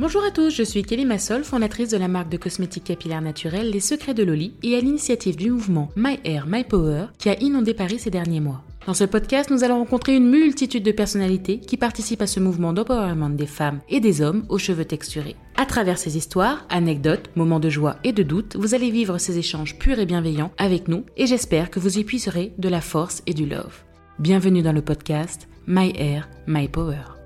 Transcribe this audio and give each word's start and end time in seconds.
Bonjour 0.00 0.22
à 0.22 0.30
tous, 0.30 0.54
je 0.54 0.62
suis 0.62 0.84
Kelly 0.84 1.04
Massol, 1.04 1.42
fondatrice 1.42 1.88
de 1.88 1.96
la 1.96 2.06
marque 2.06 2.28
de 2.28 2.36
cosmétiques 2.36 2.84
capillaires 2.84 3.20
naturels 3.20 3.68
Les 3.68 3.80
Secrets 3.80 4.14
de 4.14 4.22
Loli 4.22 4.54
et 4.62 4.76
à 4.76 4.80
l'initiative 4.80 5.34
du 5.34 5.50
mouvement 5.50 5.90
My 5.96 6.20
Hair, 6.22 6.46
My 6.46 6.62
Power 6.62 7.06
qui 7.18 7.28
a 7.28 7.42
inondé 7.42 7.74
Paris 7.74 7.98
ces 7.98 8.08
derniers 8.08 8.38
mois. 8.38 8.62
Dans 8.86 8.94
ce 8.94 9.02
podcast, 9.02 9.50
nous 9.50 9.64
allons 9.64 9.78
rencontrer 9.78 10.14
une 10.14 10.30
multitude 10.30 10.84
de 10.84 10.92
personnalités 10.92 11.58
qui 11.58 11.76
participent 11.76 12.22
à 12.22 12.28
ce 12.28 12.38
mouvement 12.38 12.72
d'empowerment 12.72 13.34
des 13.34 13.48
femmes 13.48 13.80
et 13.88 13.98
des 13.98 14.22
hommes 14.22 14.46
aux 14.48 14.58
cheveux 14.58 14.84
texturés. 14.84 15.34
À 15.56 15.66
travers 15.66 15.98
ces 15.98 16.16
histoires, 16.16 16.64
anecdotes, 16.70 17.30
moments 17.34 17.58
de 17.58 17.68
joie 17.68 17.96
et 18.04 18.12
de 18.12 18.22
doute, 18.22 18.54
vous 18.54 18.76
allez 18.76 18.92
vivre 18.92 19.18
ces 19.18 19.36
échanges 19.36 19.80
purs 19.80 19.98
et 19.98 20.06
bienveillants 20.06 20.52
avec 20.58 20.86
nous 20.86 21.06
et 21.16 21.26
j'espère 21.26 21.70
que 21.70 21.80
vous 21.80 21.98
y 21.98 22.04
puiserez 22.04 22.52
de 22.56 22.68
la 22.68 22.80
force 22.80 23.24
et 23.26 23.34
du 23.34 23.46
love. 23.46 23.82
Bienvenue 24.20 24.62
dans 24.62 24.72
le 24.72 24.80
podcast 24.80 25.48
My 25.66 25.92
Hair, 25.96 26.28
My 26.46 26.68
Power. 26.68 27.17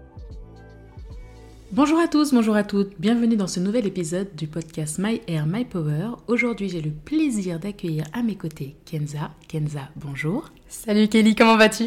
Bonjour 1.75 1.98
à 1.98 2.07
tous, 2.07 2.34
bonjour 2.34 2.54
à 2.54 2.64
toutes, 2.64 3.00
bienvenue 3.00 3.35
dans 3.35 3.46
ce 3.46 3.58
nouvel 3.58 3.86
épisode 3.86 4.29
du 4.36 4.46
podcast 4.46 4.99
My 4.99 5.22
Air, 5.26 5.46
My 5.46 5.64
Power. 5.64 6.17
Aujourd'hui, 6.26 6.68
j'ai 6.68 6.82
le 6.82 6.90
plaisir 6.90 7.58
d'accueillir 7.58 8.04
à 8.13 8.22
mes 8.22 8.36
côtés 8.36 8.76
Kenza. 8.85 9.30
Kenza, 9.49 9.89
bonjour. 9.96 10.50
Salut 10.72 11.07
Kelly, 11.07 11.35
comment 11.35 11.58
vas-tu? 11.58 11.85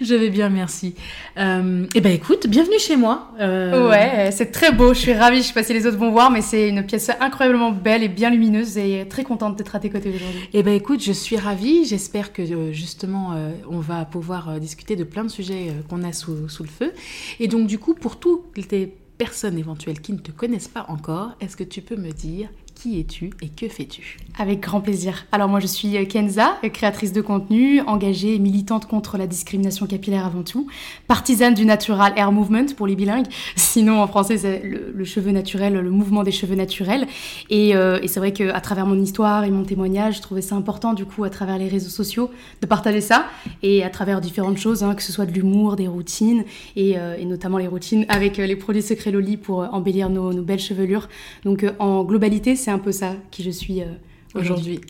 Je 0.00 0.14
vais 0.16 0.30
bien, 0.30 0.48
merci. 0.48 0.96
Euh, 1.38 1.86
eh 1.94 2.00
ben 2.00 2.12
écoute, 2.12 2.48
bienvenue 2.48 2.78
chez 2.80 2.96
moi. 2.96 3.30
Euh, 3.38 3.88
ouais, 3.88 4.30
c'est 4.32 4.50
très 4.50 4.72
beau, 4.72 4.92
je 4.92 4.98
suis 4.98 5.12
ravie, 5.12 5.38
je 5.38 5.42
sais 5.42 5.54
pas 5.54 5.62
si 5.62 5.72
les 5.72 5.86
autres 5.86 5.96
vont 5.96 6.10
voir, 6.10 6.32
mais 6.32 6.42
c'est 6.42 6.68
une 6.68 6.84
pièce 6.84 7.08
incroyablement 7.20 7.70
belle 7.70 8.02
et 8.02 8.08
bien 8.08 8.28
lumineuse 8.28 8.78
et 8.78 9.06
très 9.08 9.22
contente 9.22 9.56
d'être 9.56 9.76
à 9.76 9.78
tes 9.78 9.90
côtés 9.90 10.12
aujourd'hui. 10.12 10.50
Eh 10.52 10.64
ben 10.64 10.74
écoute, 10.74 11.00
je 11.00 11.12
suis 11.12 11.36
ravie, 11.36 11.84
j'espère 11.84 12.32
que 12.32 12.42
euh, 12.42 12.72
justement 12.72 13.38
on 13.70 13.78
va 13.78 14.04
pouvoir 14.04 14.58
discuter 14.58 14.96
de 14.96 15.04
plein 15.04 15.22
de 15.22 15.30
sujets 15.30 15.72
qu'on 15.88 16.02
a 16.02 16.12
sous, 16.12 16.48
sous, 16.48 16.64
le 16.64 16.68
feu. 16.68 16.92
Et 17.38 17.46
donc 17.46 17.68
du 17.68 17.78
coup, 17.78 17.94
pour 17.94 18.18
tous 18.18 18.42
tes 18.68 18.92
personnes 19.18 19.56
éventuelles 19.56 20.00
qui 20.00 20.12
ne 20.12 20.18
te 20.18 20.32
connaissent 20.32 20.68
pas 20.68 20.84
encore, 20.88 21.36
est-ce 21.40 21.56
que 21.56 21.64
tu 21.64 21.80
peux 21.80 21.96
me 21.96 22.10
dire 22.10 22.48
es-tu 22.94 23.30
et 23.42 23.48
que 23.48 23.68
fais-tu 23.68 24.18
Avec 24.38 24.60
grand 24.60 24.80
plaisir. 24.80 25.26
Alors 25.32 25.48
moi 25.48 25.60
je 25.60 25.66
suis 25.66 25.96
euh, 25.96 26.04
Kenza, 26.04 26.56
créatrice 26.72 27.12
de 27.12 27.20
contenu, 27.20 27.80
engagée 27.82 28.34
et 28.34 28.38
militante 28.38 28.86
contre 28.86 29.18
la 29.18 29.26
discrimination 29.26 29.86
capillaire 29.86 30.24
avant 30.24 30.42
tout, 30.42 30.68
partisane 31.08 31.54
du 31.54 31.64
Natural 31.64 32.12
Hair 32.16 32.32
Movement 32.32 32.66
pour 32.76 32.86
les 32.86 32.96
bilingues, 32.96 33.26
sinon 33.56 34.00
en 34.00 34.06
français 34.06 34.38
c'est 34.38 34.62
le, 34.62 35.04
cheveu 35.04 35.30
naturel, 35.30 35.74
le 35.74 35.90
mouvement 35.90 36.22
des 36.22 36.32
cheveux 36.32 36.54
naturels. 36.54 37.06
Et, 37.50 37.76
euh, 37.76 37.98
c'est 38.06 38.20
vrai 38.20 38.32
qu'à 38.32 38.60
travers 38.60 38.86
mon 38.86 39.00
histoire 39.00 39.44
et 39.44 39.50
mon 39.50 39.64
témoignage, 39.64 40.16
je 40.16 40.22
trouvais 40.22 40.42
ça 40.42 40.54
important 40.54 40.94
du 40.94 41.04
coup 41.04 41.24
à 41.24 41.30
travers 41.30 41.58
les 41.58 41.68
réseaux 41.68 41.90
sociaux 41.90 42.30
de 42.62 42.66
partager 42.66 43.00
ça 43.00 43.26
et 43.62 43.84
à 43.84 43.90
travers 43.90 44.20
différentes 44.20 44.58
choses, 44.58 44.82
hein, 44.82 44.94
que 44.94 45.02
ce 45.02 45.12
soit 45.12 45.26
de 45.26 45.32
l'humour, 45.32 45.76
des 45.76 45.88
routines 45.88 46.44
et, 46.76 46.96
euh, 46.96 47.22
notamment 47.24 47.58
les 47.58 47.66
routines 47.66 48.06
avec 48.08 48.36
les 48.36 48.56
produits 48.56 48.82
secrets 48.82 49.10
Loli 49.10 49.36
pour 49.36 49.58
embellir 49.72 50.08
nos 50.08 50.32
belles 50.42 50.60
chevelures. 50.60 51.08
Donc 51.44 51.64
en 51.78 52.04
globalité, 52.04 52.56
c'est 52.56 52.70
un 52.70 52.75
peu 52.78 52.92
ça 52.92 53.14
qui 53.30 53.42
je 53.42 53.50
suis 53.50 53.82
euh, 53.82 53.86
aujourd'hui. 54.34 54.80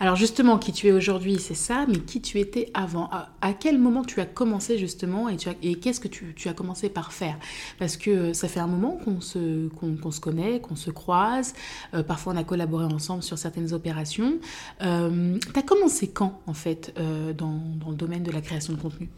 Alors 0.00 0.16
justement, 0.16 0.58
qui 0.58 0.72
tu 0.72 0.88
es 0.88 0.92
aujourd'hui, 0.92 1.38
c'est 1.38 1.54
ça, 1.54 1.86
mais 1.88 1.98
qui 1.98 2.20
tu 2.20 2.38
étais 2.40 2.70
avant? 2.74 3.08
À, 3.40 3.52
quel 3.52 3.78
moment 3.78 4.02
tu 4.02 4.20
as 4.20 4.26
commencé 4.26 4.78
justement 4.78 5.28
et, 5.28 5.36
et 5.62 5.76
qu'est-ce 5.76 6.00
que 6.00 6.08
tu, 6.08 6.48
as 6.48 6.52
commencé 6.52 6.88
par 6.88 7.12
faire? 7.12 7.38
Parce 7.78 7.96
que 7.96 8.32
ça 8.32 8.48
fait 8.48 8.60
un 8.60 8.66
moment 8.66 8.98
qu'on 9.04 9.20
se, 9.20 9.68
qu'on, 9.68 10.10
se 10.10 10.20
connaît, 10.20 10.60
qu'on 10.60 10.76
se 10.76 10.90
croise, 10.90 11.54
euh, 11.94 12.02
parfois 12.02 12.32
on 12.34 12.36
a 12.36 12.44
collaboré 12.44 12.84
ensemble 12.84 13.22
sur 13.22 13.38
certaines 13.38 13.72
opérations. 13.72 14.38
Euh, 14.82 15.38
tu 15.38 15.58
as 15.58 15.62
commencé 15.62 16.08
quand 16.08 16.40
en 16.46 16.54
fait 16.54 16.94
dans, 17.36 17.60
dans 17.80 17.90
le 17.90 17.96
domaine 17.96 18.22
de 18.22 18.32
la 18.32 18.40
création 18.40 18.72
de 18.72 18.80
contenu? 18.80 19.08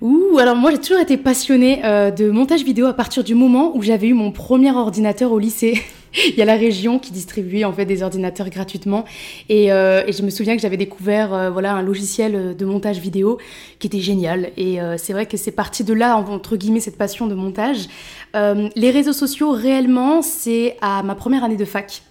Ouh, 0.00 0.38
alors 0.38 0.56
moi 0.56 0.70
j'ai 0.70 0.78
toujours 0.78 1.00
été 1.00 1.18
passionnée 1.18 1.82
de 1.82 2.30
montage 2.30 2.64
vidéo 2.64 2.86
à 2.86 2.94
partir 2.94 3.22
du 3.22 3.34
moment 3.34 3.76
où 3.76 3.82
j'avais 3.82 4.08
eu 4.08 4.14
mon 4.14 4.32
premier 4.32 4.72
ordinateur 4.72 5.30
au 5.32 5.38
lycée. 5.38 5.82
il 6.28 6.34
y 6.36 6.42
a 6.42 6.44
la 6.44 6.56
région 6.56 6.98
qui 6.98 7.12
distribuait 7.12 7.64
en 7.64 7.72
fait 7.72 7.84
des 7.84 8.02
ordinateurs 8.02 8.48
gratuitement. 8.50 9.04
Et, 9.48 9.72
euh, 9.72 10.10
je 10.10 10.22
me 10.22 10.30
souviens 10.30 10.56
que 10.56 10.62
j'avais 10.62 10.76
découvert 10.76 11.32
euh, 11.32 11.50
voilà 11.50 11.74
un 11.74 11.82
logiciel 11.82 12.56
de 12.56 12.64
montage 12.64 12.98
vidéo 12.98 13.38
qui 13.78 13.86
était 13.86 14.00
génial. 14.00 14.50
Et 14.56 14.80
euh, 14.80 14.96
c'est 14.96 15.12
vrai 15.12 15.26
que 15.26 15.36
c'est 15.36 15.52
parti 15.52 15.84
de 15.84 15.94
là 15.94 16.16
entre 16.16 16.56
guillemets 16.56 16.80
cette 16.80 16.98
passion 16.98 17.26
de 17.26 17.34
montage. 17.34 17.88
Les 18.34 18.90
réseaux 18.90 19.12
sociaux 19.12 19.50
réellement 19.50 20.22
c'est 20.22 20.76
à 20.80 21.02
ma 21.02 21.14
première 21.14 21.44
année 21.44 21.56
de 21.56 21.64
fac 21.64 22.02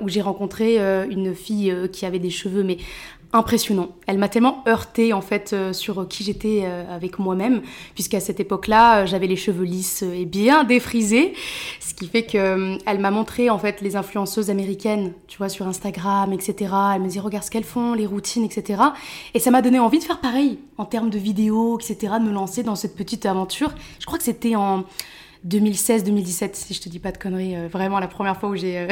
où 0.00 0.08
j'ai 0.08 0.20
rencontré 0.20 0.78
une 1.10 1.34
fille 1.34 1.72
qui 1.92 2.06
avait 2.06 2.18
des 2.18 2.30
cheveux 2.30 2.64
mais 2.64 2.78
impressionnant. 3.32 3.90
Elle 4.06 4.18
m'a 4.18 4.28
tellement 4.28 4.64
heurté 4.66 5.12
en 5.12 5.20
fait 5.20 5.52
euh, 5.52 5.72
sur 5.72 6.08
qui 6.08 6.24
j'étais 6.24 6.62
euh, 6.64 6.84
avec 6.94 7.18
moi-même, 7.18 7.62
puisqu'à 7.94 8.18
cette 8.18 8.40
époque-là, 8.40 9.02
euh, 9.02 9.06
j'avais 9.06 9.26
les 9.26 9.36
cheveux 9.36 9.64
lisses 9.64 10.02
et 10.02 10.24
bien 10.24 10.64
défrisés, 10.70 11.34
ce 11.80 11.94
qui 11.94 12.08
fait 12.08 12.24
que 12.24 12.78
elle 12.86 12.98
m'a 12.98 13.10
montré 13.10 13.48
en 13.50 13.58
fait 13.58 13.80
les 13.80 13.96
influenceuses 13.96 14.50
américaines, 14.50 15.12
tu 15.28 15.38
vois, 15.38 15.48
sur 15.48 15.66
Instagram, 15.68 16.32
etc. 16.32 16.74
Elle 16.94 17.02
me 17.02 17.08
dit 17.08 17.20
regarde 17.20 17.44
ce 17.44 17.50
qu'elles 17.50 17.64
font, 17.64 17.94
les 17.94 18.06
routines, 18.06 18.44
etc. 18.44 18.82
Et 19.34 19.38
ça 19.38 19.50
m'a 19.50 19.62
donné 19.62 19.78
envie 19.78 19.98
de 19.98 20.04
faire 20.04 20.20
pareil 20.20 20.58
en 20.76 20.84
termes 20.84 21.10
de 21.10 21.18
vidéos, 21.18 21.78
etc. 21.78 22.14
De 22.18 22.24
me 22.24 22.32
lancer 22.32 22.62
dans 22.62 22.74
cette 22.74 22.96
petite 22.96 23.26
aventure. 23.26 23.72
Je 24.00 24.06
crois 24.06 24.18
que 24.18 24.24
c'était 24.24 24.56
en 24.56 24.84
2016-2017, 25.46 26.50
si 26.54 26.74
je 26.74 26.80
te 26.80 26.88
dis 26.88 26.98
pas 26.98 27.12
de 27.12 27.18
conneries. 27.18 27.56
vraiment 27.68 27.98
la 27.98 28.08
première 28.08 28.36
fois 28.36 28.50
où 28.50 28.56
j'ai 28.56 28.86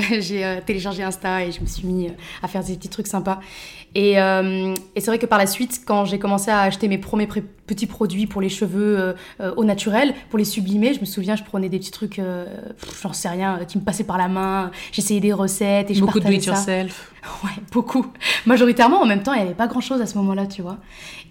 téléchargé 0.66 1.03
Insta 1.03 1.44
et 1.44 1.53
je 1.53 1.60
me 1.60 1.66
suis 1.66 1.86
mis 1.86 2.10
à 2.42 2.48
faire 2.48 2.64
des 2.64 2.75
petits 2.75 2.88
trucs 2.88 3.06
sympas. 3.06 3.41
Et, 3.94 4.20
euh, 4.20 4.75
et 4.94 5.00
c'est 5.00 5.10
vrai 5.10 5.19
que 5.19 5.26
par 5.26 5.38
la 5.38 5.47
suite, 5.47 5.82
quand 5.86 6.04
j'ai 6.04 6.19
commencé 6.19 6.50
à 6.50 6.60
acheter 6.62 6.88
mes 6.88 6.98
premiers 6.98 7.26
petits 7.68 7.86
produits 7.86 8.26
pour 8.26 8.40
les 8.40 8.48
cheveux 8.48 8.98
euh, 8.98 9.12
euh, 9.40 9.54
au 9.56 9.64
naturel, 9.64 10.14
pour 10.30 10.38
les 10.38 10.44
sublimer, 10.44 10.94
je 10.94 11.00
me 11.00 11.04
souviens, 11.04 11.36
je 11.36 11.44
prenais 11.44 11.68
des 11.68 11.78
petits 11.78 11.92
trucs, 11.92 12.20
j'en 13.02 13.12
sais 13.12 13.28
rien, 13.28 13.60
qui 13.68 13.78
me 13.78 13.84
passaient 13.84 14.04
par 14.04 14.18
la 14.18 14.26
main. 14.26 14.72
J'essayais 14.90 15.20
des 15.20 15.32
recettes 15.32 15.90
et 15.90 15.94
je 15.94 16.00
beaucoup 16.00 16.18
de 16.18 16.24
do 16.24 16.32
yourself. 16.32 17.12
Ouais, 17.44 17.50
beaucoup. 17.72 18.06
Majoritairement, 18.46 19.02
en 19.02 19.04
même 19.04 19.22
temps, 19.22 19.34
il 19.34 19.38
n'y 19.38 19.44
avait 19.44 19.54
pas 19.54 19.66
grand 19.66 19.82
chose 19.82 20.00
à 20.00 20.06
ce 20.06 20.16
moment-là, 20.16 20.46
tu 20.46 20.62
vois. 20.62 20.78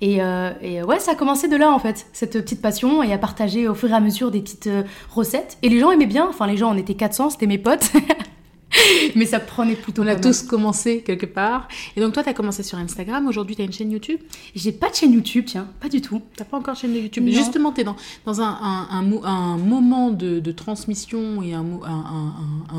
Et, 0.02 0.18
et, 0.62 0.84
ouais, 0.84 1.00
ça 1.00 1.14
a 1.14 1.16
commencé 1.16 1.48
de 1.48 1.56
là, 1.56 1.72
en 1.72 1.80
fait, 1.80 2.06
cette 2.14 2.34
petite 2.34 2.62
passion 2.62 3.02
et 3.02 3.14
à 3.14 3.18
partager 3.18 3.68
au 3.68 3.74
fur 3.74 3.90
et 3.90 3.94
à 3.94 4.00
mesure 4.00 4.30
des 4.30 4.42
petites 4.42 4.70
recettes. 5.10 5.58
Et 5.64 5.70
les 5.70 5.80
gens 5.80 5.90
aimaient 5.90 6.06
bien, 6.06 6.28
enfin, 6.30 6.46
les 6.46 6.58
gens, 6.58 6.72
on 6.72 6.78
était 6.78 6.94
400, 6.94 7.32
c'était 7.32 7.48
mes 7.48 7.58
potes. 7.58 7.92
Mais 9.16 9.26
ça 9.26 9.40
prenait 9.40 9.76
plutôt. 9.76 10.04
On 10.04 10.08
a 10.08 10.16
tous 10.16 10.44
commencé 10.44 11.02
quelque 11.02 11.26
part. 11.26 11.68
Et 11.96 12.02
donc, 12.02 12.14
toi, 12.14 12.24
tu 12.24 12.30
as 12.30 12.34
commencé 12.34 12.64
sur 12.64 12.78
Instagram. 12.78 13.28
Aujourd'hui, 13.28 13.56
tu 13.56 13.62
as 13.62 13.66
une 13.66 13.74
chaîne 13.74 13.92
YouTube 13.92 14.20
J'ai 14.56 14.72
pas 14.72 14.90
de 14.90 14.96
chaîne 14.96 15.14
YouTube, 15.14 15.46
tiens, 15.48 15.68
pas 15.80 15.90
du 15.90 16.02
tout. 16.02 16.22
T'as 16.36 16.46
pas 16.46 16.58
encore 16.58 16.76
de 16.76 16.80
chaîne 16.80 16.96
YouTube 16.96 17.28
Justement, 17.28 17.72
tu 17.72 17.82
es 17.82 17.84
dans, 17.84 17.96
dans 18.26 18.42
un, 18.42 18.58
un, 18.92 19.04
un, 19.24 19.58
moment 19.58 20.10
de, 20.10 20.40
de, 20.40 20.52
transmission 20.52 21.42
et 21.42 21.54
un, 21.54 21.64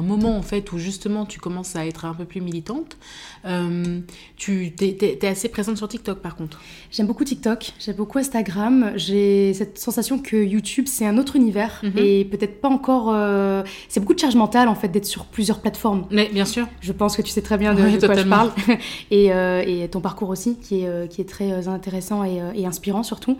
moment, 0.03 0.37
en 0.37 0.43
fait, 0.43 0.73
où 0.73 0.79
justement 0.79 1.27
tu 1.27 1.39
commences 1.39 1.77
à 1.77 1.87
être 1.87 2.05
un 2.05 2.15
peu 2.15 2.25
plus 2.25 2.41
militante. 2.41 2.97
Euh, 3.45 4.01
tu 4.37 4.73
es, 4.81 5.27
assez 5.27 5.49
présente 5.49 5.77
sur 5.77 5.89
TikTok, 5.89 6.19
par 6.21 6.37
contre 6.37 6.61
J'aime 6.91 7.07
beaucoup 7.07 7.25
TikTok, 7.25 7.73
j'aime 7.79 7.97
beaucoup 7.97 8.19
Instagram. 8.19 8.93
J'ai 8.97 9.55
cette 9.55 9.79
sensation 9.79 10.19
que 10.19 10.37
YouTube, 10.37 10.87
c'est 10.89 11.07
un 11.07 11.19
autre 11.19 11.37
univers. 11.37 11.81
Mhm. 11.83 11.93
Et 11.97 12.25
peut-être 12.25 12.61
pas 12.61 12.69
encore. 12.69 13.11
Euh, 13.13 13.63
c'est 13.89 14.01
beaucoup 14.01 14.15
de 14.15 14.21
charge 14.21 14.37
mentale, 14.37 14.69
en 14.69 14.75
fait, 14.75 14.89
d'être 14.89 15.07
sur 15.07 15.25
plusieurs 15.25 15.61
plateformes 15.61 15.88
mais 16.11 16.29
bien 16.33 16.45
sûr. 16.45 16.67
Je 16.81 16.93
pense 16.93 17.17
que 17.17 17.23
tu 17.23 17.31
sais 17.31 17.43
très 17.43 17.59
bien 17.59 17.75
de, 17.75 18.07
quoi 18.07 18.15
je 18.17 18.29
parle. 18.29 18.51
et, 19.11 19.33
euh, 19.33 19.63
et, 19.67 19.89
ton 19.89 20.01
parcours 20.01 20.29
aussi, 20.29 20.57
qui 20.57 20.83
est, 20.83 20.89
euh, 20.89 21.07
qui 21.07 21.21
est 21.21 21.29
très 21.29 21.53
euh, 21.53 21.69
intéressant 21.69 22.25
et, 22.25 22.41
et 22.55 22.67
inspirant 22.67 23.03
surtout. 23.03 23.37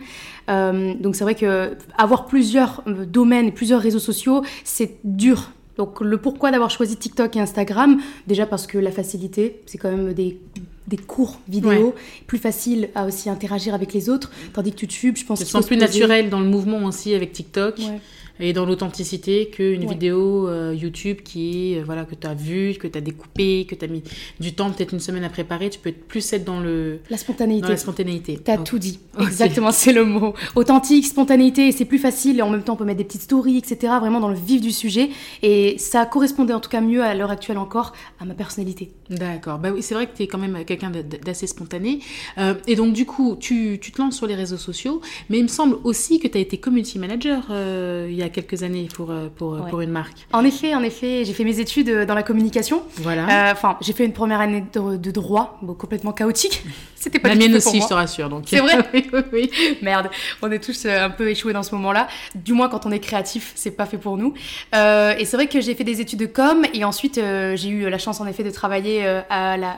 donc 0.47 1.15
c'est 1.15 1.23
vrai 1.23 1.35
que 1.35 1.75
avoir 1.97 2.25
plusieurs 2.25 2.83
domaines 2.87 3.47
et 3.47 3.51
plusieurs 3.51 3.81
réseaux 3.81 3.99
sociaux, 3.99 4.43
c'est 4.63 4.97
dur. 5.03 5.51
Donc 5.77 6.01
le 6.01 6.17
pourquoi 6.17 6.51
d'avoir 6.51 6.69
choisi 6.69 6.97
TikTok 6.97 7.35
et 7.37 7.39
Instagram, 7.39 7.99
déjà 8.27 8.45
parce 8.45 8.67
que 8.67 8.77
la 8.77 8.91
facilité, 8.91 9.61
c'est 9.65 9.77
quand 9.77 9.91
même 9.91 10.13
des 10.13 10.39
des 10.87 10.97
courts 10.97 11.39
vidéos, 11.47 11.93
plus 12.25 12.39
facile 12.39 12.89
à 12.95 13.05
aussi 13.05 13.29
interagir 13.29 13.75
avec 13.75 13.93
les 13.93 14.09
autres, 14.09 14.31
tandis 14.53 14.73
que 14.73 14.81
YouTube, 14.81 15.17
je 15.17 15.23
pense... 15.23 15.39
que 15.39 15.45
c'est 15.45 15.67
plus 15.67 15.77
naturel 15.77 16.31
dans 16.31 16.39
le 16.39 16.47
mouvement 16.47 16.83
aussi 16.85 17.13
avec 17.13 17.31
TikTok. 17.31 17.77
Ouais 17.77 17.99
et 18.39 18.53
dans 18.53 18.65
l'authenticité 18.65 19.49
qu'une 19.49 19.85
vidéo 19.85 20.47
euh, 20.47 20.73
YouTube 20.73 21.17
qui 21.23 21.73
est, 21.73 21.79
euh, 21.79 21.83
voilà, 21.83 22.05
que 22.05 22.15
tu 22.15 22.25
as 22.25 22.33
vu, 22.33 22.73
que 22.79 22.87
tu 22.87 22.97
as 22.97 23.01
découpé, 23.01 23.65
que 23.65 23.75
tu 23.75 23.83
as 23.83 23.87
mis 23.87 24.01
du 24.39 24.53
temps, 24.53 24.71
peut-être 24.71 24.93
une 24.93 25.01
semaine 25.01 25.25
à 25.25 25.29
préparer. 25.29 25.69
Tu 25.69 25.79
peux 25.79 25.89
être 25.89 26.07
plus 26.07 26.31
être 26.31 26.45
dans 26.45 26.61
le... 26.61 26.99
La 27.09 27.17
spontanéité. 27.17 27.61
Dans 27.63 27.69
la 27.69 27.77
spontanéité. 27.77 28.39
Tu 28.43 28.51
as 28.51 28.57
tout 28.57 28.79
dit. 28.79 28.99
Exactement, 29.19 29.71
c'est 29.71 29.91
le 29.91 30.05
mot. 30.05 30.33
Authentique, 30.55 31.05
spontanéité, 31.05 31.71
c'est 31.73 31.85
plus 31.85 31.99
facile 31.99 32.39
et 32.39 32.41
en 32.41 32.49
même 32.49 32.63
temps 32.63 32.73
on 32.73 32.77
peut 32.77 32.85
mettre 32.85 32.99
des 32.99 33.03
petites 33.03 33.23
stories, 33.23 33.57
etc. 33.57 33.93
Vraiment 33.99 34.21
dans 34.21 34.29
le 34.29 34.37
vif 34.37 34.61
du 34.61 34.71
sujet. 34.71 35.09
Et 35.43 35.77
ça 35.77 36.05
correspondait 36.05 36.53
en 36.53 36.61
tout 36.61 36.69
cas 36.69 36.81
mieux 36.81 37.03
à 37.03 37.13
l'heure 37.15 37.31
actuelle 37.31 37.57
encore 37.57 37.93
à 38.21 38.25
ma 38.25 38.35
personnalité. 38.35 38.91
D'accord. 39.09 39.59
Bah 39.59 39.71
oui, 39.73 39.83
c'est 39.83 39.95
vrai 39.95 40.07
que 40.07 40.15
tu 40.15 40.23
es 40.23 40.27
quand 40.27 40.37
même 40.37 40.63
quelqu'un 40.63 40.91
d'assez 41.25 41.47
spontané. 41.47 41.99
Euh, 42.37 42.53
et 42.67 42.75
donc 42.75 42.93
du 42.93 43.05
coup, 43.05 43.35
tu, 43.37 43.79
tu, 43.81 43.91
te 43.91 44.01
lances 44.01 44.15
sur 44.15 44.27
les 44.27 44.35
réseaux 44.35 44.57
sociaux, 44.57 45.01
mais 45.29 45.39
il 45.39 45.43
me 45.43 45.49
semble 45.49 45.77
aussi 45.83 46.19
que 46.19 46.27
tu 46.27 46.37
as 46.37 46.41
été 46.41 46.57
community 46.57 46.99
manager 46.99 47.47
il 47.49 48.15
y 48.15 48.23
a 48.23 48.28
a 48.29 48.33
quelques 48.33 48.63
années 48.63 48.87
pour, 48.93 49.11
euh, 49.11 49.27
pour, 49.35 49.57
pour 49.67 49.81
une 49.81 49.89
marque. 49.89 50.27
En 50.33 50.43
effet, 50.43 50.75
en 50.75 50.83
effet, 50.83 51.25
j'ai 51.25 51.33
fait 51.33 51.43
mes 51.43 51.59
études 51.59 52.05
dans 52.05 52.15
la 52.15 52.23
communication. 52.23 52.83
Voilà. 52.97 53.51
Enfin, 53.51 53.77
j'ai 53.81 53.93
fait 53.93 54.05
une 54.05 54.13
première 54.13 54.39
année 54.39 54.63
de, 54.73 55.11
droit, 55.11 55.59
complètement 55.77 56.11
chaotique. 56.11 56.63
C'était 56.95 57.19
pas 57.19 57.29
la 57.29 57.35
mienne 57.35 57.55
aussi, 57.55 57.81
je 57.81 57.87
te 57.87 57.93
rassure. 57.93 58.29
Donc. 58.29 58.43
C'est 58.47 58.59
vrai. 58.59 58.77
oui, 58.93 59.09
oui, 59.31 59.51
Merde, 59.81 60.09
on 60.41 60.51
est 60.51 60.59
tous 60.59 60.85
un 60.85 61.09
peu 61.09 61.29
échoués 61.29 61.53
dans 61.53 61.63
ce 61.63 61.73
moment-là. 61.75 62.07
Du 62.35 62.53
moins 62.53 62.69
quand 62.69 62.85
on 62.85 62.91
est 62.91 62.99
créatif, 62.99 63.53
c'est 63.55 63.71
pas 63.71 63.85
fait 63.85 63.97
pour 63.97 64.17
nous. 64.17 64.33
et 64.73 65.25
c'est 65.25 65.35
vrai 65.35 65.47
que 65.47 65.61
j'ai 65.61 65.75
fait 65.75 65.83
des 65.83 66.01
études 66.01 66.19
de 66.19 66.25
com 66.25 66.65
et 66.73 66.83
ensuite 66.83 67.15
j'ai 67.55 67.69
eu 67.69 67.89
la 67.89 67.97
chance 67.97 68.19
en 68.19 68.27
effet 68.27 68.43
de 68.43 68.51
travailler 68.51 69.05
à 69.29 69.57
la 69.57 69.77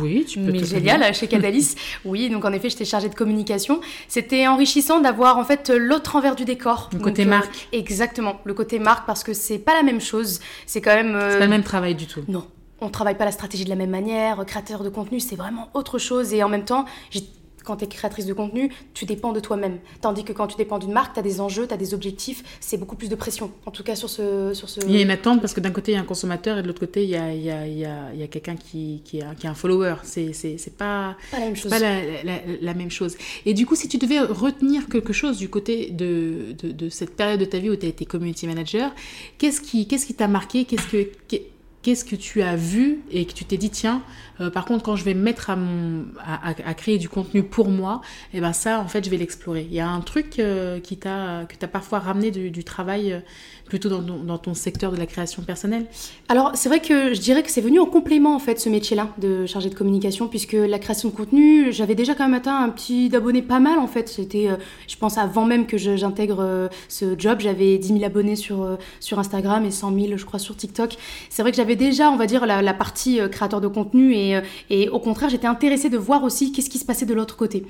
oui, 0.00 0.24
tu 0.26 0.38
peux. 0.38 0.52
Mais 0.52 0.64
génial, 0.64 1.14
chez 1.14 1.26
Cadalis. 1.26 1.74
oui, 2.04 2.28
donc 2.30 2.44
en 2.44 2.52
effet, 2.52 2.70
j'étais 2.70 2.84
chargée 2.84 3.08
de 3.08 3.14
communication. 3.14 3.80
C'était 4.08 4.46
enrichissant 4.46 5.00
d'avoir 5.00 5.38
en 5.38 5.44
fait 5.44 5.70
l'autre 5.70 6.16
envers 6.16 6.36
du 6.36 6.44
décor. 6.44 6.90
Le 6.92 6.98
côté 6.98 7.22
euh, 7.22 7.26
marque. 7.28 7.68
exactement, 7.72 8.40
le 8.44 8.54
côté 8.54 8.78
marque 8.78 9.06
parce 9.06 9.24
que 9.24 9.32
c'est 9.32 9.58
pas 9.58 9.74
la 9.74 9.82
même 9.82 10.00
chose. 10.00 10.40
C'est 10.66 10.80
quand 10.80 10.94
même. 10.94 11.18
C'est 11.30 11.38
pas 11.38 11.44
le 11.44 11.50
même 11.50 11.62
travail 11.62 11.94
du 11.94 12.06
tout. 12.06 12.22
Non, 12.28 12.46
on 12.80 12.88
travaille 12.88 13.16
pas 13.16 13.24
la 13.24 13.32
stratégie 13.32 13.64
de 13.64 13.70
la 13.70 13.76
même 13.76 13.90
manière. 13.90 14.44
Créateur 14.46 14.82
de 14.82 14.88
contenu, 14.88 15.20
c'est 15.20 15.36
vraiment 15.36 15.68
autre 15.74 15.98
chose. 15.98 16.32
Et 16.32 16.42
en 16.42 16.48
même 16.48 16.64
temps, 16.64 16.84
j'ai 17.10 17.22
quand 17.64 17.76
tu 17.76 17.84
es 17.84 17.88
créatrice 17.88 18.26
de 18.26 18.32
contenu, 18.32 18.72
tu 18.94 19.04
dépends 19.04 19.32
de 19.32 19.40
toi-même. 19.40 19.78
Tandis 20.00 20.24
que 20.24 20.32
quand 20.32 20.46
tu 20.46 20.56
dépends 20.56 20.78
d'une 20.78 20.92
marque, 20.92 21.14
tu 21.14 21.20
as 21.20 21.22
des 21.22 21.40
enjeux, 21.40 21.66
tu 21.66 21.74
as 21.74 21.76
des 21.76 21.94
objectifs, 21.94 22.42
c'est 22.60 22.76
beaucoup 22.76 22.96
plus 22.96 23.08
de 23.08 23.14
pression. 23.14 23.52
En 23.66 23.70
tout 23.70 23.82
cas, 23.82 23.96
sur 23.96 24.08
ce. 24.08 24.52
Sur 24.54 24.68
ce... 24.68 24.80
Il 24.86 24.92
y 24.92 24.98
a 24.98 25.02
une 25.02 25.10
attente 25.10 25.40
parce 25.40 25.54
que 25.54 25.60
d'un 25.60 25.70
côté, 25.70 25.92
il 25.92 25.94
y 25.94 25.98
a 25.98 26.00
un 26.00 26.04
consommateur 26.04 26.58
et 26.58 26.62
de 26.62 26.66
l'autre 26.66 26.80
côté, 26.80 27.04
il 27.04 27.10
y 27.10 27.16
a, 27.16 27.32
il 27.32 27.42
y 27.42 27.50
a, 27.50 27.66
il 27.66 27.78
y 27.78 27.84
a, 27.84 28.14
y 28.14 28.22
a 28.22 28.26
quelqu'un 28.26 28.56
qui, 28.56 29.02
qui, 29.04 29.20
qui, 29.38 29.46
est 29.46 29.50
un 29.50 29.54
follower. 29.54 29.96
C'est, 30.02 30.32
c'est, 30.32 30.58
c'est 30.58 30.76
pas, 30.76 31.16
pas 31.30 31.38
la 31.38 31.46
même 31.46 31.56
chose. 31.56 31.70
Pas 31.70 31.78
la, 31.78 32.00
la, 32.60 32.74
même 32.74 32.90
chose. 32.90 33.16
Et 33.46 33.54
du 33.54 33.66
coup, 33.66 33.74
si 33.74 33.88
tu 33.88 33.98
devais 33.98 34.20
retenir 34.20 34.88
quelque 34.88 35.12
chose 35.12 35.38
du 35.38 35.48
côté 35.48 35.90
de, 35.90 36.54
de, 36.58 36.72
de 36.72 36.88
cette 36.88 37.16
période 37.16 37.40
de 37.40 37.44
ta 37.44 37.58
vie 37.58 37.70
où 37.70 37.76
tu 37.76 37.86
as 37.86 37.88
été 37.88 38.04
community 38.04 38.46
manager, 38.46 38.92
qu'est-ce 39.38 39.60
qui, 39.60 39.86
qu'est-ce 39.86 40.06
qui 40.06 40.14
t'a 40.14 40.28
marqué? 40.28 40.64
Qu'est-ce 40.64 40.86
que 40.86 41.08
qu'est-ce 41.82 42.04
que 42.04 42.16
tu 42.16 42.42
as 42.42 42.56
vu 42.56 43.00
et 43.10 43.24
que 43.24 43.32
tu 43.32 43.44
t'es 43.44 43.56
dit 43.56 43.70
tiens 43.70 44.02
euh, 44.40 44.50
par 44.50 44.64
contre 44.64 44.84
quand 44.84 44.96
je 44.96 45.04
vais 45.04 45.14
me 45.14 45.22
mettre 45.22 45.50
à, 45.50 46.74
créer 46.74 46.98
du 46.98 47.08
contenu 47.08 47.42
pour 47.42 47.68
moi 47.68 48.00
et 48.32 48.38
eh 48.38 48.40
ben 48.40 48.52
ça 48.52 48.80
en 48.80 48.88
fait 48.88 49.04
je 49.04 49.10
vais 49.10 49.16
l'explorer. 49.16 49.66
Il 49.68 49.74
y 49.74 49.80
a 49.80 49.88
un 49.88 50.00
truc 50.00 50.38
euh, 50.38 50.80
qui 50.80 50.96
t'a 50.96 51.44
que 51.48 51.54
tu 51.56 51.64
as 51.64 51.68
parfois 51.68 51.98
ramené 51.98 52.30
du, 52.30 52.64
travail 52.64 53.12
euh, 53.12 53.20
plutôt 53.66 53.88
dans, 53.88 54.38
ton 54.38 54.54
secteur 54.54 54.92
de 54.92 54.96
la 54.96 55.06
création 55.06 55.42
personnelle? 55.42 55.86
Alors 56.28 56.52
c'est 56.54 56.68
vrai 56.68 56.80
que 56.80 57.14
je 57.14 57.20
dirais 57.20 57.42
que 57.42 57.50
c'est 57.50 57.60
venu 57.60 57.78
en 57.78 57.86
complément 57.86 58.34
en 58.34 58.38
fait 58.38 58.58
ce 58.60 58.68
métier 58.68 58.96
là 58.96 59.08
de 59.18 59.46
chargé 59.46 59.68
de 59.68 59.74
communication 59.74 60.28
puisque 60.28 60.52
la 60.52 60.78
création 60.78 61.08
de 61.08 61.14
contenu 61.14 61.72
j'avais 61.72 61.94
déjà 61.94 62.14
quand 62.14 62.24
même 62.24 62.34
atteint 62.34 62.62
un 62.62 62.68
petit 62.70 63.08
d'abonnés 63.08 63.42
pas 63.42 63.60
mal 63.60 63.78
en 63.78 63.86
fait. 63.86 64.08
C'était 64.08 64.48
je 64.88 64.96
pense 64.96 65.18
avant 65.18 65.44
même 65.44 65.66
que 65.66 65.76
j'intègre 65.76 66.70
ce 66.88 67.18
job. 67.18 67.40
J'avais 67.40 67.78
10 67.78 67.88
000 67.88 68.04
abonnés 68.04 68.36
sur, 68.36 68.78
sur 69.00 69.18
Instagram 69.18 69.64
et 69.64 69.70
100 69.70 69.94
000 69.94 70.16
je 70.16 70.24
crois 70.24 70.38
sur 70.38 70.56
TikTok. 70.56 70.96
C'est 71.28 71.42
vrai 71.42 71.50
que 71.50 71.56
j'avais 71.56 71.69
déjà, 71.76 72.10
on 72.10 72.16
va 72.16 72.26
dire, 72.26 72.46
la, 72.46 72.74
partie 72.74 73.20
euh, 73.20 73.28
créateur 73.28 73.60
de 73.60 73.68
contenu 73.68 74.14
euh, 74.14 74.40
et, 74.70 74.88
au 74.88 74.98
contraire, 74.98 75.28
j'étais 75.28 75.46
intéressée 75.46 75.90
de 75.90 75.98
voir 75.98 76.24
aussi 76.24 76.52
qu'est-ce 76.52 76.70
qui 76.70 76.78
se 76.78 76.84
passait 76.84 77.06
de 77.06 77.14
l'autre 77.14 77.36
côté. 77.36 77.66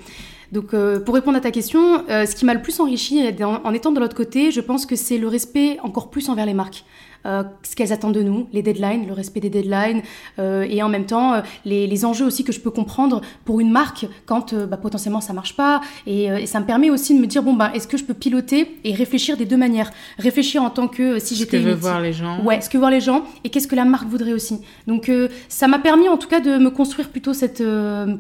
Donc, 0.53 0.75
euh, 0.75 1.01
pour 1.01 1.15
répondre 1.15 1.37
à 1.37 1.41
ta 1.41 1.51
question, 1.51 2.05
ce 2.09 2.35
qui 2.35 2.45
m'a 2.45 2.55
le 2.55 2.63
plus 2.63 2.81
enrichi 2.81 3.23
en 3.43 3.73
étant 3.73 3.93
de 3.93 4.01
l'autre 4.01 4.17
côté, 4.17 4.51
je 4.51 4.61
pense 4.61 4.85
que 4.85 4.97
c'est 4.97 5.19
le 5.19 5.29
respect 5.29 5.79
encore 5.83 6.11
plus 6.11 6.29
envers 6.29 6.47
les 6.47 6.55
marques. 6.55 6.85
Euh, 7.27 7.43
ce 7.63 7.77
qu'elles 7.77 7.93
attendent 7.93 8.15
de 8.15 8.23
nous, 8.23 8.49
les 8.53 8.63
deadlines, 8.63 9.07
le 9.07 9.13
respect 9.13 9.41
des 9.41 9.51
deadlines, 9.51 10.03
euh, 10.39 10.67
et 10.69 10.83
en 10.83 10.89
même 10.89 11.05
temps 11.05 11.35
euh, 11.35 11.41
les, 11.67 11.87
les, 11.87 12.05
enjeux 12.07 12.25
aussi 12.25 12.45
que 12.45 12.53
je 12.53 12.61
peux 12.61 12.71
comprendre 12.71 13.21
pour 13.45 13.61
une 13.61 13.71
marque 13.71 14.07
quand 14.25 14.55
bah, 14.55 14.79
potentiellement 14.79 15.21
ça 15.21 15.35
marche 15.35 15.55
pas. 15.55 15.83
Et, 16.07 16.31
ça 16.47 16.61
me 16.61 16.65
permet 16.65 16.89
aussi 16.89 17.15
de 17.15 17.21
me 17.21 17.27
dire 17.27 17.43
bon 17.43 17.53
bah 17.53 17.71
est-ce 17.75 17.87
que 17.87 17.99
je 17.99 18.05
peux 18.05 18.15
piloter 18.15 18.79
et 18.85 18.95
réfléchir 18.95 19.37
des 19.37 19.45
deux 19.45 19.59
manières, 19.59 19.91
réfléchir 20.19 20.63
en 20.63 20.71
tant 20.71 20.89
que 20.89 21.19
si 21.19 21.35
j'étais. 21.35 21.59
Ce 21.59 21.63
que 21.63 21.69
veut 21.69 21.75
voir 21.75 22.01
les 22.01 22.13
gens. 22.13 22.43
Ouais, 22.43 22.61
ce 22.61 22.71
que 22.71 22.79
voir 22.79 22.91
les 22.91 23.01
gens 23.01 23.25
et 23.45 23.51
qu'est-ce 23.51 23.69
que 23.69 23.77
la 23.77 23.85
marque 23.85 24.09
voudrait 24.09 24.33
aussi. 24.33 24.61
Donc 24.87 25.11
ça 25.49 25.69
m'a 25.69 25.79
permis 25.79 26.09
en 26.09 26.17
tout 26.17 26.29
cas 26.29 26.41
de 26.41 26.57
me 26.57 26.71
construire 26.71 27.11
plutôt 27.11 27.35
cette 27.35 27.63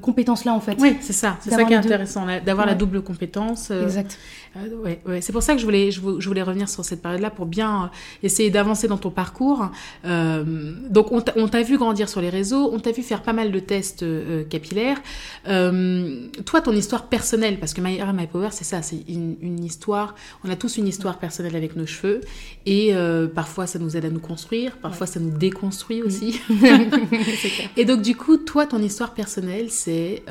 compétence 0.02 0.44
là 0.44 0.52
en 0.52 0.60
fait. 0.60 0.76
Oui, 0.78 0.96
c'est 1.00 1.14
ça, 1.14 1.38
c'est 1.40 1.50
ça 1.50 1.64
qui 1.64 1.72
est 1.72 1.76
intéressant, 1.76 2.26
d'avoir 2.44 2.66
la 2.66 2.74
double 2.74 3.02
compétence. 3.02 3.70
exact. 3.70 4.18
Ouais, 4.56 5.00
ouais. 5.06 5.20
c'est 5.20 5.32
pour 5.32 5.42
ça 5.42 5.54
que 5.54 5.60
je 5.60 5.64
voulais, 5.64 5.90
je, 5.90 6.00
voulais 6.00 6.42
revenir 6.42 6.68
sur 6.68 6.84
cette 6.84 7.02
période-là 7.02 7.30
pour 7.30 7.46
bien 7.46 7.90
essayer 8.22 8.50
d'avancer 8.50 8.88
dans 8.88 8.98
ton 8.98 9.10
parcours. 9.10 9.70
Euh, 10.04 10.74
donc 10.88 11.12
on 11.12 11.20
t'a 11.20 11.62
vu 11.62 11.78
grandir 11.78 12.08
sur 12.08 12.20
les 12.20 12.30
réseaux, 12.30 12.70
on 12.72 12.80
t'a 12.80 12.92
vu 12.92 13.02
faire 13.02 13.22
pas 13.22 13.32
mal 13.32 13.52
de 13.52 13.58
tests 13.58 14.02
euh, 14.02 14.44
capillaires. 14.44 15.00
Euh, 15.48 16.26
toi, 16.44 16.60
ton 16.60 16.72
histoire 16.72 17.06
personnelle, 17.06 17.58
parce 17.58 17.74
que 17.74 17.80
My 17.80 17.96
Hair 17.96 18.12
My 18.12 18.26
Power, 18.26 18.48
c'est 18.50 18.64
ça, 18.64 18.82
c'est 18.82 19.04
une, 19.08 19.64
histoire. 19.64 20.14
On 20.44 20.50
a 20.50 20.56
tous 20.56 20.78
une 20.78 20.86
histoire 20.86 21.18
personnelle 21.18 21.54
avec 21.54 21.76
nos 21.76 21.86
cheveux, 21.86 22.20
et 22.66 22.94
parfois 23.34 23.66
ça 23.66 23.78
nous 23.78 23.96
aide 23.96 24.04
à 24.04 24.10
nous 24.10 24.20
construire, 24.20 24.76
parfois 24.78 25.06
ça 25.06 25.20
nous 25.20 25.36
déconstruit 25.36 26.02
aussi. 26.02 26.40
et 27.76 27.84
donc 27.84 28.02
du 28.02 28.16
coup, 28.16 28.36
toi, 28.36 28.66
ton 28.66 28.82
histoire 28.82 29.12
personnelle, 29.14 29.70
c'est 29.70 30.22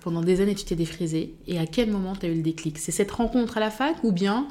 pendant 0.00 0.22
des 0.22 0.40
années 0.40 0.54
tu 0.54 0.64
t'es 0.64 0.74
défrisée, 0.74 1.34
et 1.46 1.58
à 1.58 1.66
quel 1.66 1.90
moment 1.90 2.14
tu 2.16 2.26
as 2.26 2.28
eu 2.28 2.34
le 2.34 2.42
déclic? 2.42 2.78
C'est 2.78 2.92
cette 2.92 3.10
rencontre 3.10 3.58
à 3.58 3.60
la 3.60 3.67
fac 3.70 3.96
ou 4.02 4.12
bien 4.12 4.46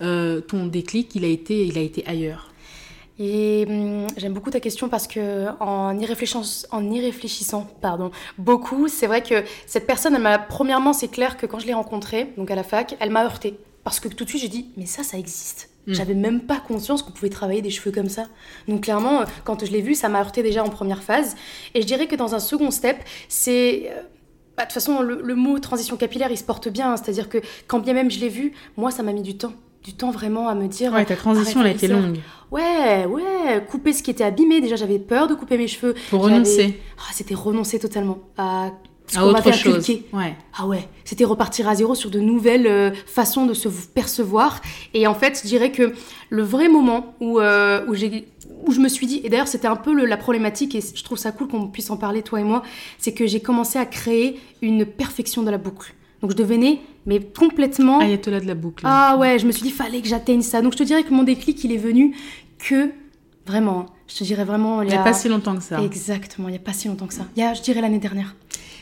ton 0.00 0.66
déclic, 0.66 1.14
il 1.14 1.24
a 1.24 1.28
été, 1.28 1.66
il 1.66 1.76
a 1.76 1.80
été 1.80 2.06
ailleurs? 2.06 2.48
Et 3.18 3.66
hum, 3.68 4.06
j'aime 4.16 4.32
beaucoup 4.32 4.50
ta 4.50 4.60
question 4.60 4.88
parce 4.88 5.06
que 5.06 5.46
en 5.60 5.98
y 5.98 6.06
réfléchissant, 6.06 6.68
en 6.70 6.90
y 6.90 7.00
réfléchissant 7.00 7.66
pardon, 7.80 8.10
beaucoup, 8.38 8.88
c'est 8.88 9.06
vrai 9.06 9.22
que 9.22 9.42
cette 9.66 9.86
personne, 9.86 10.14
elle 10.14 10.22
m'a 10.22 10.38
premièrement, 10.38 10.92
c'est 10.92 11.08
clair 11.08 11.36
que 11.36 11.46
quand 11.46 11.58
je 11.58 11.66
l'ai 11.66 11.74
rencontrée, 11.74 12.32
donc 12.36 12.50
à 12.50 12.54
la 12.54 12.62
fac, 12.62 12.96
elle 13.00 13.10
m'a 13.10 13.24
heurté 13.24 13.58
parce 13.82 13.98
que 14.00 14.08
tout 14.08 14.24
de 14.24 14.28
suite 14.28 14.42
j'ai 14.42 14.48
dit 14.48 14.68
mais 14.76 14.86
ça, 14.86 15.02
ça 15.02 15.18
existe. 15.18 15.70
Hmm. 15.86 15.94
J'avais 15.94 16.14
même 16.14 16.42
pas 16.42 16.60
conscience 16.60 17.02
qu'on 17.02 17.10
pouvait 17.10 17.30
travailler 17.30 17.62
des 17.62 17.70
cheveux 17.70 17.90
comme 17.90 18.08
ça. 18.08 18.26
Donc 18.68 18.82
clairement, 18.82 19.22
quand 19.44 19.64
je 19.64 19.72
l'ai 19.72 19.82
vu, 19.82 19.94
ça 19.94 20.08
m'a 20.08 20.20
heurté 20.20 20.44
déjà 20.44 20.62
en 20.62 20.68
première 20.68 21.02
phase. 21.02 21.34
Et 21.74 21.82
je 21.82 21.86
dirais 21.86 22.06
que 22.06 22.14
dans 22.14 22.36
un 22.36 22.40
second 22.40 22.70
step, 22.70 22.98
c'est 23.28 23.90
euh, 23.90 24.02
bah, 24.58 24.64
de 24.64 24.68
toute 24.68 24.74
façon, 24.74 25.02
le, 25.02 25.22
le, 25.22 25.34
mot 25.36 25.58
transition 25.60 25.96
capillaire, 25.96 26.32
il 26.32 26.36
se 26.36 26.42
porte 26.42 26.68
bien. 26.68 26.96
C'est-à-dire 26.96 27.28
que 27.28 27.38
quand 27.68 27.78
bien 27.78 27.94
même 27.94 28.10
je 28.10 28.18
l'ai 28.18 28.28
vu, 28.28 28.52
moi, 28.76 28.90
ça 28.90 29.04
m'a 29.04 29.12
mis 29.12 29.22
du 29.22 29.36
temps 29.36 29.52
du 29.84 29.92
temps 29.94 30.10
vraiment 30.10 30.48
à 30.48 30.54
me 30.56 30.66
dire. 30.66 30.92
Ouais, 30.92 31.04
ta 31.04 31.14
transition, 31.14 31.60
elle 31.60 31.68
a 31.68 31.70
été 31.70 31.86
longue. 31.86 32.18
Ouais, 32.50 33.06
ouais, 33.06 33.64
couper 33.70 33.92
ce 33.92 34.02
qui 34.02 34.10
était 34.10 34.24
abîmé. 34.24 34.60
Déjà, 34.60 34.74
j'avais 34.74 34.98
peur 34.98 35.28
de 35.28 35.34
couper 35.34 35.56
mes 35.56 35.68
cheveux. 35.68 35.94
Pour 36.10 36.22
renoncer. 36.22 36.78
Ah, 36.98 37.10
c'était 37.12 37.34
renoncer 37.34 37.78
totalement 37.78 38.18
à 38.36 38.72
ce 39.06 39.18
à 39.18 39.26
autre 39.26 39.52
chose. 39.52 39.88
Ouais. 40.12 40.34
Ah 40.58 40.66
ouais, 40.66 40.88
c'était 41.04 41.24
repartir 41.24 41.68
à 41.68 41.74
zéro 41.74 41.94
sur 41.94 42.10
de 42.10 42.18
nouvelles 42.18 42.66
euh, 42.66 42.90
façons 43.06 43.46
de 43.46 43.54
se 43.54 43.68
percevoir. 43.68 44.60
Et 44.92 45.06
en 45.06 45.14
fait, 45.14 45.40
je 45.42 45.48
dirais 45.48 45.70
que 45.70 45.92
le 46.30 46.42
vrai 46.42 46.68
moment 46.68 47.14
où, 47.20 47.38
euh, 47.38 47.86
où 47.86 47.94
j'ai 47.94 48.28
où 48.66 48.72
je 48.72 48.80
me 48.80 48.88
suis 48.88 49.06
dit, 49.06 49.20
et 49.24 49.28
d'ailleurs 49.28 49.48
c'était 49.48 49.68
un 49.68 49.76
peu 49.76 49.94
la 50.04 50.16
problématique, 50.16 50.74
et 50.74 50.80
je 50.80 51.02
trouve 51.04 51.18
ça 51.18 51.32
cool 51.32 51.48
qu'on 51.48 51.68
puisse 51.68 51.90
en 51.90 51.96
parler 51.96 52.22
toi 52.22 52.40
et 52.40 52.44
moi, 52.44 52.62
c'est 52.98 53.12
que 53.12 53.26
j'ai 53.26 53.40
commencé 53.40 53.78
à 53.78 53.86
créer 53.86 54.38
une 54.62 54.84
perfection 54.86 55.42
de 55.42 55.50
la 55.50 55.58
boucle. 55.58 55.94
Donc 56.20 56.32
je 56.32 56.36
devenais 56.36 56.80
mais 57.06 57.20
complètement. 57.20 58.00
Ayatollah 58.00 58.40
de 58.40 58.46
la 58.46 58.54
boucle. 58.54 58.84
Ah 58.86 59.16
ouais, 59.18 59.38
je 59.38 59.46
me 59.46 59.52
suis 59.52 59.62
dit, 59.62 59.70
fallait 59.70 60.02
que 60.02 60.08
j'atteigne 60.08 60.42
ça. 60.42 60.60
Donc 60.60 60.72
je 60.72 60.78
te 60.78 60.82
dirais 60.82 61.02
que 61.02 61.14
mon 61.14 61.22
déclic, 61.22 61.64
il 61.64 61.72
est 61.72 61.78
venu 61.78 62.14
que, 62.58 62.90
vraiment, 63.46 63.86
je 64.08 64.16
te 64.16 64.24
dirais 64.24 64.44
vraiment. 64.44 64.82
Il 64.82 64.88
n'y 64.88 64.94
a... 64.94 65.02
pas 65.02 65.14
si 65.14 65.28
longtemps 65.28 65.56
que 65.56 65.62
ça. 65.62 65.82
Exactement, 65.82 66.48
il 66.48 66.52
n'y 66.52 66.58
a 66.58 66.60
pas 66.60 66.74
si 66.74 66.86
longtemps 66.88 67.06
que 67.06 67.14
ça. 67.14 67.26
Il 67.34 67.40
y 67.40 67.42
a, 67.42 67.54
je 67.54 67.62
dirais, 67.62 67.80
l'année 67.80 67.98
dernière. 67.98 68.34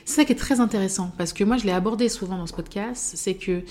C'est 0.05 0.15
ça 0.15 0.25
qui 0.25 0.33
est 0.33 0.37
très 0.37 0.61
intéressant, 0.61 1.11
parce 1.19 1.33
que 1.33 1.43
moi 1.43 1.57
je 1.57 1.65
l'ai 1.65 1.73
abordé 1.73 2.09
souvent 2.09 2.39
dans 2.39 2.47
ce 2.47 2.53
podcast, 2.53 3.13
c'est 3.17 3.35
que 3.35 3.63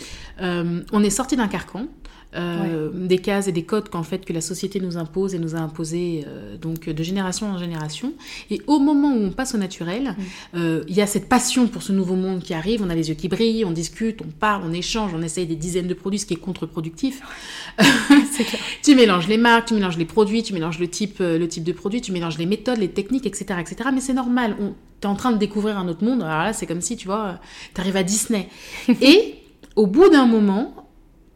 euh, 0.42 0.84
on 0.92 1.02
est 1.02 1.10
sorti 1.10 1.38
d'un 1.38 1.48
carcan, 1.48 1.88
euh, 2.36 2.90
des 2.94 3.18
cases 3.18 3.48
et 3.48 3.52
des 3.52 3.64
codes 3.64 3.90
qu'en 3.90 4.04
fait 4.04 4.26
que 4.26 4.34
la 4.34 4.42
société 4.42 4.80
nous 4.80 4.98
impose 4.98 5.34
et 5.34 5.40
nous 5.40 5.56
a 5.56 5.60
imposé 5.60 6.26
euh, 6.28 6.58
donc 6.58 6.90
de 6.90 7.04
génération 7.04 7.48
en 7.48 7.58
génération. 7.58 8.14
Et 8.50 8.62
au 8.68 8.80
moment 8.80 9.14
où 9.14 9.24
on 9.24 9.32
passe 9.32 9.56
au 9.56 9.58
naturel, 9.58 10.16
euh, 10.56 10.84
il 10.88 10.96
y 10.96 11.02
a 11.02 11.08
cette 11.08 11.30
passion 11.30 11.68
pour 11.68 11.84
ce 11.84 11.92
nouveau 11.92 12.16
monde 12.16 12.42
qui 12.42 12.54
arrive. 12.54 12.82
On 12.84 12.90
a 12.90 12.96
les 12.96 13.10
yeux 13.10 13.16
qui 13.16 13.28
brillent, 13.28 13.66
on 13.66 13.72
discute, 13.72 14.22
on 14.22 14.32
parle, 14.32 14.64
on 14.66 14.74
échange, 14.74 15.14
on 15.14 15.22
essaye 15.22 15.46
des 15.46 15.56
dizaines 15.56 15.88
de 15.88 15.94
produits, 15.94 16.20
ce 16.20 16.26
qui 16.26 16.34
est 16.34 16.38
contre-productif. 16.38 17.22
tu 18.84 18.96
mélanges 18.96 19.28
les 19.28 19.38
marques, 19.38 19.70
tu 19.70 19.74
mélanges 19.74 19.98
les 19.98 20.06
produits, 20.06 20.44
tu 20.44 20.54
mélanges 20.54 20.80
le 20.80 20.88
type, 20.88 21.20
le 21.20 21.48
type 21.48 21.64
de 21.64 21.72
produit, 21.72 22.02
tu 22.02 22.12
mélanges 22.12 22.38
les 22.38 22.46
méthodes, 22.46 22.78
les 22.80 22.90
techniques, 22.90 23.26
etc., 23.26 23.60
etc. 23.60 23.90
Mais 23.94 24.02
c'est 24.02 24.14
normal. 24.14 24.56
On, 24.60 24.74
es 25.04 25.08
en 25.08 25.16
train 25.16 25.32
de 25.32 25.38
découvrir 25.38 25.78
un 25.78 25.88
autre 25.88 26.04
monde. 26.04 26.22
Alors 26.24 26.44
là, 26.44 26.54
c'est 26.54 26.66
comme 26.66 26.82
si 26.82 26.98
tu 26.98 27.08
vois, 27.08 27.40
tu 27.74 27.82
arrives 27.82 27.98
à 27.98 28.04
Disney. 28.04 28.50
et 29.02 29.36
au 29.76 29.88
bout 29.88 30.10
d'un 30.10 30.26
moment, 30.26 30.85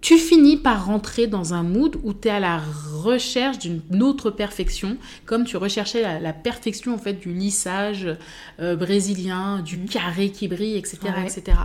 tu 0.02 0.18
finis 0.18 0.58
par 0.58 0.86
rentrer 0.86 1.28
dans 1.28 1.54
un 1.54 1.64
mood 1.64 1.98
où 2.04 2.14
tu 2.14 2.28
es 2.30 2.32
à 2.32 2.40
la 2.40 2.62
recherche 2.94 3.60
d'une 3.60 4.02
autre 4.02 4.32
perfection, 4.32 4.98
comme 5.26 5.44
tu 5.44 5.58
recherchais 5.58 6.20
la, 6.20 6.34
perfection 6.34 6.94
en 6.94 6.98
fait 6.98 7.14
du 7.14 7.34
lissage 7.34 8.08
euh, 8.60 8.76
brésilien, 8.76 9.60
du 9.60 9.78
mm. 9.78 9.86
carré 9.90 10.30
qui 10.30 10.48
brille, 10.48 10.78
etc. 10.78 11.00
etc. 11.26 11.58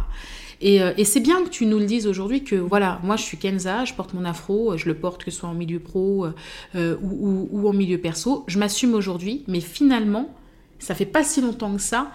Euh, 0.64 0.94
et, 0.96 1.04
c'est 1.04 1.20
bien 1.20 1.44
que 1.44 1.48
tu 1.48 1.66
nous 1.66 1.78
le 1.78 1.84
dises 1.84 2.06
aujourd'hui 2.06 2.42
que 2.42 2.56
voilà, 2.56 3.00
moi 3.04 3.16
je 3.16 3.22
suis 3.22 3.36
Kenza, 3.36 3.84
je 3.84 3.94
porte 3.94 4.14
mon 4.14 4.24
afro, 4.24 4.76
je 4.76 4.86
le 4.86 4.94
porte 4.94 5.24
que 5.24 5.30
ce 5.30 5.38
soit 5.38 5.48
en 5.48 5.54
milieu 5.54 5.78
pro 5.78 6.26
euh, 6.74 6.96
ou, 7.02 7.48
ou, 7.52 7.68
en 7.68 7.72
milieu 7.72 7.98
perso, 7.98 8.44
je 8.48 8.58
m'assume 8.58 8.94
aujourd'hui, 8.94 9.44
mais 9.46 9.60
finalement, 9.60 10.34
ça 10.78 10.94
fait 10.94 11.06
pas 11.06 11.22
si 11.22 11.40
longtemps 11.40 11.74
que 11.74 11.82
ça 11.82 12.10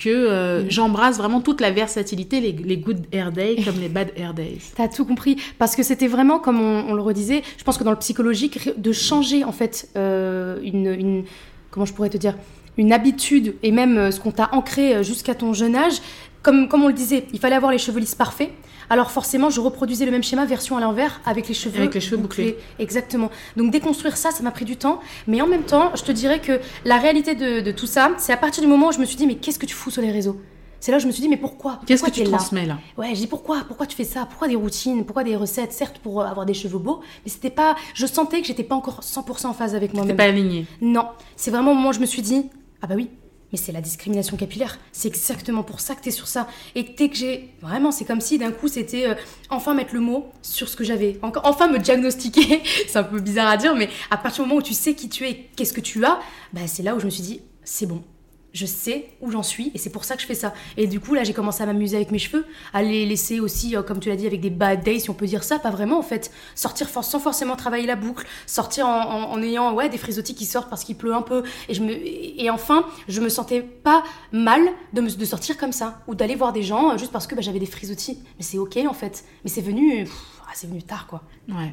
que 0.00 0.08
euh, 0.08 0.70
j'embrasse 0.70 1.18
vraiment 1.18 1.40
toute 1.40 1.60
la 1.60 1.70
versatilité, 1.72 2.40
les, 2.40 2.52
les 2.52 2.76
good 2.76 3.06
hair 3.12 3.32
days 3.32 3.62
comme 3.64 3.80
les 3.80 3.88
bad 3.88 4.12
hair 4.16 4.32
days. 4.32 4.60
T'as 4.76 4.86
tout 4.88 5.04
compris. 5.04 5.36
Parce 5.58 5.74
que 5.74 5.82
c'était 5.82 6.06
vraiment, 6.06 6.38
comme 6.38 6.60
on, 6.60 6.88
on 6.88 6.94
le 6.94 7.02
redisait, 7.02 7.42
je 7.56 7.64
pense 7.64 7.78
que 7.78 7.84
dans 7.84 7.90
le 7.90 7.98
psychologique, 7.98 8.70
de 8.76 8.92
changer 8.92 9.42
en 9.44 9.52
fait 9.52 9.88
euh, 9.96 10.58
une, 10.62 10.86
une- 10.86 11.24
Comment 11.70 11.84
je 11.84 11.92
pourrais 11.92 12.08
te 12.10 12.16
dire 12.16 12.34
Une 12.78 12.92
habitude 12.92 13.54
et 13.62 13.72
même 13.72 13.98
euh, 13.98 14.10
ce 14.10 14.20
qu'on 14.20 14.30
t'a 14.30 14.48
ancré 14.52 15.02
jusqu'à 15.04 15.34
ton 15.34 15.52
jeune 15.52 15.76
âge. 15.76 16.00
Comme, 16.42 16.68
comme 16.68 16.84
on 16.84 16.88
le 16.88 16.94
disait, 16.94 17.26
il 17.32 17.38
fallait 17.38 17.56
avoir 17.56 17.72
les 17.72 17.78
cheveux 17.78 18.00
lisses 18.00 18.14
parfaits. 18.14 18.50
Alors 18.90 19.10
forcément, 19.10 19.50
je 19.50 19.60
reproduisais 19.60 20.06
le 20.06 20.10
même 20.10 20.22
schéma, 20.22 20.46
version 20.46 20.76
à 20.76 20.80
l'envers, 20.80 21.20
avec 21.26 21.46
les 21.48 21.54
cheveux 21.54 21.78
Avec 21.78 21.94
les 21.94 22.00
cheveux 22.00 22.16
bouclés. 22.16 22.56
Exactement. 22.78 23.30
Donc 23.56 23.70
déconstruire 23.70 24.16
ça, 24.16 24.30
ça 24.30 24.42
m'a 24.42 24.50
pris 24.50 24.64
du 24.64 24.76
temps. 24.76 25.00
Mais 25.26 25.42
en 25.42 25.46
même 25.46 25.64
temps, 25.64 25.90
je 25.94 26.02
te 26.02 26.12
dirais 26.12 26.40
que 26.40 26.60
la 26.84 26.96
réalité 26.98 27.34
de, 27.34 27.60
de 27.60 27.72
tout 27.72 27.86
ça, 27.86 28.12
c'est 28.18 28.32
à 28.32 28.36
partir 28.36 28.62
du 28.62 28.68
moment 28.68 28.88
où 28.88 28.92
je 28.92 28.98
me 28.98 29.04
suis 29.04 29.16
dit, 29.16 29.26
mais 29.26 29.34
qu'est-ce 29.36 29.58
que 29.58 29.66
tu 29.66 29.74
fous 29.74 29.90
sur 29.90 30.00
les 30.00 30.10
réseaux? 30.10 30.40
C'est 30.80 30.92
là 30.92 30.98
où 30.98 31.00
je 31.00 31.06
me 31.08 31.12
suis 31.12 31.22
dit, 31.22 31.28
mais 31.28 31.36
pourquoi? 31.36 31.80
Qu'est-ce 31.86 32.04
que 32.04 32.10
tu 32.10 32.22
là? 32.22 32.28
transmets 32.30 32.64
là? 32.64 32.78
Ouais, 32.96 33.08
je 33.10 33.20
dis 33.20 33.26
pourquoi? 33.26 33.64
Pourquoi 33.66 33.84
tu 33.86 33.96
fais 33.96 34.04
ça? 34.04 34.26
Pourquoi 34.26 34.46
des 34.46 34.54
routines? 34.54 35.04
Pourquoi 35.04 35.24
des 35.24 35.34
recettes? 35.34 35.72
Certes, 35.72 35.98
pour 35.98 36.22
avoir 36.22 36.46
des 36.46 36.54
cheveux 36.54 36.78
beaux, 36.78 37.00
mais 37.24 37.30
c'était 37.32 37.50
pas. 37.50 37.74
Je 37.94 38.06
sentais 38.06 38.40
que 38.40 38.46
j'étais 38.46 38.62
pas 38.62 38.76
encore 38.76 39.00
100% 39.00 39.46
en 39.48 39.52
phase 39.52 39.74
avec 39.74 39.92
moi-même. 39.92 40.16
pas 40.16 40.24
aligné. 40.24 40.66
Non, 40.80 41.06
c'est 41.34 41.50
vraiment 41.50 41.72
au 41.72 41.74
moment 41.74 41.88
où 41.88 41.92
je 41.92 41.98
me 42.00 42.06
suis 42.06 42.22
dit 42.22 42.46
ah 42.80 42.86
bah 42.86 42.94
oui, 42.96 43.10
mais 43.52 43.58
c'est 43.58 43.72
la 43.72 43.80
discrimination 43.80 44.36
capillaire. 44.36 44.78
C'est 44.92 45.08
exactement 45.08 45.62
pour 45.62 45.80
ça 45.80 45.94
que 45.94 46.02
t'es 46.02 46.10
sur 46.10 46.28
ça. 46.28 46.48
Et 46.74 46.82
dès 46.82 47.08
que 47.08 47.16
j'ai 47.16 47.54
vraiment, 47.60 47.92
c'est 47.92 48.04
comme 48.04 48.20
si 48.20 48.38
d'un 48.38 48.52
coup 48.52 48.68
c'était 48.68 49.08
euh, 49.08 49.14
enfin 49.50 49.74
mettre 49.74 49.94
le 49.94 50.00
mot 50.00 50.26
sur 50.42 50.68
ce 50.68 50.76
que 50.76 50.84
j'avais, 50.84 51.18
enfin 51.22 51.68
me 51.68 51.78
diagnostiquer. 51.78 52.62
c'est 52.88 52.98
un 52.98 53.04
peu 53.04 53.20
bizarre 53.20 53.48
à 53.48 53.56
dire, 53.56 53.74
mais 53.74 53.88
à 54.10 54.16
partir 54.16 54.44
du 54.44 54.48
moment 54.48 54.60
où 54.60 54.62
tu 54.62 54.74
sais 54.74 54.94
qui 54.94 55.08
tu 55.08 55.26
es, 55.26 55.48
qu'est-ce 55.56 55.72
que 55.72 55.80
tu 55.80 56.04
as, 56.04 56.18
bah 56.52 56.66
c'est 56.66 56.82
là 56.82 56.94
où 56.94 57.00
je 57.00 57.06
me 57.06 57.10
suis 57.10 57.22
dit 57.22 57.40
c'est 57.64 57.86
bon. 57.86 58.02
Je 58.58 58.66
sais 58.66 59.06
où 59.20 59.30
j'en 59.30 59.44
suis 59.44 59.70
et 59.72 59.78
c'est 59.78 59.90
pour 59.90 60.02
ça 60.02 60.16
que 60.16 60.22
je 60.22 60.26
fais 60.26 60.34
ça. 60.34 60.52
Et 60.76 60.88
du 60.88 60.98
coup, 60.98 61.14
là, 61.14 61.22
j'ai 61.22 61.32
commencé 61.32 61.62
à 61.62 61.66
m'amuser 61.66 61.94
avec 61.94 62.10
mes 62.10 62.18
cheveux, 62.18 62.44
à 62.72 62.82
les 62.82 63.06
laisser 63.06 63.38
aussi, 63.38 63.76
euh, 63.76 63.84
comme 63.84 64.00
tu 64.00 64.08
l'as 64.08 64.16
dit, 64.16 64.26
avec 64.26 64.40
des 64.40 64.50
bad 64.50 64.82
days, 64.82 64.98
si 64.98 65.10
on 65.10 65.14
peut 65.14 65.26
dire 65.26 65.44
ça, 65.44 65.60
pas 65.60 65.70
vraiment 65.70 65.96
en 65.96 66.02
fait. 66.02 66.32
Sortir 66.56 66.88
sans 66.88 67.20
forcément 67.20 67.54
travailler 67.54 67.86
la 67.86 67.94
boucle, 67.94 68.26
sortir 68.46 68.88
en, 68.88 69.40
ayant 69.42 69.74
ouais, 69.74 69.88
des 69.88 69.96
frisottis 69.96 70.34
qui 70.34 70.44
sortent 70.44 70.68
parce 70.68 70.82
qu'il 70.82 70.96
pleut 70.96 71.14
un 71.14 71.22
peu. 71.22 71.44
Et, 71.68 71.74
je 71.74 71.84
me, 71.84 71.92
et 71.92 72.50
enfin, 72.50 72.84
je 73.06 73.20
me 73.20 73.28
sentais 73.28 73.62
pas 73.62 74.02
mal 74.32 74.60
de, 74.92 75.02
de 75.02 75.24
sortir 75.24 75.56
comme 75.56 75.70
ça, 75.70 76.02
ou 76.08 76.16
d'aller 76.16 76.34
voir 76.34 76.52
des 76.52 76.64
gens 76.64 76.90
euh, 76.90 76.98
juste 76.98 77.12
parce 77.12 77.28
que 77.28 77.36
bah, 77.36 77.42
j'avais 77.42 77.60
des 77.60 77.66
frisottis. 77.66 78.18
Mais 78.38 78.42
c'est 78.42 78.58
ok 78.58 78.76
en 78.88 78.92
fait. 78.92 79.24
Mais 79.44 79.50
c'est 79.50 79.60
venu, 79.60 80.04
ah, 80.42 80.50
c'est 80.54 80.66
venu 80.66 80.82
tard 80.82 81.06
quoi. 81.06 81.22
Ouais. 81.48 81.72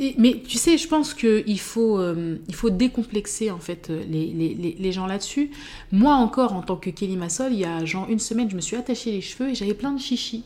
Et- 0.00 0.14
mais 0.16 0.40
tu 0.46 0.58
sais, 0.58 0.78
je 0.78 0.86
pense 0.86 1.12
qu'il 1.12 1.58
faut, 1.60 1.98
euh, 1.98 2.36
il 2.48 2.54
faut 2.54 2.70
décomplexer 2.70 3.50
en 3.50 3.58
fait 3.58 3.90
euh, 3.90 4.02
les, 4.08 4.26
les, 4.28 4.54
les, 4.54 4.76
les 4.78 4.92
gens 4.92 5.06
là-dessus. 5.06 5.50
Moi 5.90 6.14
encore, 6.14 6.52
en 6.52 6.62
tant 6.62 6.76
que 6.76 6.90
Kelly 6.90 7.16
Massol, 7.16 7.52
il 7.52 7.58
y 7.58 7.64
a 7.64 7.84
genre 7.84 8.06
une 8.08 8.20
semaine, 8.20 8.48
je 8.48 8.54
me 8.56 8.60
suis 8.60 8.76
attachée 8.76 9.10
les 9.10 9.20
cheveux 9.20 9.50
et 9.50 9.54
j'avais 9.56 9.74
plein 9.74 9.90
de 9.92 10.00
chichis. 10.00 10.44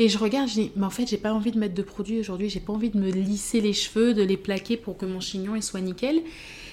Et 0.00 0.08
je 0.08 0.18
regarde, 0.18 0.48
je 0.48 0.54
dis, 0.54 0.70
mais 0.76 0.84
en 0.86 0.90
fait, 0.90 1.06
j'ai 1.08 1.16
pas 1.16 1.32
envie 1.32 1.50
de 1.52 1.58
mettre 1.58 1.74
de 1.74 1.82
produit 1.82 2.18
aujourd'hui, 2.18 2.48
j'ai 2.50 2.60
pas 2.60 2.72
envie 2.72 2.90
de 2.90 2.98
me 2.98 3.10
lisser 3.10 3.60
les 3.60 3.72
cheveux, 3.72 4.14
de 4.14 4.22
les 4.22 4.36
plaquer 4.36 4.76
pour 4.76 4.96
que 4.96 5.06
mon 5.06 5.20
chignon 5.20 5.54
il 5.54 5.62
soit 5.62 5.80
nickel. 5.80 6.22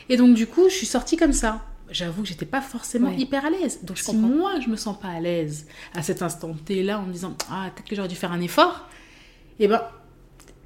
Et 0.10 0.18
donc, 0.18 0.34
du 0.36 0.48
coup, 0.48 0.64
je 0.70 0.74
suis 0.76 0.86
sortie 0.88 1.18
comme 1.18 1.34
ça. 1.34 1.64
J'avoue 1.92 2.24
que 2.24 2.28
j'étais 2.28 2.46
pas 2.48 2.62
forcément 2.62 3.10
Ouais. 3.10 3.18
hyper 3.18 3.46
à 3.46 3.50
l'aise. 3.52 3.80
Donc, 3.84 3.98
Je 3.98 4.02
si 4.04 4.12
comprends. 4.12 4.28
moi, 4.36 4.60
je 4.60 4.70
me 4.70 4.76
sens 4.76 5.00
pas 5.00 5.10
à 5.10 5.20
l'aise 5.20 5.68
à 5.94 6.02
cet 6.02 6.24
instant 6.24 6.54
T 6.66 6.82
là 6.82 7.00
en 7.00 7.04
me 7.04 7.12
disant, 7.14 7.36
ah, 7.52 7.70
peut-être 7.76 7.88
que 7.88 7.96
j'aurais 7.96 8.08
dû 8.08 8.16
faire 8.16 8.32
un 8.32 8.42
effort, 8.42 8.88
et 9.60 9.68
ben, 9.68 9.82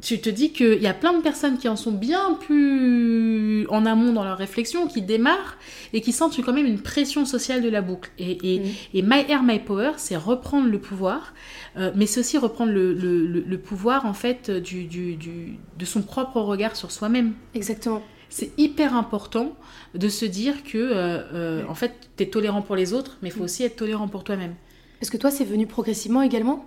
tu 0.01 0.19
te 0.21 0.29
dis 0.29 0.51
qu'il 0.53 0.81
y 0.81 0.87
a 0.87 0.93
plein 0.93 1.13
de 1.13 1.21
personnes 1.21 1.57
qui 1.57 1.67
en 1.67 1.75
sont 1.75 1.91
bien 1.91 2.35
plus 2.79 3.67
en 3.69 3.85
amont 3.85 4.13
dans 4.13 4.23
leur 4.23 4.37
réflexion, 4.37 4.87
qui 4.87 5.01
démarrent 5.01 5.57
et 5.93 6.01
qui 6.01 6.11
sentent 6.11 6.39
quand 6.43 6.53
même 6.53 6.65
une 6.65 6.79
pression 6.81 7.25
sociale 7.25 7.61
de 7.61 7.69
la 7.69 7.81
boucle. 7.81 8.09
Et, 8.17 8.55
et, 8.55 8.59
Mm. 8.59 8.63
et 8.93 9.01
My 9.01 9.25
Hair, 9.27 9.43
My 9.43 9.59
Power, 9.59 9.91
c'est 9.97 10.15
reprendre 10.15 10.67
le 10.69 10.79
pouvoir, 10.79 11.33
euh, 11.77 11.91
mais 11.95 12.05
c'est 12.05 12.19
aussi 12.21 12.37
reprendre 12.37 12.71
le, 12.71 12.93
le- 12.93 13.25
le- 13.27 13.43
le 13.45 13.57
pouvoir 13.57 14.05
en 14.05 14.13
fait 14.13 14.49
du, 14.51 14.85
du- 14.85 15.15
du- 15.15 15.57
de 15.77 15.85
son 15.85 16.01
propre 16.01 16.39
regard 16.41 16.75
sur 16.75 16.91
soi-même. 16.91 17.33
Exactement. 17.53 18.01
C'est 18.29 18.51
hyper 18.57 18.95
important 18.95 19.55
de 19.95 20.07
se 20.07 20.23
dire 20.25 20.63
que 20.63 20.77
euh, 20.77 21.21
euh, 21.33 21.63
en 21.67 21.73
fait, 21.75 21.93
tu 22.15 22.23
es 22.23 22.27
tolérant 22.27 22.61
pour 22.61 22.75
les 22.75 22.93
autres, 22.93 23.17
mais 23.21 23.29
il 23.29 23.31
faut 23.31 23.43
aussi 23.43 23.63
être 23.63 23.75
tolérant 23.75 24.07
pour 24.07 24.23
toi-même. 24.23 24.53
Est-ce 25.01 25.09
que 25.11 25.17
toi, 25.17 25.31
c'est 25.31 25.45
venu 25.45 25.65
progressivement 25.65 26.21
également? 26.21 26.65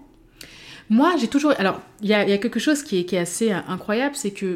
Moi, 0.99 1.11
j'ai 1.18 1.28
toujours. 1.28 1.52
Alors, 1.58 1.80
il 2.02 2.08
y 2.08 2.14
a, 2.14 2.22
il 2.25 2.30
y 2.30 2.34
a 2.34 2.38
quelque 2.38 2.61
chose 2.61 2.82
qui 2.82 2.99
est, 2.99 3.04
qui 3.04 3.14
est 3.16 3.25
assez 3.28 3.50
euh, 3.52 3.56
incroyable, 3.68 4.14
c'est 4.14 4.32
que 4.32 4.50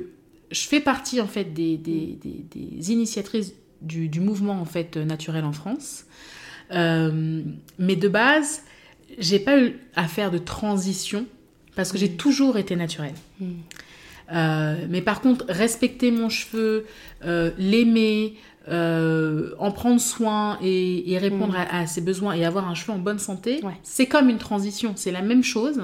je 0.50 0.60
fais 0.70 0.80
partie 0.80 1.20
en 1.20 1.26
fait 1.26 1.46
des, 1.60 1.76
des, 1.76 2.18
des- 2.22 2.44
des 2.54 2.92
initiatrices 2.92 3.52
du, 3.80 4.08
du 4.08 4.20
mouvement 4.20 4.60
en 4.60 4.64
fait 4.64 4.96
naturel 4.96 5.44
en 5.44 5.52
France. 5.52 6.04
Euh, 6.72 7.42
mais 7.78 7.96
de 7.96 8.08
base, 8.08 8.62
j'ai 9.18 9.38
pas 9.38 9.58
eu 9.62 9.76
à 9.94 10.06
faire 10.08 10.30
de 10.30 10.38
transition 10.38 11.26
parce 11.74 11.90
que 11.92 11.98
j'ai 11.98 12.10
toujours 12.24 12.58
été 12.58 12.76
naturelle. 12.76 13.14
Mm. 13.40 13.46
Euh, 14.32 14.86
mais 14.90 15.02
par 15.02 15.20
contre, 15.20 15.44
respecter 15.48 16.10
mon 16.10 16.28
cheveu, 16.28 16.86
euh, 17.24 17.50
l'aimer, 17.58 18.34
euh, 18.68 19.52
en 19.60 19.70
prendre 19.70 20.00
soin 20.00 20.58
et, 20.62 21.12
et 21.12 21.18
répondre 21.18 21.52
Mm. 21.54 21.66
à, 21.70 21.78
à 21.82 21.86
ses 21.86 22.00
besoins 22.00 22.32
et 22.34 22.44
avoir 22.44 22.68
un 22.68 22.74
cheveu 22.74 22.92
en 22.92 22.98
bonne 22.98 23.20
santé, 23.20 23.60
Ouais. 23.62 23.76
c'est 23.84 24.06
comme 24.06 24.28
une 24.28 24.38
transition, 24.38 24.92
c'est 24.96 25.12
la 25.12 25.22
même 25.22 25.44
chose. 25.44 25.78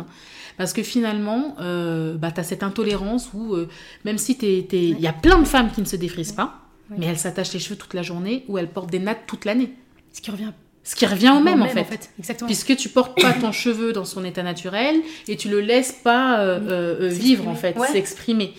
Parce 0.57 0.73
que 0.73 0.83
finalement, 0.83 1.57
euh, 1.61 2.17
bah, 2.17 2.31
tu 2.31 2.41
as 2.41 2.45
cette 2.45 2.63
intolérance 2.63 3.31
où, 3.35 3.55
euh, 3.55 3.69
même 4.05 4.19
si 4.19 4.37
il 4.41 5.01
y 5.01 5.07
a 5.07 5.13
plein 5.13 5.39
de 5.39 5.45
femmes 5.45 5.71
qui 5.71 5.81
ne 5.81 5.87
se 5.87 5.97
défrisent 5.97 6.33
pas, 6.33 6.61
mais 6.91 7.07
elles 7.07 7.19
s'attachent 7.19 7.55
les 7.55 7.59
cheveux 7.59 7.77
toute 7.77 7.95
la 7.95 8.03
journée 8.03 8.45
ou 8.49 8.59
elles 8.59 8.69
portent 8.69 8.91
des 8.91 8.99
nattes 8.99 9.23
toute 9.27 9.45
l'année. 9.45 9.73
Ce 10.13 10.21
qui 10.21 10.31
revient 10.31 10.53
Ce 10.85 10.95
qui 10.95 11.07
revient 11.07 11.33
au 11.35 11.41
même, 11.41 11.63
en, 11.63 11.69
fait. 11.69 12.11
Exactement. 12.19 12.47
Puisque 12.47 12.77
tu 12.77 12.91
portes 12.91 13.21
pas 13.21 13.33
ton 13.33 13.53
cheveu 13.53 13.93
dans 13.93 14.05
son 14.05 14.25
état 14.25 14.43
naturel 14.43 14.97
et 15.27 15.37
tu 15.37 15.49
le 15.49 15.61
laisses 15.61 15.93
pas 15.93 16.41
euh, 16.41 17.09
vivre 17.11 17.49
en 17.49 17.55
fait, 17.55 17.79
S'exprimer. 17.93 18.47
Ouais. 18.47 18.53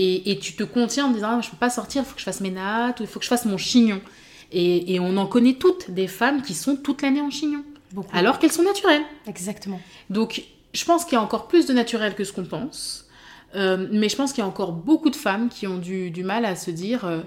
Et, 0.00 0.30
et 0.30 0.38
tu 0.38 0.54
te 0.54 0.62
contiens 0.62 1.06
en 1.06 1.10
disant 1.10 1.38
ah, 1.38 1.40
je 1.42 1.50
peux 1.50 1.56
pas 1.56 1.70
sortir, 1.70 2.02
il 2.02 2.04
faut 2.06 2.14
que 2.14 2.20
je 2.20 2.24
fasse 2.24 2.40
mes 2.40 2.50
nattes, 2.50 3.00
ou 3.00 3.02
il 3.02 3.08
faut 3.08 3.18
que 3.18 3.24
je 3.24 3.30
fasse 3.30 3.46
mon 3.46 3.56
chignon. 3.56 4.00
Et, 4.52 4.94
et 4.94 5.00
on 5.00 5.16
en 5.16 5.26
connaît 5.26 5.54
toutes 5.54 5.90
des 5.90 6.06
femmes 6.06 6.42
qui 6.42 6.54
sont 6.54 6.76
toute 6.76 7.02
l'année 7.02 7.20
en 7.20 7.30
chignon, 7.30 7.64
Beaucoup. 7.92 8.08
alors 8.16 8.38
qu'elles 8.38 8.52
sont 8.52 8.62
naturelles. 8.62 9.02
Exactement. 9.26 9.80
Donc 10.08 10.42
je 10.72 10.84
pense 10.84 11.04
qu'il 11.04 11.14
y 11.14 11.16
a 11.16 11.22
encore 11.22 11.48
plus 11.48 11.66
de 11.66 11.72
naturel 11.72 12.14
que 12.14 12.24
ce 12.24 12.32
qu'on 12.32 12.44
pense. 12.44 13.06
Euh, 13.54 13.86
mais 13.90 14.08
je 14.10 14.16
pense 14.16 14.32
qu'il 14.32 14.42
y 14.42 14.44
a 14.44 14.48
encore 14.48 14.72
beaucoup 14.72 15.08
de 15.08 15.16
femmes 15.16 15.48
qui 15.48 15.66
ont 15.66 15.78
du, 15.78 16.10
du 16.10 16.22
mal 16.22 16.44
à 16.44 16.54
se 16.54 16.70
dire 16.70 17.06
euh, 17.06 17.20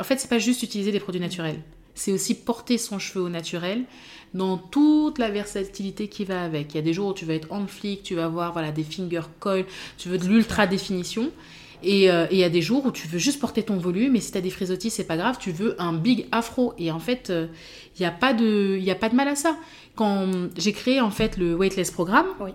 en 0.00 0.04
fait, 0.04 0.18
c'est 0.18 0.28
pas 0.28 0.40
juste 0.40 0.62
utiliser 0.62 0.90
des 0.90 0.98
produits 1.00 1.20
naturels. 1.20 1.60
C'est 1.94 2.10
aussi 2.10 2.34
porter 2.34 2.78
son 2.78 2.98
cheveu 2.98 3.20
au 3.24 3.28
naturel 3.28 3.84
dans 4.34 4.56
toute 4.56 5.18
la 5.18 5.30
versatilité 5.30 6.08
qui 6.08 6.24
va 6.24 6.42
avec. 6.42 6.72
Il 6.72 6.76
y 6.76 6.80
a 6.80 6.82
des 6.82 6.94
jours 6.94 7.08
où 7.10 7.14
tu 7.14 7.24
vas 7.26 7.34
être 7.34 7.52
en 7.52 7.66
flic, 7.66 8.02
tu 8.02 8.14
vas 8.14 8.24
avoir 8.24 8.52
voilà, 8.52 8.72
des 8.72 8.82
finger 8.82 9.20
coil, 9.38 9.66
tu 9.98 10.08
veux 10.08 10.18
de 10.18 10.26
l'ultra 10.26 10.66
définition. 10.66 11.30
Et 11.84 12.10
euh, 12.10 12.26
et 12.30 12.36
il 12.36 12.38
y 12.38 12.44
a 12.44 12.48
des 12.48 12.62
jours 12.62 12.86
où 12.86 12.92
tu 12.92 13.06
veux 13.08 13.18
juste 13.18 13.40
porter 13.40 13.62
ton 13.64 13.76
volume, 13.76 14.14
et 14.16 14.20
si 14.20 14.30
tu 14.32 14.38
as 14.38 14.40
des 14.40 14.50
frisottis, 14.50 14.88
c'est 14.90 15.04
pas 15.04 15.16
grave, 15.16 15.36
tu 15.38 15.50
veux 15.52 15.74
un 15.80 15.92
big 15.92 16.26
afro. 16.32 16.74
Et 16.78 16.90
en 16.90 17.00
fait, 17.00 17.28
euh, 17.30 17.46
il 17.98 18.02
n'y 18.02 18.06
a, 18.06 18.10
pas 18.12 18.32
de- 18.32 18.76
il 18.78 18.84
y 18.84 18.90
a 18.90 18.94
pas 18.94 19.08
de 19.08 19.14
mal 19.16 19.28
à 19.28 19.34
ça. 19.36 19.56
Quand 19.94 20.26
j'ai 20.56 20.72
créé 20.72 21.00
en 21.00 21.10
fait 21.10 21.36
le 21.36 21.54
Weightless 21.54 21.90
Programme, 21.90 22.26
Oui. 22.40 22.50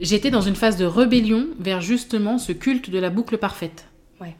j'étais 0.00 0.30
dans 0.30 0.40
une 0.40 0.54
phase 0.56 0.76
de 0.76 0.84
rébellion 0.84 1.48
vers 1.58 1.80
justement 1.80 2.38
ce 2.38 2.52
culte 2.52 2.90
de 2.90 2.98
la 2.98 3.10
boucle 3.10 3.36
parfaite. 3.38 3.86
Ouais. 4.20 4.36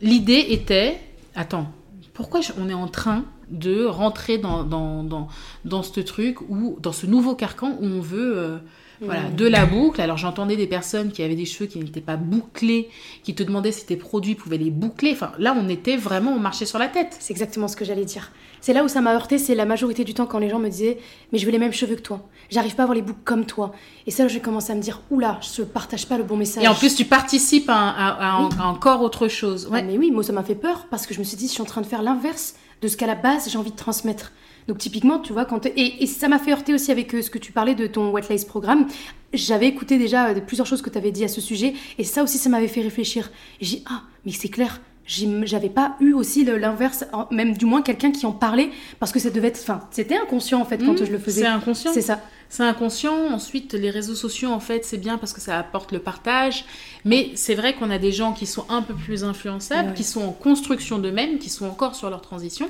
L'idée 0.00 0.46
était, 0.50 1.00
attends, 1.34 1.72
pourquoi 2.14 2.40
on 2.58 2.68
est 2.68 2.74
en 2.74 2.88
train 2.88 3.24
de 3.50 3.84
rentrer 3.84 4.38
dans, 4.38 4.62
dans, 4.64 5.02
dans, 5.02 5.28
dans 5.64 5.82
ce 5.82 6.00
truc 6.00 6.40
ou 6.48 6.78
dans 6.80 6.92
ce 6.92 7.06
nouveau 7.06 7.34
carcan 7.34 7.76
où 7.80 7.84
on 7.86 8.00
veut 8.00 8.38
euh, 8.38 8.58
voilà, 9.04 9.28
de 9.30 9.46
la 9.46 9.66
boucle. 9.66 10.00
Alors 10.00 10.16
j'entendais 10.16 10.56
des 10.56 10.66
personnes 10.66 11.10
qui 11.12 11.22
avaient 11.22 11.34
des 11.34 11.44
cheveux 11.44 11.66
qui 11.66 11.78
n'étaient 11.78 12.00
pas 12.00 12.16
bouclés, 12.16 12.88
qui 13.22 13.34
te 13.34 13.42
demandaient 13.42 13.72
si 13.72 13.84
tes 13.86 13.96
produits 13.96 14.34
pouvaient 14.34 14.58
les 14.58 14.70
boucler. 14.70 15.12
Enfin 15.12 15.32
là, 15.38 15.54
on 15.58 15.68
était 15.68 15.96
vraiment, 15.96 16.32
on 16.32 16.38
marchait 16.38 16.66
sur 16.66 16.78
la 16.78 16.88
tête. 16.88 17.16
C'est 17.20 17.32
exactement 17.32 17.68
ce 17.68 17.76
que 17.76 17.84
j'allais 17.84 18.04
dire. 18.04 18.30
C'est 18.60 18.72
là 18.72 18.84
où 18.84 18.88
ça 18.88 19.00
m'a 19.00 19.12
heurté, 19.14 19.38
c'est 19.38 19.54
la 19.56 19.64
majorité 19.64 20.04
du 20.04 20.14
temps 20.14 20.26
quand 20.26 20.38
les 20.38 20.48
gens 20.48 20.60
me 20.60 20.68
disaient 20.68 20.98
Mais 21.32 21.38
je 21.38 21.46
veux 21.46 21.52
les 21.52 21.58
mêmes 21.58 21.72
cheveux 21.72 21.96
que 21.96 22.00
toi. 22.02 22.20
J'arrive 22.50 22.74
pas 22.76 22.82
à 22.82 22.84
avoir 22.84 22.94
les 22.94 23.02
boucles 23.02 23.18
comme 23.24 23.44
toi. 23.44 23.72
Et 24.06 24.10
ça, 24.10 24.28
j'ai 24.28 24.40
commencé 24.40 24.70
à 24.72 24.74
me 24.76 24.80
dire 24.82 25.00
Oula, 25.10 25.40
je 25.56 25.62
partage 25.62 26.06
pas 26.06 26.16
le 26.18 26.24
bon 26.24 26.36
message. 26.36 26.62
Et 26.62 26.68
en 26.68 26.74
plus, 26.74 26.94
tu 26.94 27.04
participes 27.04 27.68
à, 27.68 27.88
à- 27.90 28.36
à- 28.36 28.48
à 28.60 28.66
encore 28.66 29.02
autre 29.02 29.26
chose. 29.28 29.68
Ah, 29.72 29.82
mais 29.82 29.98
oui, 29.98 30.10
moi 30.12 30.22
ça 30.22 30.32
m'a 30.32 30.44
fait 30.44 30.54
peur 30.54 30.86
parce 30.90 31.06
que 31.06 31.14
je 31.14 31.18
me 31.18 31.24
suis 31.24 31.36
dit, 31.36 31.48
je 31.48 31.52
suis 31.52 31.62
en 31.62 31.66
train 31.66 31.80
de 31.80 31.86
faire 31.86 32.02
l'inverse 32.02 32.54
de 32.82 32.88
ce 32.88 32.96
qu'à 32.96 33.06
la 33.06 33.14
base 33.14 33.48
j'ai 33.50 33.58
envie 33.58 33.70
de 33.72 33.76
transmettre. 33.76 34.32
Donc 34.68 34.78
typiquement, 34.78 35.18
tu 35.18 35.32
vois, 35.32 35.44
quand 35.44 35.66
et, 35.66 36.02
et 36.02 36.06
ça 36.06 36.28
m'a 36.28 36.38
fait 36.38 36.52
heurter 36.52 36.72
aussi 36.74 36.90
avec 36.92 37.14
euh, 37.14 37.22
ce 37.22 37.30
que 37.30 37.38
tu 37.38 37.52
parlais 37.52 37.74
de 37.74 37.86
ton 37.86 38.10
Wet 38.10 38.22
Lace 38.30 38.44
programme. 38.44 38.86
J'avais 39.32 39.66
écouté 39.66 39.98
déjà 39.98 40.28
euh, 40.28 40.40
plusieurs 40.40 40.66
choses 40.66 40.82
que 40.82 40.90
tu 40.90 40.98
avais 40.98 41.10
dit 41.10 41.24
à 41.24 41.28
ce 41.28 41.40
sujet 41.40 41.74
et 41.98 42.04
ça 42.04 42.22
aussi 42.22 42.38
ça 42.38 42.48
m'avait 42.48 42.68
fait 42.68 42.82
réfléchir. 42.82 43.30
J'ai 43.60 43.76
dit, 43.78 43.84
ah, 43.90 44.02
mais 44.24 44.32
c'est 44.32 44.48
clair. 44.48 44.80
J'avais 45.04 45.68
pas 45.68 45.96
eu 46.00 46.12
aussi 46.12 46.44
l'inverse, 46.44 47.04
même 47.32 47.56
du 47.56 47.64
moins 47.66 47.82
quelqu'un 47.82 48.12
qui 48.12 48.24
en 48.24 48.30
parlait, 48.30 48.70
parce 49.00 49.10
que 49.10 49.18
ça 49.18 49.30
devait 49.30 49.48
être. 49.48 49.58
Enfin, 49.60 49.80
c'était 49.90 50.16
inconscient 50.16 50.60
en 50.60 50.64
fait 50.64 50.78
quand 50.78 50.92
Mmh, 51.00 51.06
je 51.06 51.10
le 51.12 51.18
faisais. 51.18 51.40
C'est 51.40 51.46
inconscient. 51.48 51.92
C'est 51.92 52.02
ça. 52.02 52.20
C'est 52.48 52.62
inconscient. 52.62 53.16
Ensuite, 53.32 53.72
les 53.74 53.90
réseaux 53.90 54.14
sociaux, 54.14 54.50
en 54.50 54.60
fait, 54.60 54.84
c'est 54.84 54.98
bien 54.98 55.18
parce 55.18 55.32
que 55.32 55.40
ça 55.40 55.58
apporte 55.58 55.90
le 55.90 55.98
partage. 55.98 56.64
Mais 57.04 57.32
c'est 57.34 57.56
vrai 57.56 57.74
qu'on 57.74 57.90
a 57.90 57.98
des 57.98 58.12
gens 58.12 58.32
qui 58.32 58.46
sont 58.46 58.64
un 58.68 58.80
peu 58.80 58.94
plus 58.94 59.24
influençables, 59.24 59.88
Ouais. 59.88 59.94
qui 59.94 60.04
sont 60.04 60.22
en 60.22 60.32
construction 60.32 60.98
d'eux-mêmes, 61.00 61.38
qui 61.38 61.50
sont 61.50 61.66
encore 61.66 61.96
sur 61.96 62.08
leur 62.08 62.22
transition. 62.22 62.68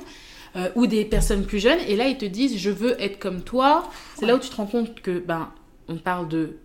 Euh, 0.55 0.69
ou 0.75 0.87
des 0.87 1.05
personnes 1.05 1.45
plus 1.45 1.59
jeunes, 1.59 1.79
et 1.87 1.95
là 1.95 2.07
ils 2.07 2.17
te 2.17 2.25
disent 2.25 2.57
je 2.57 2.69
veux 2.69 3.01
être 3.01 3.19
comme 3.19 3.41
toi. 3.41 3.89
C'est 4.15 4.25
là 4.25 4.35
où 4.35 4.39
tu 4.39 4.49
te 4.49 4.55
rends 4.55 4.65
compte 4.65 5.01
que 5.01 5.19
ben 5.19 5.51
on 5.87 5.97
parle 5.97 6.27
de 6.27 6.57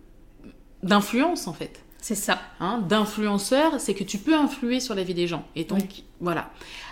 d'influence 0.83 1.47
en 1.47 1.53
fait. 1.53 1.83
C'est 2.01 2.15
ça. 2.15 2.39
Hein, 2.61 2.83
d'influenceur, 2.87 3.79
c'est 3.79 3.93
que 3.93 4.05
tu 4.05 4.17
peux 4.19 4.33
influer 4.33 4.79
sur 4.79 4.95
la 4.95 5.03
vie 5.03 5.13
des 5.13 5.27
gens. 5.27 5.43
Et 5.55 5.65
donc, 5.65 6.03
voilà. 6.21 6.49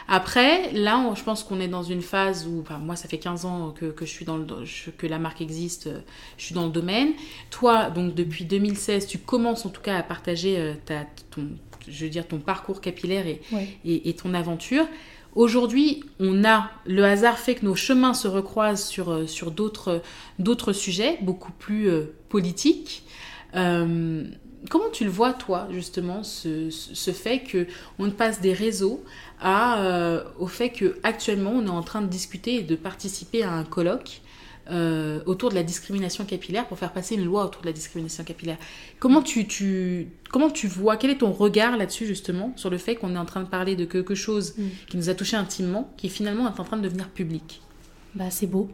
Après, 0.10 0.72
là, 0.74 1.14
je 1.16 1.24
pense 1.24 1.44
qu'on 1.44 1.62
est 1.62 1.70
dans 1.70 1.84
une 1.84 2.02
phase 2.02 2.46
où, 2.46 2.60
enfin, 2.62 2.78
moi, 2.78 2.98
ça 2.98 3.08
fait 3.08 3.18
15 3.18 3.46
ans 3.46 3.72
que, 3.72 3.86
que 3.86 4.06
je 4.06 4.12
suis 4.12 4.26
dans 4.26 4.38
le, 4.38 4.46
que 4.98 5.08
la 5.08 5.18
marque 5.18 5.42
existe, 5.42 5.90
je 6.38 6.44
suis 6.44 6.54
dans 6.54 6.66
le 6.66 6.72
domaine. 6.72 7.14
Toi, 7.52 7.90
donc, 7.90 8.16
depuis 8.16 8.44
2016, 8.44 9.08
tu 9.08 9.18
commences 9.18 9.66
en 9.66 9.70
tout 9.70 9.82
cas 9.82 9.98
à 9.98 10.04
partager 10.04 10.58
euh, 10.58 10.74
ta, 10.86 11.06
ton, 11.32 11.48
je 11.88 12.04
veux 12.04 12.12
dire, 12.12 12.28
ton 12.28 12.40
parcours 12.40 12.82
capillaire 12.82 13.26
et, 13.28 13.42
et, 13.86 14.14
ton 14.14 14.34
aventure. 14.34 14.86
Aujourd'hui, 15.36 16.04
on 16.20 16.44
a 16.44 16.72
le 16.86 17.04
hasard 17.04 17.38
fait 17.38 17.56
que 17.56 17.66
nos 17.66 17.76
chemins 17.76 18.14
se 18.14 18.28
recroisent 18.28 18.86
sur, 18.86 19.12
euh, 19.12 19.28
sur 19.28 19.52
d'autres, 19.52 20.02
sujets 20.74 21.20
beaucoup 21.22 21.52
plus 21.52 21.90
euh, 21.90 22.14
politiques. 22.30 23.04
Euh, 23.56 24.24
comment 24.70 24.90
tu 24.92 25.04
le 25.04 25.12
vois, 25.12 25.34
toi, 25.34 25.68
justement, 25.72 26.24
ce, 26.24 26.70
ce 26.72 27.12
fait 27.12 27.44
qu'on 27.44 28.10
passe 28.10 28.42
des 28.42 28.54
réseaux 28.54 29.04
à, 29.40 30.24
au 30.40 30.48
fait 30.48 30.72
qu'actuellement, 30.72 31.52
on 31.52 31.66
est 31.68 31.70
en 31.70 31.84
train 31.84 32.02
de 32.02 32.08
discuter 32.08 32.56
et 32.56 32.64
de 32.64 32.76
participer 32.76 33.44
à 33.44 33.52
un 33.52 33.64
colloque 33.64 34.22
euh, 34.70 35.22
autour 35.26 35.50
de 35.50 35.56
la 35.56 35.64
discrimination 35.64 36.26
capillaire 36.26 36.68
pour 36.68 36.78
faire 36.78 36.92
passer 36.92 37.16
une 37.16 37.26
loi 37.26 37.46
autour 37.46 37.62
de 37.62 37.68
la 37.68 37.74
discrimination 37.74 38.24
capillaire. 38.24 38.58
Comment 39.00 39.22
tu, 39.22 39.48
tu, 39.48 40.08
comment 40.30 40.50
tu 40.50 40.68
vois, 40.68 40.98
quel 40.98 41.12
est 41.12 41.20
ton 41.20 41.32
regard 41.32 41.78
là-dessus 41.78 42.06
justement, 42.06 42.54
sur 42.56 42.70
le 42.70 42.78
fait 42.78 42.96
qu'on 42.96 43.16
est 43.16 43.20
en 43.20 43.26
train 43.26 43.42
de 43.42 43.48
parler 43.48 43.76
de 43.76 43.86
quelque 43.86 44.16
chose 44.16 44.56
mm. 44.58 44.64
qui 44.90 44.98
nous 44.98 45.10
a 45.10 45.14
touché 45.14 45.38
intimement, 45.38 45.94
qui 45.98 46.10
finalement 46.10 46.48
est 46.48 46.60
en 46.60 46.64
train 46.64 46.78
de 46.78 46.84
devenir 46.84 47.10
public? 47.10 47.62
Bah, 48.16 48.30
C'est 48.30 48.48
beau. 48.48 48.70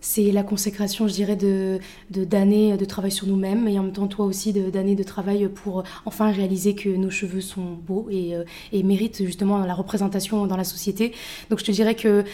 C'est 0.00 0.30
la 0.30 0.42
consécration, 0.42 1.08
je 1.08 1.14
dirais, 1.14 1.36
de 1.36 1.80
d'années 2.10 2.76
de, 2.76 2.84
travail 2.84 3.10
sur 3.10 3.26
nous-mêmes 3.26 3.66
et 3.66 3.78
en 3.78 3.82
même 3.82 3.92
temps, 3.92 4.06
toi 4.06 4.26
aussi, 4.26 4.52
d'années 4.52 4.94
de, 4.94 5.02
travail 5.02 5.48
pour 5.48 5.84
enfin 6.04 6.30
réaliser 6.30 6.74
que 6.74 6.90
nos 6.90 7.10
cheveux 7.10 7.40
sont 7.40 7.72
beaux 7.86 8.06
et, 8.10 8.36
euh, 8.36 8.44
et 8.72 8.82
méritent 8.82 9.24
justement 9.24 9.58
la 9.64 9.74
représentation 9.74 10.46
dans 10.46 10.56
la 10.56 10.64
société. 10.64 11.12
Donc 11.50 11.58
je 11.58 11.64
te 11.64 11.72
dirais 11.72 11.94
que 11.94 12.24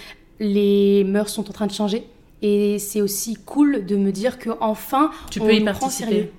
les 0.40 1.04
mœurs 1.04 1.30
sont 1.30 1.48
en 1.48 1.52
train 1.52 1.66
de 1.66 1.72
changer 1.72 2.04
et 2.42 2.78
c'est 2.78 3.00
aussi 3.00 3.36
cool 3.46 3.86
de 3.86 3.96
me 3.96 4.12
dire 4.12 4.38
que 4.38 4.50
enfin 4.60 5.10
tu 5.30 5.40
peux 5.40 5.54
y 5.54 5.64
participer. 5.64 6.30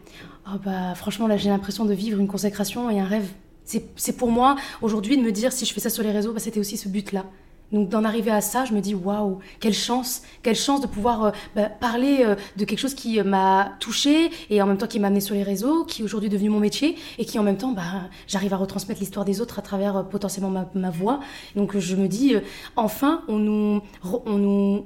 Oh 0.48 0.58
bah, 0.64 0.94
franchement, 0.96 1.28
là, 1.28 1.38
j'ai 1.38 1.50
l'impression 1.50 1.86
de 1.86 1.94
vivre 1.94 2.20
une 2.20 2.28
consécration 2.28 2.90
et 2.90 3.00
un 3.00 3.06
rêve. 3.06 3.28
C'est 3.64 4.18
pour 4.18 4.30
moi, 4.30 4.58
aujourd'hui, 4.82 5.16
de 5.16 5.22
me 5.22 5.32
dire, 5.32 5.54
si 5.54 5.66
je 5.66 5.74
fais 5.74 5.80
ça 5.80 5.90
sur 5.90 6.04
les 6.04 6.12
réseaux, 6.12 6.34
bah, 6.34 6.40
c'était 6.40 6.60
aussi 6.60 6.76
ce 6.76 6.90
but-là. 6.90 7.24
Donc 7.72 7.90
d'en 7.90 8.04
arriver 8.04 8.30
à 8.30 8.42
ça, 8.42 8.66
je 8.66 8.74
me 8.74 8.82
dis 8.82 8.94
waouh, 8.94 9.40
quelle 9.60 9.74
chance, 9.74 10.22
quelle 10.44 10.56
chance 10.56 10.80
de 10.80 10.86
pouvoir 10.86 11.26
euh, 11.26 11.32
bah, 11.56 11.70
parler 11.70 12.20
euh, 12.22 12.36
de 12.56 12.66
quelque 12.66 12.78
chose 12.78 12.94
qui 12.94 13.20
euh, 13.20 13.24
m'a 13.24 13.72
touchée 13.80 14.30
et 14.52 14.62
en 14.62 14.68
même 14.68 14.78
temps 14.78 14.86
qui 14.86 15.00
m'a 15.00 15.08
amené 15.08 15.22
sur 15.22 15.34
les 15.34 15.42
réseaux, 15.42 15.84
qui 15.84 16.04
est 16.04 16.06
aujourd'hui 16.06 16.30
devenu 16.30 16.50
mon 16.50 16.60
métier 16.60 16.96
et 17.18 17.26
qui 17.26 17.40
en 17.40 17.44
même 17.44 17.58
temps, 17.58 17.72
bah, 17.72 18.10
j'arrive 18.28 18.54
à 18.54 18.58
retransmettre 18.58 19.00
l'histoire 19.00 19.26
des 19.26 19.42
autres 19.42 19.58
à 19.58 19.64
travers 19.64 20.08
potentiellement 20.08 20.52
ma, 20.52 20.70
ma, 20.76 20.92
voix. 20.92 21.20
Donc 21.56 21.76
je 21.76 21.96
me 21.96 22.08
dis 22.08 22.36
enfin, 22.76 23.24
on 23.28 23.40
nous, 23.40 23.82
on 24.04 24.38
nous 24.38 24.86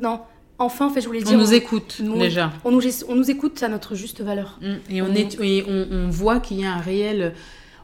non, 0.00 0.20
enfin, 0.58 0.86
en 0.86 0.90
fait, 0.90 1.00
je 1.00 1.06
voulais 1.06 1.22
dire. 1.22 1.36
On 1.36 1.40
nous 1.40 1.54
écoute 1.54 2.00
déjà. 2.18 2.52
On 2.64 2.70
nous, 2.70 2.82
on 3.08 3.14
nous 3.16 3.30
écoute 3.30 3.62
à 3.62 3.68
notre 3.68 3.94
juste 3.94 4.20
valeur. 4.20 4.58
Mm. 4.60 4.74
Et, 4.90 5.02
on, 5.02 5.14
est, 5.14 5.40
et 5.40 5.64
on, 5.66 6.08
voit 6.08 6.40
qu'il 6.40 6.60
y 6.60 6.64
a 6.64 6.72
un 6.72 6.80
réel. 6.80 7.34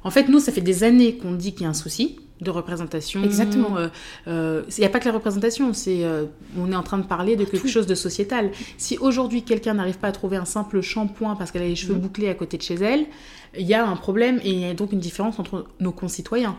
En 0.04 0.10
fait, 0.10 0.28
nous, 0.28 0.38
ça 0.38 0.52
fait 0.52 0.60
des 0.60 0.84
années 0.84 1.16
qu'on 1.16 1.32
dit 1.32 1.52
qu'il 1.52 1.62
y 1.62 1.66
a 1.66 1.70
un 1.70 1.74
souci 1.74 2.20
de 2.40 2.50
représentation. 2.50 3.24
Exactement. 3.24 3.78
Il 3.78 3.90
euh, 4.28 4.62
n'y 4.78 4.84
euh, 4.84 4.86
a 4.86 4.90
pas 4.90 5.00
que 5.00 5.06
la 5.06 5.12
représentation, 5.12 5.72
c'est 5.72 6.04
euh, 6.04 6.24
on 6.58 6.70
est 6.70 6.76
en 6.76 6.82
train 6.82 6.98
de 6.98 7.06
parler 7.06 7.34
de 7.34 7.44
quelque 7.44 7.68
chose 7.68 7.86
de 7.86 7.94
sociétal. 7.94 8.50
Si 8.76 8.98
aujourd'hui 8.98 9.42
quelqu'un 9.42 9.74
n'arrive 9.74 9.98
pas 9.98 10.08
à 10.08 10.12
trouver 10.12 10.36
un 10.36 10.44
simple 10.44 10.82
shampoing 10.82 11.34
parce 11.36 11.50
qu'elle 11.50 11.62
a 11.62 11.68
les 11.68 11.76
cheveux 11.76 11.94
mm. 11.94 12.00
bouclés 12.00 12.28
à 12.28 12.34
côté 12.34 12.58
de 12.58 12.62
chez 12.62 12.74
elle, 12.74 13.06
il 13.58 13.66
y 13.66 13.74
a 13.74 13.86
un 13.86 13.96
problème 13.96 14.40
et 14.42 14.50
il 14.50 14.60
y 14.60 14.64
a 14.64 14.74
donc 14.74 14.92
une 14.92 15.00
différence 15.00 15.38
entre 15.38 15.66
nos 15.80 15.92
concitoyens. 15.92 16.56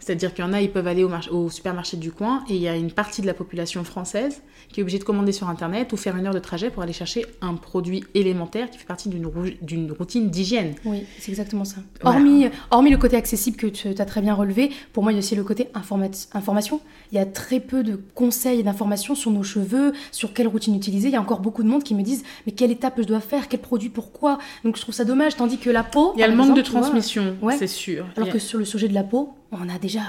C'est-à-dire 0.00 0.34
qu'il 0.34 0.44
y 0.44 0.48
en 0.48 0.52
a, 0.52 0.60
ils 0.60 0.70
peuvent 0.70 0.88
aller 0.88 1.04
au, 1.04 1.10
au, 1.30 1.50
supermarché 1.50 1.96
du 1.96 2.10
coin 2.10 2.42
et 2.48 2.54
il 2.54 2.60
y 2.60 2.66
a 2.66 2.74
une 2.74 2.90
partie 2.90 3.22
de 3.22 3.26
la 3.26 3.34
population 3.34 3.84
française 3.84 4.42
qui 4.70 4.80
est 4.80 4.82
obligée 4.82 4.98
de 4.98 5.04
commander 5.04 5.32
sur 5.32 5.48
Internet 5.48 5.92
ou 5.92 5.96
faire 5.96 6.16
une 6.16 6.26
heure 6.26 6.34
de 6.34 6.38
trajet 6.38 6.70
pour 6.70 6.82
aller 6.82 6.92
chercher 6.92 7.24
un 7.40 7.54
produit 7.54 8.04
élémentaire 8.14 8.70
qui 8.70 8.78
fait 8.78 8.86
partie 8.86 9.08
d'une 9.08 9.92
routine 9.92 10.30
d'hygiène. 10.30 10.74
Oui, 10.84 11.04
c'est 11.18 11.30
exactement 11.30 11.64
ça. 11.64 11.76
Hormis, 12.02 12.46
hormis 12.70 12.90
le 12.90 12.98
côté 12.98 13.16
accessible 13.16 13.56
que 13.56 13.66
tu 13.66 13.88
as 13.88 14.04
très 14.04 14.20
bien 14.20 14.34
relevé, 14.34 14.70
pour 14.92 15.02
moi, 15.02 15.12
il 15.12 15.16
y 15.16 15.18
a 15.18 15.20
aussi 15.20 15.36
le 15.36 15.44
côté 15.44 15.68
information. 15.74 16.80
Il 17.12 17.16
y 17.16 17.20
a 17.20 17.26
très 17.26 17.60
peu 17.60 17.82
de 17.82 18.00
conseils 18.14 18.60
et 18.60 18.62
d'informations 18.62 19.14
sur 19.14 19.30
nos 19.30 19.42
cheveux, 19.42 19.92
sur 20.12 20.32
quelle 20.32 20.48
routine 20.48 20.74
utiliser. 20.74 21.08
Il 21.08 21.14
y 21.14 21.16
a 21.16 21.20
encore 21.20 21.40
beaucoup 21.40 21.62
de 21.62 21.68
monde 21.68 21.82
qui 21.82 21.94
me 21.94 22.02
disent 22.02 22.24
mais 22.46 22.52
quelle 22.52 22.70
étape 22.70 22.94
je 22.98 23.04
dois 23.04 23.20
faire, 23.20 23.48
quel 23.48 23.60
produit, 23.60 23.88
pourquoi? 23.88 24.38
Donc 24.64 24.76
je 24.76 24.82
trouve 24.82 24.94
ça 24.94 25.04
dommage, 25.04 25.36
tandis 25.36 25.58
que 25.58 25.70
la 25.70 25.84
peau 25.84 26.12
manque 26.38 26.56
de 26.56 26.62
transmission, 26.62 27.36
c'est 27.58 27.66
sûr. 27.66 28.06
Alors 28.16 28.30
que 28.30 28.38
sur 28.38 28.58
le 28.58 28.64
sujet 28.64 28.88
de 28.88 28.94
la 28.94 29.04
peau, 29.04 29.34
on 29.52 29.68
a 29.68 29.78
déjà 29.78 30.00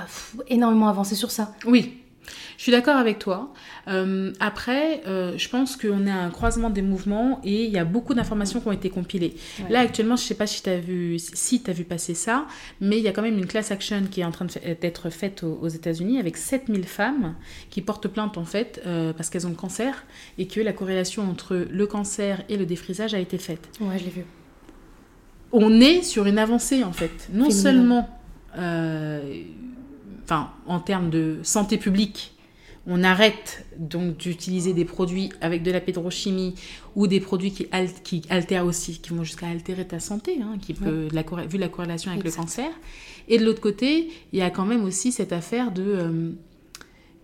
énormément 0.48 0.89
avancé 0.89 1.15
sur 1.15 1.32
ça. 1.32 1.54
Oui, 1.65 2.00
je 2.58 2.63
suis 2.63 2.72
d'accord 2.72 2.98
avec 2.98 3.20
toi. 3.20 3.54
Euh, 3.88 4.34
après, 4.39 5.02
euh, 5.08 5.38
je 5.38 5.50
pense 5.50 5.78
qu'on 5.78 6.06
est 6.06 6.12
à 6.12 6.20
un 6.20 6.30
croisement 6.30 6.70
des 6.70 6.82
mouvements 6.82 7.39
et 7.44 7.63
il 7.63 7.72
y 7.72 7.78
a 7.78 7.86
beaucoup 7.86 8.13
d'informations 8.13 8.60
qui 8.60 8.68
ont 8.68 8.74
été 8.74 8.89
compilées. 8.89 9.36
Là, 9.70 9.80
actuellement, 9.80 10.15
je 10.15 10.24
ne 10.24 10.28
sais 10.28 10.36
pas 10.36 10.48
si 10.48 10.62
tu 10.62 10.70
as, 10.70 10.78
vu, 10.78 11.18
si 11.20 11.63
as 11.68 11.72
vu 11.72 11.86
passer 11.86 12.13
ça, 12.13 12.48
mais 12.82 12.98
il 12.98 13.04
y 13.04 13.08
a 13.08 13.12
quand 13.12 13.22
même 13.22 13.38
une 13.38 13.48
class 13.48 13.72
action 13.72 14.04
qui 14.12 14.22
est 14.22 14.26
en 14.26 14.32
train 14.32 14.48
d'être 14.82 15.10
faite 15.10 15.44
aux, 15.44 15.70
États-Unis 15.70 16.20
avec 16.20 16.36
7000 16.36 16.84
femmes 16.84 17.36
qui 17.70 17.82
portent 17.82 18.08
plainte 18.08 18.38
en 18.38 18.44
fait 18.44 18.82
euh, 18.86 19.13
parce 19.13 19.30
qu'elles 19.30 19.46
ont 19.46 19.52
le 19.52 19.56
cancer 19.56 20.04
et 20.38 20.48
que 20.48 20.60
la 20.60 20.74
corrélation 20.74 21.30
entre 21.30 21.56
le 21.56 21.88
cancer 21.88 22.44
et 22.50 22.58
le 22.58 22.65
défrisage 22.65 23.13
a 23.13 23.20
été 23.20 23.38
faite. 23.38 23.70
Ouais, 23.80 23.98
je 23.98 24.04
l'ai 24.04 24.10
vu 24.10 24.26
on 25.52 25.82
est 25.82 26.04
sur 26.04 26.26
une 26.26 26.38
avancée 26.38 26.84
en 26.84 26.94
fait. 26.94 27.30
Non 27.34 27.50
seulement 27.50 28.10
euh, 28.58 29.44
enfin, 30.24 30.52
en 30.68 30.80
termes 30.80 31.10
de 31.10 31.40
santé 31.44 31.78
publique, 31.78 32.36
on 32.88 33.04
arrête 33.04 33.66
donc 33.78 34.18
d'utiliser 34.18 34.74
des 34.74 34.86
produits 34.86 35.32
avec 35.42 35.64
de 35.64 35.72
la 35.72 35.80
pétrochimie 35.80 36.56
ou 36.96 37.08
des 37.08 37.20
produits 37.20 37.52
qui, 37.52 37.68
qui 38.04 38.22
altèrent 38.30 38.66
aussi, 38.66 39.00
qui 39.00 39.12
vont 39.12 39.24
jusqu'à 39.24 39.48
altérer 39.48 39.86
ta 39.86 40.00
santé, 40.00 40.40
hein, 40.42 40.58
qui 40.60 40.74
peut, 40.74 41.08
la, 41.12 41.24
vu 41.46 41.58
la 41.58 41.68
corrélation 41.68 42.12
avec 42.12 42.24
le 42.24 42.32
cancer. 42.32 42.70
Et 43.28 43.38
de 43.38 43.46
l'autre 43.46 43.62
côté, 43.62 44.10
il 44.34 44.40
y 44.40 44.42
a 44.42 44.50
quand 44.50 44.66
même 44.66 44.84
aussi 44.84 45.12
cette 45.12 45.34
affaire 45.34 45.72
de, 45.72 45.84
euh, 45.84 46.32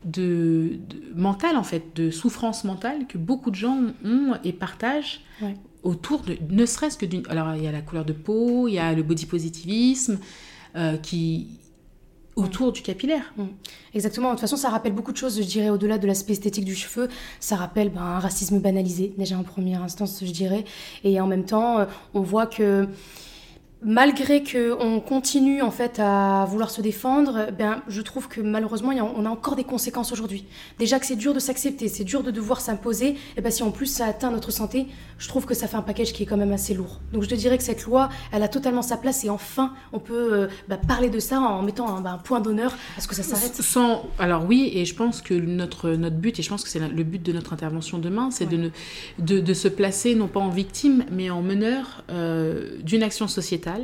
de, 0.03 0.79
mentale, 1.15 1.57
en 1.57 1.63
fait, 1.63 1.83
de 1.95 2.11
souffrance 2.11 2.63
mentale 2.63 3.07
que 3.07 3.17
beaucoup 3.17 3.49
de 3.49 3.55
gens 3.55 3.79
ont 4.03 4.33
et 4.43 4.53
partagent 4.53 5.21
autour 5.85 6.23
de, 6.23 6.37
ne 6.49 6.65
serait-ce 6.65 6.97
que 6.97 7.05
d'une... 7.05 7.23
Alors, 7.29 7.55
il 7.55 7.63
y 7.63 7.67
a 7.67 7.71
la 7.71 7.81
couleur 7.81 8.03
de 8.03 8.13
peau, 8.13 8.67
il 8.67 8.73
y 8.73 8.79
a 8.79 8.93
le 8.93 9.03
body 9.03 9.27
positivisme, 9.27 10.19
euh, 10.75 10.97
qui 10.97 11.47
autour 12.35 12.73
du 12.73 12.81
capillaire. 12.81 13.33
Mm. 13.37 13.43
Exactement. 13.93 14.29
De 14.29 14.33
toute 14.33 14.41
façon, 14.41 14.57
ça 14.57 14.69
rappelle 14.69 14.91
beaucoup 14.91 15.13
de 15.13 15.17
choses, 15.17 15.39
je 15.39 15.47
dirais, 15.47 15.69
au-delà 15.69 15.97
de 15.97 16.07
l'aspect 16.07 16.33
esthétique 16.33 16.65
du 16.65 16.75
cheveu. 16.75 17.07
Ça 17.39 17.55
rappelle 17.55 17.89
ben, 17.89 18.01
un 18.01 18.19
racisme 18.19 18.59
banalisé, 18.59 19.13
déjà 19.17 19.37
en 19.37 19.43
première 19.43 19.81
instance, 19.83 20.21
je 20.21 20.31
dirais. 20.31 20.65
Et 21.03 21.21
en 21.21 21.27
même 21.27 21.45
temps, 21.45 21.79
euh, 21.79 21.85
on 22.13 22.21
voit 22.21 22.47
que 22.47 22.89
malgré 23.85 24.43
qu'on 24.43 24.99
continue 24.99 25.61
en 25.61 25.69
fait 25.69 25.99
à 25.99 26.45
vouloir 26.49 26.71
se 26.71 26.81
défendre, 26.81 27.51
ben, 27.57 27.83
je 27.87 28.01
trouve 28.01 28.27
que 28.27 28.41
malheureusement 28.41 28.91
on 29.15 29.25
a 29.25 29.29
encore 29.29 29.55
des 29.55 29.63
conséquences 29.63 30.11
aujourd'hui. 30.11 30.45
Déjà 30.79 30.99
que 30.99 31.05
c'est 31.05 31.15
dur 31.15 31.35
de 31.35 31.39
s'accepter, 31.39 31.87
c'est 31.87 32.03
dur 32.03 32.23
de 32.23 32.31
devoir 32.31 32.61
s'imposer, 32.61 33.15
et 33.37 33.41
ben 33.41 33.51
si 33.51 33.61
en 33.61 33.69
plus 33.69 33.85
ça 33.85 34.07
atteint 34.07 34.31
notre 34.31 34.51
santé, 34.51 34.87
je 35.19 35.27
trouve 35.27 35.45
que 35.45 35.53
ça 35.53 35.67
fait 35.67 35.77
un 35.77 35.83
package 35.83 36.13
qui 36.13 36.23
est 36.23 36.25
quand 36.25 36.35
même 36.35 36.51
assez 36.51 36.73
lourd. 36.73 36.99
Donc 37.13 37.23
je 37.23 37.29
te 37.29 37.35
dirais 37.35 37.57
que 37.57 37.63
cette 37.63 37.83
loi, 37.83 38.09
elle 38.31 38.41
a 38.41 38.47
totalement 38.47 38.81
sa 38.81 38.97
place 38.97 39.23
et 39.23 39.29
enfin 39.29 39.73
on 39.93 39.99
peut 39.99 40.33
euh, 40.33 40.47
ben, 40.67 40.77
parler 40.77 41.09
de 41.09 41.19
ça 41.19 41.39
en 41.39 41.61
mettant 41.61 42.01
ben, 42.01 42.13
un, 42.13 42.17
point 42.17 42.39
d'honneur 42.39 42.75
à 42.97 43.01
ce 43.01 43.07
que 43.07 43.13
ça 43.13 43.21
s'arrête. 43.21 43.53
Sans, 43.53 44.03
alors 44.17 44.45
oui, 44.45 44.71
et 44.73 44.85
je 44.85 44.95
pense 44.95 45.21
que 45.21 45.35
notre 45.35 45.91
notre 45.91 46.15
but 46.15 46.39
et 46.39 46.41
je 46.41 46.49
pense 46.49 46.63
que 46.63 46.69
c'est 46.69 46.79
le 46.79 47.03
but 47.03 47.21
de 47.21 47.31
notre 47.31 47.53
intervention 47.53 47.99
demain, 47.99 48.31
c'est 48.31 48.47
de, 48.47 48.71
de, 49.19 49.39
de, 49.39 49.53
se 49.53 49.67
placer 49.67 50.15
non 50.15 50.27
pas 50.27 50.39
en 50.39 50.49
victime 50.49 51.05
mais 51.11 51.29
en 51.29 51.43
meneur 51.43 52.03
euh, 52.09 52.77
d'une 52.81 53.03
action 53.03 53.27
sociétale 53.27 53.74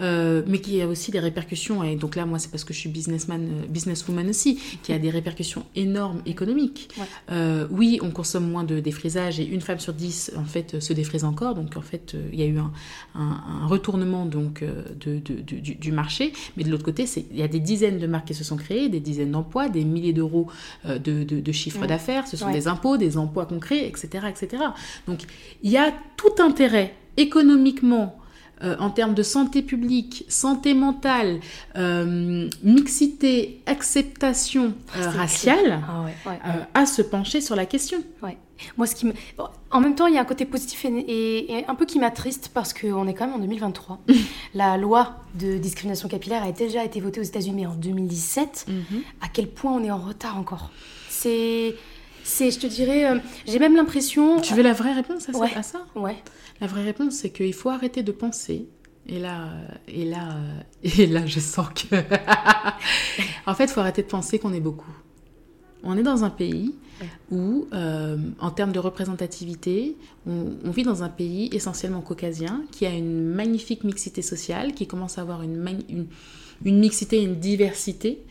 euh, 0.00 0.42
mais 0.46 0.60
qui 0.60 0.80
a 0.80 0.86
aussi 0.86 1.10
des 1.10 1.18
répercussions, 1.18 1.82
et 1.82 1.96
donc 1.96 2.14
là, 2.14 2.24
moi, 2.24 2.38
c'est 2.38 2.50
parce 2.50 2.64
que 2.64 2.72
je 2.72 2.78
suis 2.78 2.88
businessman, 2.88 3.42
euh, 3.42 3.66
businesswoman 3.66 4.28
aussi, 4.28 4.60
qui 4.82 4.92
a 4.92 4.98
des 4.98 5.10
répercussions 5.10 5.64
énormes 5.74 6.22
économiques. 6.26 6.90
Euh, 7.30 7.66
oui, 7.70 7.98
on 8.02 8.10
consomme 8.10 8.48
moins 8.48 8.64
de 8.64 8.80
défrisage, 8.80 9.40
et 9.40 9.46
une 9.46 9.60
femme 9.60 9.80
sur 9.80 9.92
dix, 9.92 10.32
en 10.36 10.44
fait, 10.44 10.80
se 10.80 10.92
défrise 10.92 11.24
encore, 11.24 11.54
donc 11.54 11.76
en 11.76 11.82
fait, 11.82 12.16
il 12.32 12.38
y 12.38 12.42
a 12.42 12.46
eu 12.46 12.58
un, 12.58 12.72
un, 13.14 13.66
retournement 13.66 14.24
donc, 14.24 14.62
de, 14.62 15.18
de, 15.18 15.42
du, 15.42 15.92
marché, 15.92 16.32
mais 16.56 16.64
de 16.64 16.70
l'autre 16.70 16.84
côté, 16.84 17.04
il 17.30 17.36
y 17.36 17.42
a 17.42 17.48
des 17.48 17.60
dizaines 17.60 17.98
de 17.98 18.06
marques 18.06 18.28
qui 18.28 18.34
se 18.34 18.44
sont 18.44 18.56
créées, 18.56 18.88
des 18.88 19.00
dizaines 19.00 19.32
d'emplois, 19.32 19.68
des 19.68 19.84
milliers 19.84 20.12
d'euros 20.12 20.48
de, 20.84 21.24
de, 21.24 21.52
chiffre 21.52 21.86
d'affaires, 21.86 22.26
ce 22.26 22.36
sont 22.36 22.50
des 22.52 22.68
impôts, 22.68 22.96
des 22.96 23.18
emplois 23.18 23.46
concrets, 23.46 23.86
etc., 23.86 24.26
etc. 24.28 24.62
Donc, 25.06 25.20
il 25.62 25.70
y 25.70 25.76
a 25.76 25.92
tout 26.16 26.42
intérêt 26.42 26.94
économiquement 27.16 28.18
euh, 28.62 28.76
en 28.78 28.90
termes 28.90 29.14
de 29.14 29.22
santé 29.22 29.62
publique, 29.62 30.24
santé 30.28 30.74
mentale, 30.74 31.40
euh, 31.76 32.48
mixité, 32.62 33.62
acceptation 33.66 34.74
euh, 34.96 35.02
C'est 35.02 35.08
raciale, 35.08 35.80
Ah 35.88 36.02
ouais, 36.02 36.14
ouais. 36.26 36.38
à 36.74 36.86
se 36.86 37.02
pencher 37.02 37.40
sur 37.40 37.56
la 37.56 37.66
question. 37.66 37.98
Ouais. 38.22 38.36
Moi, 38.76 38.88
ce 38.88 38.96
qui 38.96 39.06
me... 39.06 39.12
en 39.70 39.80
même 39.80 39.94
temps, 39.94 40.08
il 40.08 40.14
y 40.14 40.18
a 40.18 40.20
un 40.20 40.24
côté 40.24 40.44
positif 40.44 40.84
et, 40.84 40.88
et- 40.88 41.52
et 41.58 41.64
un 41.68 41.76
peu 41.76 41.86
qui 41.86 42.00
m'attriste 42.00 42.50
parce 42.52 42.72
qu'on 42.74 43.06
est 43.06 43.14
quand 43.14 43.26
même 43.26 43.36
en 43.36 43.38
2023. 43.38 44.00
La 44.54 44.76
loi 44.76 45.14
de 45.38 45.58
discrimination 45.58 46.08
capillaire 46.08 46.42
a 46.42 46.50
déjà 46.50 46.84
été 46.84 47.00
votée 47.00 47.20
aux 47.20 47.24
États-Unis 47.24 47.66
en 47.68 47.74
2017. 47.74 48.66
À 49.20 49.28
quel 49.32 49.46
point 49.46 49.70
on 49.72 49.84
est 49.84 49.92
en 49.92 49.98
retard 49.98 50.36
encore? 50.38 50.70
C'est. 51.08 51.76
C'est, 52.28 52.50
je 52.50 52.58
te 52.58 52.66
dirais, 52.66 53.10
euh, 53.10 53.18
j'ai 53.46 53.58
même 53.58 53.74
l'impression. 53.74 54.38
Tu 54.42 54.52
veux 54.54 54.62
la 54.62 54.74
vraie 54.74 54.92
réponse 54.92 55.28
à 55.30 55.32
ça, 55.32 55.38
Ouais. 55.38 55.50
à 55.56 55.62
ça? 55.62 55.86
Ouais. 55.94 56.16
La 56.60 56.66
vraie 56.66 56.82
réponse, 56.84 57.14
c'est 57.14 57.30
qu'il 57.30 57.54
faut 57.54 57.70
arrêter 57.70 58.02
de 58.02 58.12
penser. 58.12 58.68
Et 59.06 59.18
là, 59.18 59.48
et 59.88 60.04
là, 60.04 60.32
euh, 60.36 60.60
et 60.82 61.06
là, 61.06 61.24
je 61.24 61.40
sens 61.40 61.68
que. 61.70 61.96
en 63.46 63.54
fait, 63.54 63.64
il 63.64 63.70
faut 63.70 63.80
arrêter 63.80 64.02
de 64.02 64.08
penser 64.08 64.38
qu'on 64.38 64.52
est 64.52 64.60
beaucoup. 64.60 64.94
On 65.82 65.96
est 65.96 66.02
dans 66.02 66.22
un 66.24 66.28
pays 66.30 66.74
où, 67.30 67.66
euh, 67.72 68.18
en 68.40 68.50
termes 68.50 68.72
de 68.72 68.78
représentativité, 68.80 69.96
on, 70.26 70.48
on 70.64 70.70
vit 70.70 70.82
dans 70.82 71.02
un 71.04 71.08
pays 71.08 71.48
essentiellement 71.52 72.02
caucasien 72.02 72.62
qui 72.72 72.84
a 72.84 72.90
une 72.90 73.24
magnifique 73.24 73.84
mixité 73.84 74.20
sociale, 74.20 74.74
qui 74.74 74.86
commence 74.86 75.16
à 75.16 75.22
avoir 75.22 75.42
une, 75.42 75.56
une, 75.88 76.06
une 76.64 76.78
mixité 76.78 77.18
et 77.18 77.22
une 77.22 77.36
diversité. 77.36 78.22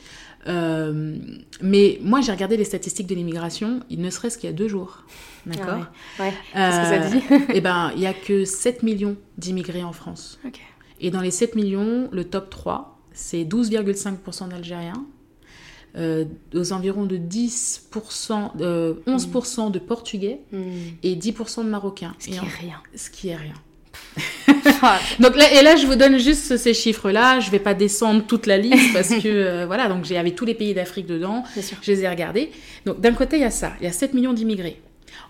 Euh, 0.48 1.18
mais 1.62 2.00
moi, 2.02 2.22
j'ai 2.22 2.32
regardé 2.32 2.56
les 2.58 2.64
statistiques 2.64 3.08
de 3.08 3.16
l'immigration, 3.16 3.82
il 3.90 4.02
ne 4.02 4.10
serait-ce 4.10 4.38
qu'il 4.38 4.50
y 4.50 4.54
a 4.54 4.56
deux 4.56 4.68
jours. 4.68 5.04
D'accord 5.46 5.86
Ah 6.20 6.24
ouais. 6.24 6.26
ouais. 6.28 6.34
Qu'est-ce 6.54 6.78
que 6.78 7.30
ça 7.30 7.36
Euh, 7.36 7.40
dit 7.40 7.46
Eh 7.54 7.62
ben, 7.62 7.92
il 7.96 8.02
y 8.02 8.06
a 8.06 8.14
que 8.14 8.46
7 8.46 8.84
millions 8.84 9.18
d'immigrés 9.38 9.84
en 9.84 9.94
France. 9.94 10.40
Ok. 10.46 10.60
Et 11.00 11.12
dans 11.12 11.22
les 11.22 11.32
7 11.32 11.56
millions, 11.56 12.10
le 12.12 12.24
top 12.24 12.50
3, 12.50 13.00
c'est 13.14 13.44
12,5% 13.44 14.50
d'Algériens, 14.50 15.06
euh, 15.96 16.26
aux 16.54 16.74
environs 16.74 17.06
de 17.06 17.18
10%, 17.18 18.52
euh, 18.62 18.96
11% 19.08 19.70
de 19.72 19.80
Portugais 19.80 20.42
Hmm. 20.52 20.62
et 21.04 21.16
10% 21.16 21.64
de 21.64 21.70
Marocains. 21.70 22.14
Ce 22.20 22.30
Et 22.30 22.32
qui 22.34 22.40
en- 22.40 22.44
est 22.44 22.48
rien. 22.62 22.82
ce 22.96 23.10
qui 23.10 23.30
est 23.30 23.36
rien. 23.36 23.54
Donc 25.20 25.36
là, 25.36 25.52
et 25.54 25.62
là, 25.64 25.76
je 25.76 25.86
vous 25.86 25.96
donne 25.96 26.18
juste 26.18 26.58
ces 26.58 26.74
chiffres-là. 26.74 27.40
Je 27.40 27.52
vais 27.52 27.60
pas 27.60 27.74
descendre 27.74 28.24
toute 28.26 28.46
la 28.48 28.58
liste 28.58 28.94
parce 28.94 29.10
que 29.10 29.22
euh, 29.28 29.66
voilà. 29.66 29.88
Donc 29.88 30.06
j'ai 30.06 30.18
avec 30.18 30.36
tous 30.36 30.46
les 30.46 30.54
pays 30.56 30.74
d'Afrique 30.74 31.06
dedans. 31.06 31.44
Je 31.82 31.92
les 31.92 32.04
ai 32.04 32.10
regardés. 32.10 32.52
Donc 32.86 33.00
d'un 33.00 33.14
côté, 33.14 33.38
il 33.38 33.42
y 33.42 33.46
a 33.46 33.52
ça. 33.52 33.74
Il 33.80 33.86
y 33.86 33.90
a 33.90 33.92
7 33.92 34.14
millions 34.14 34.34
d'immigrés. 34.34 34.82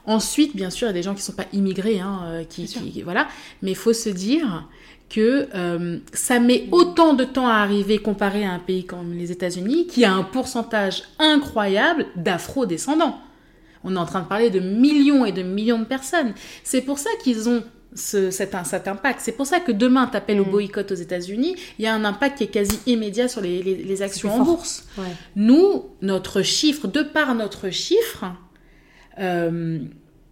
Ensuite, 0.05 0.55
bien 0.55 0.69
sûr, 0.69 0.87
il 0.87 0.89
y 0.89 0.91
a 0.91 0.93
des 0.93 1.03
gens 1.03 1.13
qui 1.13 1.19
ne 1.19 1.23
sont 1.25 1.33
pas 1.33 1.45
immigrés, 1.51 1.99
hein, 1.99 2.21
euh, 2.27 2.43
qui- 2.45 3.01
voilà. 3.03 3.27
Mais 3.61 3.71
il 3.71 3.75
faut 3.75 3.91
se 3.93 4.07
dire 4.09 4.65
que 5.09 5.47
euh, 5.55 5.97
ça 6.13 6.39
met 6.39 6.65
autant 6.71 7.13
de 7.13 7.23
temps 7.25 7.47
à 7.47 7.55
arriver 7.55 7.97
comparé 7.97 8.45
à 8.45 8.51
un 8.51 8.59
pays 8.59 8.85
comme 8.85 9.13
les 9.13 9.31
États-Unis, 9.31 9.87
qui 9.87 10.05
a 10.05 10.13
un 10.13 10.23
pourcentage 10.23 11.03
incroyable 11.19 12.05
d'afro-descendants. 12.15 13.19
On 13.83 13.95
est 13.95 13.99
en 13.99 14.05
train 14.05 14.21
de 14.21 14.27
parler 14.27 14.49
de 14.49 14.59
millions 14.59 15.25
et 15.25 15.31
de 15.31 15.43
millions 15.43 15.79
de 15.79 15.85
personnes. 15.85 16.33
C'est 16.63 16.81
pour 16.81 16.99
ça 16.99 17.09
qu'ils 17.23 17.47
ont 17.49 17.63
ce- 17.95 18.31
cet, 18.31 18.55
cet 18.65 18.87
impact. 18.87 19.19
C'est 19.21 19.31
pour 19.31 19.45
ça 19.47 19.59
que 19.59 19.71
demain, 19.71 20.07
tu 20.07 20.17
appelles 20.17 20.39
au 20.41 20.45
Mm. 20.45 20.51
boycott 20.51 20.91
aux 20.91 20.95
États-Unis, 20.95 21.55
il 21.79 21.85
y 21.85 21.87
a 21.87 21.93
un 21.93 22.05
impact 22.05 22.37
qui 22.39 22.43
est 22.45 22.47
quasi 22.47 22.79
immédiat 22.85 23.27
sur 23.27 23.41
les, 23.41 23.63
les- 23.63 23.75
les 23.83 24.01
actions 24.01 24.29
en 24.33 24.37
fort. 24.37 24.45
bourse. 24.45 24.85
Ouais. 24.97 25.03
Nous, 25.35 25.85
notre 26.01 26.41
chiffre, 26.41 26.87
de 26.87 27.01
par 27.01 27.33
notre 27.35 27.69
chiffre, 27.69 28.25
euh, 29.19 29.79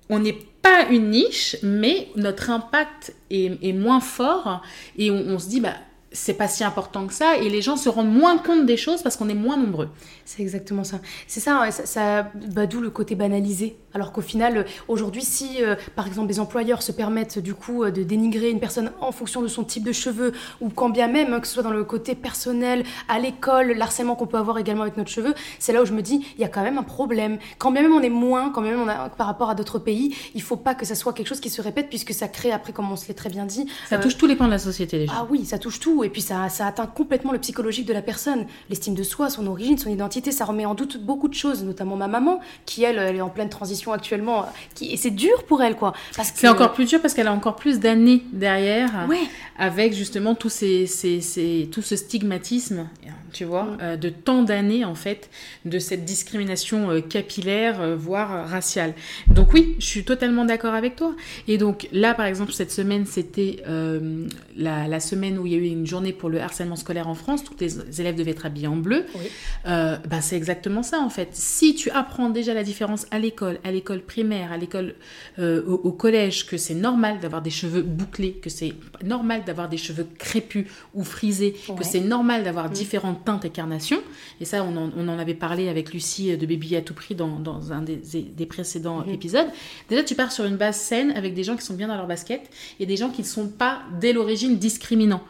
on 0.10 0.20
n'est 0.20 0.38
pas 0.62 0.88
une 0.90 1.10
niche, 1.12 1.58
mais 1.64 2.08
notre 2.16 2.50
impact 2.50 3.16
est, 3.30 3.58
est 3.64 3.74
moins 3.74 4.00
fort 4.00 4.62
et 4.98 5.12
on, 5.12 5.16
on 5.28 5.40
se 5.40 5.48
dit, 5.48 5.62
bah, 5.62 5.74
c'est 6.12 6.34
pas 6.36 6.48
si 6.48 6.64
important 6.64 7.08
que 7.08 7.14
ça 7.14 7.38
et 7.38 7.50
les 7.50 7.62
gens 7.62 7.76
se 7.76 7.90
rendent 7.90 8.14
moins 8.14 8.38
compte 8.38 8.66
des 8.66 8.78
choses 8.78 9.02
parce 9.02 9.18
qu'on 9.18 9.28
est 9.30 9.34
moins 9.34 9.58
nombreux. 9.58 9.90
C'est 10.24 10.42
exactement 10.42 10.84
ça. 10.84 11.02
C'est 11.28 11.40
ça, 11.42 11.70
ça, 11.72 11.86
ça- 11.86 12.32
bah, 12.54 12.68
d'où 12.68 12.80
le 12.80 12.90
côté 12.90 13.16
banalisé. 13.16 13.76
Alors 13.96 14.12
qu'au 14.12 14.22
final, 14.22 14.58
euh, 14.58 14.64
aujourd'hui, 14.90 15.22
si 15.22 15.64
euh, 15.64 15.76
par 15.96 16.06
exemple 16.06 16.28
des 16.28 16.42
employeurs 16.42 16.82
se 16.82 16.92
permettent 16.92 17.40
du 17.40 17.54
coup 17.54 17.84
euh, 17.84 17.92
de 17.92 18.04
dénigrer 18.04 18.50
une 18.50 18.60
personne 18.60 18.92
en 19.00 19.14
fonction 19.14 19.42
de 19.42 19.48
son 19.48 19.64
type 19.64 19.86
de 19.86 19.94
cheveux, 19.94 20.34
ou 20.60 20.68
quand 20.68 20.90
bien 20.90 21.08
même, 21.08 21.32
hein, 21.34 21.40
que 21.40 21.48
ce 21.48 21.54
soit 21.54 21.64
dans 21.64 21.70
le 21.70 21.86
côté 21.86 22.14
personnel, 22.14 22.84
à 23.08 23.20
l'école, 23.20 23.72
l'harcèlement 23.72 24.16
qu'on 24.16 24.28
peut 24.28 24.38
avoir 24.38 24.58
également 24.58 24.82
avec 24.82 24.98
notre 24.98 25.10
cheveu, 25.10 25.34
c'est 25.60 25.72
là 25.72 25.82
où 25.82 25.86
je 25.86 25.94
me 25.94 26.02
dis, 26.02 26.28
il 26.38 26.42
y 26.42 26.44
a 26.44 26.50
quand 26.50 26.62
même 26.62 26.78
un 26.78 26.84
problème. 26.84 27.38
Quand 27.58 27.72
bien 27.72 27.84
même 27.84 27.94
on 27.94 28.02
est 28.02 28.10
moins, 28.10 28.50
quand 28.50 28.62
bien 28.62 28.72
même 28.72 28.82
on 28.82 28.90
a, 28.90 29.08
par 29.08 29.28
rapport 29.28 29.50
à 29.50 29.56
d'autres 29.56 29.80
pays, 29.80 30.14
il 30.34 30.42
faut 30.42 30.58
pas 30.58 30.76
que 30.76 30.86
ça 30.86 30.94
soit 30.94 31.14
quelque 31.14 31.28
chose 31.28 31.40
qui 31.40 31.50
se 31.50 31.62
répète, 31.62 31.88
puisque 31.88 32.14
ça 32.14 32.28
crée 32.28 32.52
après, 32.52 32.74
comme 32.74 32.92
on 32.92 32.98
se 32.98 33.08
l'est 33.08 33.14
très 33.14 33.30
bien 33.30 33.46
dit, 33.46 33.66
Ça 33.90 33.96
euh, 33.96 34.02
touche 34.02 34.18
tous 34.18 34.28
les 34.28 34.36
pans 34.36 34.48
de 34.48 34.52
la 34.52 34.60
société, 34.60 34.98
les 34.98 35.08
gens. 35.08 35.14
ah 35.16 35.28
oui, 35.30 35.46
ça 35.46 35.58
touche 35.58 35.80
tout. 35.80 36.04
Et 36.04 36.10
puis 36.10 36.22
ça, 36.22 36.50
ça 36.50 36.68
atteint 36.68 36.86
complètement 36.86 37.32
le 37.32 37.40
psychologique 37.40 37.86
de 37.86 37.94
la 37.94 38.02
personne. 38.02 38.46
L'estime 38.70 38.94
de 38.94 39.04
soi, 39.04 39.30
son 39.30 39.48
origine, 39.48 39.78
son 39.78 39.90
identité, 39.90 40.34
ça 40.34 40.44
remet 40.44 40.66
en 40.66 40.76
doute 40.76 40.98
beaucoup 40.98 41.30
de 41.30 41.34
choses, 41.34 41.64
notamment 41.64 41.96
ma 41.96 42.10
maman, 42.10 42.42
qui 42.66 42.84
elle, 42.84 42.98
elle 42.98 43.16
est 43.16 43.22
en 43.22 43.30
pleine 43.30 43.48
transition 43.48 43.85
actuellement. 43.94 44.48
Qui, 44.74 44.92
et 44.94 44.98
c'est 44.98 45.12
dur 45.12 45.44
pour 45.48 45.62
elle, 45.62 45.76
quoi. 45.76 45.94
Parce 46.16 46.32
que... 46.32 46.40
C'est 46.40 46.48
encore 46.48 46.74
plus 46.74 46.86
dur 46.86 47.02
parce 47.02 47.14
qu'elle 47.14 47.28
a 47.28 47.34
encore 47.34 47.56
plus 47.56 47.80
d'années 47.80 48.24
derrière. 48.34 49.06
Ouais, 49.10 49.20
avec 49.58 49.94
justement 49.94 50.36
tous 50.36 50.50
ces, 50.50 50.88
ces- 50.88 51.22
ces- 51.22 51.70
tout 51.72 51.82
ce 51.82 51.96
stigmatisme, 51.96 52.88
tu 53.36 53.44
vois, 53.44 53.64
Mm. 53.66 53.78
euh, 53.82 53.98
de 53.98 54.10
tant 54.10 54.42
d'années 54.44 54.86
en 54.86 54.96
fait, 54.96 55.30
de 55.66 55.78
cette 55.80 56.06
discrimination 56.06 56.90
euh, 56.90 57.02
capillaire, 57.02 57.82
euh, 57.82 57.96
voire 57.96 58.48
raciale. 58.48 58.94
Donc 59.28 59.54
oui, 59.54 59.76
je 59.80 59.86
suis 59.86 60.06
totalement 60.06 60.46
d'accord 60.46 60.74
avec 60.74 60.96
toi. 60.96 61.14
Et 61.50 61.58
donc 61.58 61.88
là, 61.92 62.14
par 62.14 62.26
exemple, 62.26 62.54
cette 62.54 62.72
semaine, 62.72 63.06
c'était 63.06 63.58
euh, 63.68 64.28
la, 64.56 64.88
la 64.88 65.00
semaine 65.02 65.38
où 65.38 65.46
il 65.46 65.52
y 65.52 65.56
a 65.56 65.60
eu 65.60 65.66
une 65.68 65.86
journée 65.86 66.14
pour 66.14 66.30
le 66.30 66.40
harcèlement 66.40 66.78
scolaire 66.78 67.08
en 67.10 67.16
France. 67.16 67.44
Tous 67.44 67.56
les 67.60 68.00
élèves 68.00 68.16
devaient 68.16 68.32
être 68.32 68.46
habillés 68.46 68.68
en 68.68 68.78
bleu. 68.78 69.06
Oui. 69.16 69.26
Euh, 69.68 69.98
bah, 70.10 70.22
c'est 70.22 70.38
exactement 70.38 70.82
ça 70.84 71.00
en 71.00 71.10
fait. 71.10 71.30
Si 71.34 71.76
tu 71.76 71.90
apprends 71.90 72.30
déjà 72.30 72.54
la 72.54 72.64
différence 72.64 73.06
à 73.12 73.20
l'école, 73.20 73.60
à 73.66 73.72
l'école 73.72 74.02
primaire, 74.02 74.52
à 74.54 74.58
l'école, 74.58 74.96
euh, 75.40 75.62
au, 75.68 75.74
au 75.74 75.92
collège, 75.92 76.46
que 76.46 76.56
c'est 76.58 76.74
normal 76.76 77.20
d'avoir 77.20 77.42
des 77.42 77.50
cheveux 77.50 77.82
bouclés, 77.82 78.34
que 78.34 78.50
c'est 78.50 78.74
normal 79.04 79.44
d'avoir 79.46 79.68
des 79.68 79.78
cheveux 79.78 80.08
crépus 80.18 80.68
ou 80.94 81.04
frisés, 81.04 81.56
Ouais. 81.68 81.76
que 81.76 81.84
c'est 81.84 82.00
normal 82.00 82.44
d'avoir 82.44 82.70
Mm. 82.70 82.74
différentes 82.74 83.25
teintes 83.26 83.44
et 83.46 83.50
carnations. 83.50 84.00
Et 84.40 84.46
ça, 84.46 84.64
on 84.64 84.78
en, 84.78 84.92
on 84.96 85.08
en 85.10 85.20
avait 85.20 85.34
parlé 85.34 85.68
avec 85.68 85.92
Lucie 85.92 86.38
de 86.38 86.46
Baby 86.46 86.76
à 86.78 86.82
tout 86.82 86.94
prix 86.94 87.16
dans, 87.16 87.40
dans 87.40 87.74
un 87.74 87.82
des, 87.82 87.98
des 87.98 88.46
précédents 88.46 89.00
Mhm. 89.06 89.14
épisodes. 89.14 89.48
Déjà, 89.90 90.04
tu 90.04 90.16
pars 90.16 90.32
sur 90.32 90.46
une 90.46 90.56
base 90.58 90.78
saine 90.78 91.12
avec 91.12 91.34
des 91.34 91.44
gens 91.44 91.58
qui 91.58 91.66
sont 91.66 91.74
bien 91.74 91.88
dans 91.90 91.98
leur 91.98 92.08
basket 92.08 92.50
et 92.80 92.86
des 92.86 92.96
gens 92.98 93.10
qui 93.10 93.22
ne 93.24 93.28
sont 93.28 93.48
pas 93.48 93.82
dès 94.00 94.14
l'origine 94.14 94.58
discriminants. 94.58 95.24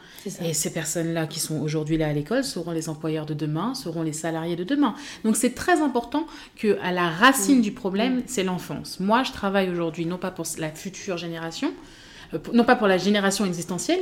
Et 0.44 0.54
ces 0.54 0.74
personnes-là 0.74 1.28
qui 1.28 1.40
sont 1.40 1.60
aujourd'hui 1.62 1.98
là 1.98 2.08
à 2.08 2.14
l'école 2.14 2.44
seront 2.44 2.72
les 2.72 2.90
employeurs 2.90 3.26
de 3.28 3.34
demain, 3.36 3.76
seront 3.76 4.02
les 4.02 4.14
salariés 4.14 4.56
de 4.56 4.64
demain. 4.64 4.96
Donc 5.24 5.36
c'est 5.36 5.54
très 5.54 5.82
important 5.82 6.26
que 6.56 6.78
à 6.82 6.92
la 6.92 7.10
racine 7.10 7.60
Mm. 7.60 7.62
du 7.62 7.72
problème, 7.72 8.24
c'est 8.26 8.44
l'enfance. 8.44 9.00
Moi, 9.00 9.22
je 9.24 9.32
travaille 9.32 9.70
aujourd'hui 9.70 10.06
non 10.08 10.18
pas 10.18 10.32
pour 10.32 10.46
la 10.58 10.72
future 10.72 11.18
génération, 11.18 11.70
euh, 11.70 11.72
non 12.54 12.64
pas 12.64 12.76
pour 12.76 12.88
la 12.88 12.98
génération 12.98 13.46
existentielle, 13.46 14.00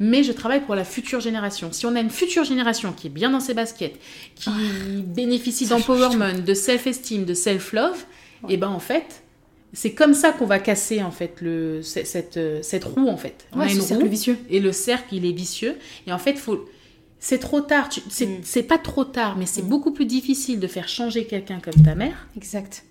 mais 0.00 0.22
je 0.22 0.32
travaille 0.32 0.60
pour 0.60 0.74
la 0.74 0.84
future 0.84 1.20
génération. 1.20 1.70
Si 1.72 1.86
on 1.86 1.94
a 1.96 2.00
une 2.00 2.10
future 2.10 2.44
génération 2.44 2.92
qui 2.92 3.06
est 3.06 3.10
bien 3.10 3.30
dans 3.30 3.40
ses 3.40 3.54
baskets, 3.54 3.98
qui 4.34 4.50
bénéficie 5.04 5.66
ça 5.66 5.78
change 5.78 5.86
d'empowerment, 6.00 6.42
de 6.44 6.54
self-esteem, 6.54 7.24
de 7.24 7.34
self-love, 7.34 8.04
Ouais. 8.42 8.54
et 8.54 8.56
ben 8.58 8.68
en 8.68 8.78
fait, 8.80 9.22
c'est 9.72 9.92
comme 9.92 10.12
ça 10.14 10.32
qu'on 10.32 10.44
va 10.46 10.58
casser 10.58 11.02
en 11.02 11.10
fait 11.10 11.40
le, 11.40 11.80
ce- 11.82 12.04
cette, 12.04 12.36
euh, 12.36 12.60
cette 12.62 12.84
roue 12.84 13.08
en 13.08 13.16
fait. 13.16 13.46
On 13.52 13.60
Ouais, 13.60 13.66
a 13.68 13.72
une 13.72 13.80
roue 13.80 14.06
vicieux. 14.06 14.38
et 14.50 14.60
le 14.60 14.72
cercle 14.72 15.14
il 15.14 15.24
est 15.24 15.32
vicieux 15.32 15.76
et 16.06 16.12
en 16.12 16.18
fait 16.18 16.34
faut 16.34 16.64
c'est 17.18 17.38
trop 17.38 17.62
tard 17.62 17.88
c'est 18.10 18.26
Mm. 18.26 18.40
c'est 18.42 18.62
pas 18.62 18.76
trop 18.78 19.04
tard 19.04 19.36
mais 19.38 19.46
c'est 19.46 19.62
Mm. 19.62 19.68
beaucoup 19.68 19.90
plus 19.90 20.04
difficile 20.04 20.60
de 20.60 20.66
faire 20.66 20.86
changer 20.88 21.24
quelqu'un 21.26 21.60
comme 21.60 21.82
ta 21.82 21.94
mère 21.94 22.26
Exact. 22.36 22.84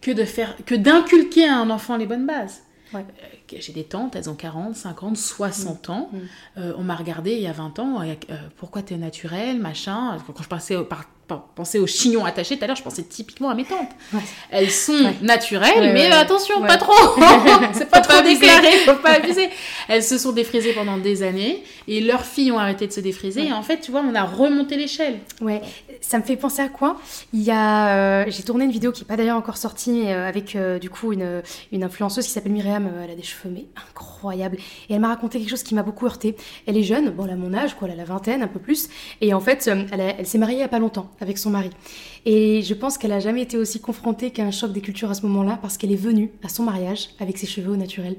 que 0.00 0.12
de 0.12 0.24
faire 0.24 0.56
que 0.64 0.74
d'inculquer 0.76 1.46
à 1.48 1.56
un 1.58 1.68
enfant 1.70 1.96
les 1.96 2.06
bonnes 2.06 2.26
bases 2.26 2.62
Ouais. 2.94 3.04
Euh, 3.22 3.56
j'ai 3.60 3.72
des 3.72 3.84
tantes 3.84 4.16
elles 4.16 4.30
ont 4.30 4.34
40 4.34 4.74
50 4.76 5.16
60 5.16 5.90
ans 5.90 6.10
Mm. 6.12 6.18
Euh, 6.58 6.72
on 6.78 6.82
m'a 6.82 6.94
regardé 6.94 7.32
il 7.32 7.40
y 7.42 7.46
a 7.46 7.52
20 7.52 7.78
ans 7.78 7.98
euh, 8.30 8.36
pourquoi 8.56 8.82
t'es 8.82 8.96
naturel 8.96 9.58
machin 9.60 10.16
quand 10.26 10.42
je 10.42 10.48
par- 10.48 10.78
par- 10.88 11.06
pensais 11.54 11.78
aux 11.78 11.86
chignons 11.86 12.24
attachés 12.24 12.56
tout 12.58 12.64
à 12.64 12.66
l'heure 12.66 12.76
je 12.76 12.82
pensais 12.82 13.02
typiquement 13.02 13.50
à 13.50 13.54
mes 13.54 13.64
tantes. 13.64 13.88
Ouais. 14.12 14.20
elles 14.50 14.70
sont 14.70 14.92
Ouais. 14.92 15.14
naturelles 15.22 15.78
Ouais, 15.80 15.92
mais 15.92 16.10
attention 16.12 16.60
pas 16.62 16.76
trop. 16.76 16.92
C'est 17.72 17.88
pas 17.90 18.00
trop 18.00 18.18
abuser. 18.18 18.40
déclaré 18.40 18.70
faut 18.84 18.94
pas 18.96 19.12
abuser. 19.16 19.48
Elles 19.88 20.02
se 20.02 20.18
sont 20.18 20.32
défrisées 20.32 20.72
pendant 20.72 20.96
des 20.98 21.22
années 21.22 21.62
et 21.88 22.00
leurs 22.00 22.24
filles 22.24 22.52
ont 22.52 22.58
arrêté 22.58 22.86
de 22.86 22.92
se 22.92 23.00
défriser. 23.00 23.46
Et 23.46 23.52
en 23.52 23.62
fait 23.62 23.80
tu 23.80 23.90
vois 23.90 24.02
on 24.08 24.14
a 24.14 24.22
remonté 24.24 24.76
l'échelle. 24.76 25.18
Ouais, 25.40 25.60
ça 26.00 26.18
me 26.18 26.22
fait 26.24 26.36
penser 26.36 26.62
à 26.62 26.68
quoi? 26.68 26.96
Il 27.32 27.42
y 27.42 27.50
a, 27.50 27.88
euh, 27.88 28.24
j'ai 28.28 28.42
tourné 28.42 28.64
une 28.64 28.70
vidéo 28.70 28.92
qui 28.92 29.02
n'est 29.02 29.06
pas 29.08 29.16
d'ailleurs 29.16 29.36
encore 29.38 29.56
sortie 29.56 30.02
euh, 30.06 30.28
avec 30.28 30.54
euh, 30.56 30.78
du 30.78 30.90
coup 30.90 31.12
une, 31.12 31.42
une 31.72 31.82
influenceuse 31.84 32.24
qui 32.26 32.30
s'appelle 32.32 32.52
Myriam. 32.52 32.86
euh, 32.86 33.02
elle 33.04 33.10
a 33.10 33.14
des 33.14 33.22
cheveux 33.22 33.50
mais 33.52 33.64
incroyables. 33.90 34.56
Et 34.88 34.94
elle 34.94 35.00
m'a 35.00 35.08
raconté 35.08 35.38
quelque 35.38 35.50
chose 35.50 35.62
qui 35.62 35.74
m'a 35.74 35.82
beaucoup 35.82 36.06
heurté. 36.06 36.36
Elle 36.66 36.76
est 36.76 36.82
jeune, 36.82 37.10
bon 37.10 37.24
elle 37.26 37.32
a 37.32 37.36
mon 37.36 37.54
âge 37.54 37.74
quoi, 37.74 37.88
elle 37.88 37.94
a 37.94 37.96
la 37.96 38.04
vingtaine 38.04 38.42
un 38.42 38.46
peu 38.48 38.58
plus. 38.60 38.88
Et 39.20 39.32
en 39.34 39.40
fait 39.40 39.68
elle, 39.92 40.00
a- 40.00 40.14
elle 40.18 40.26
s'est 40.26 40.38
mariée 40.38 40.56
il 40.56 40.60
y 40.60 40.64
a 40.64 40.68
pas 40.68 40.78
longtemps 40.78 41.10
avec 41.24 41.38
son 41.38 41.50
mari 41.50 41.70
et 42.26 42.62
je 42.62 42.74
pense 42.74 42.96
qu'elle 42.98 43.12
a 43.12 43.20
jamais 43.20 43.42
été 43.42 43.56
aussi 43.58 43.80
confrontée 43.80 44.30
qu'à 44.30 44.44
un 44.44 44.50
choc 44.50 44.72
des 44.72 44.80
cultures 44.80 45.10
à 45.10 45.14
ce 45.14 45.26
moment-là 45.26 45.58
parce 45.60 45.76
qu'elle 45.76 45.92
est 45.92 45.96
venue 45.96 46.30
à 46.42 46.48
son 46.48 46.62
mariage 46.62 47.10
avec 47.18 47.36
ses 47.38 47.46
cheveux 47.46 47.72
au 47.72 47.76
naturel. 47.76 48.16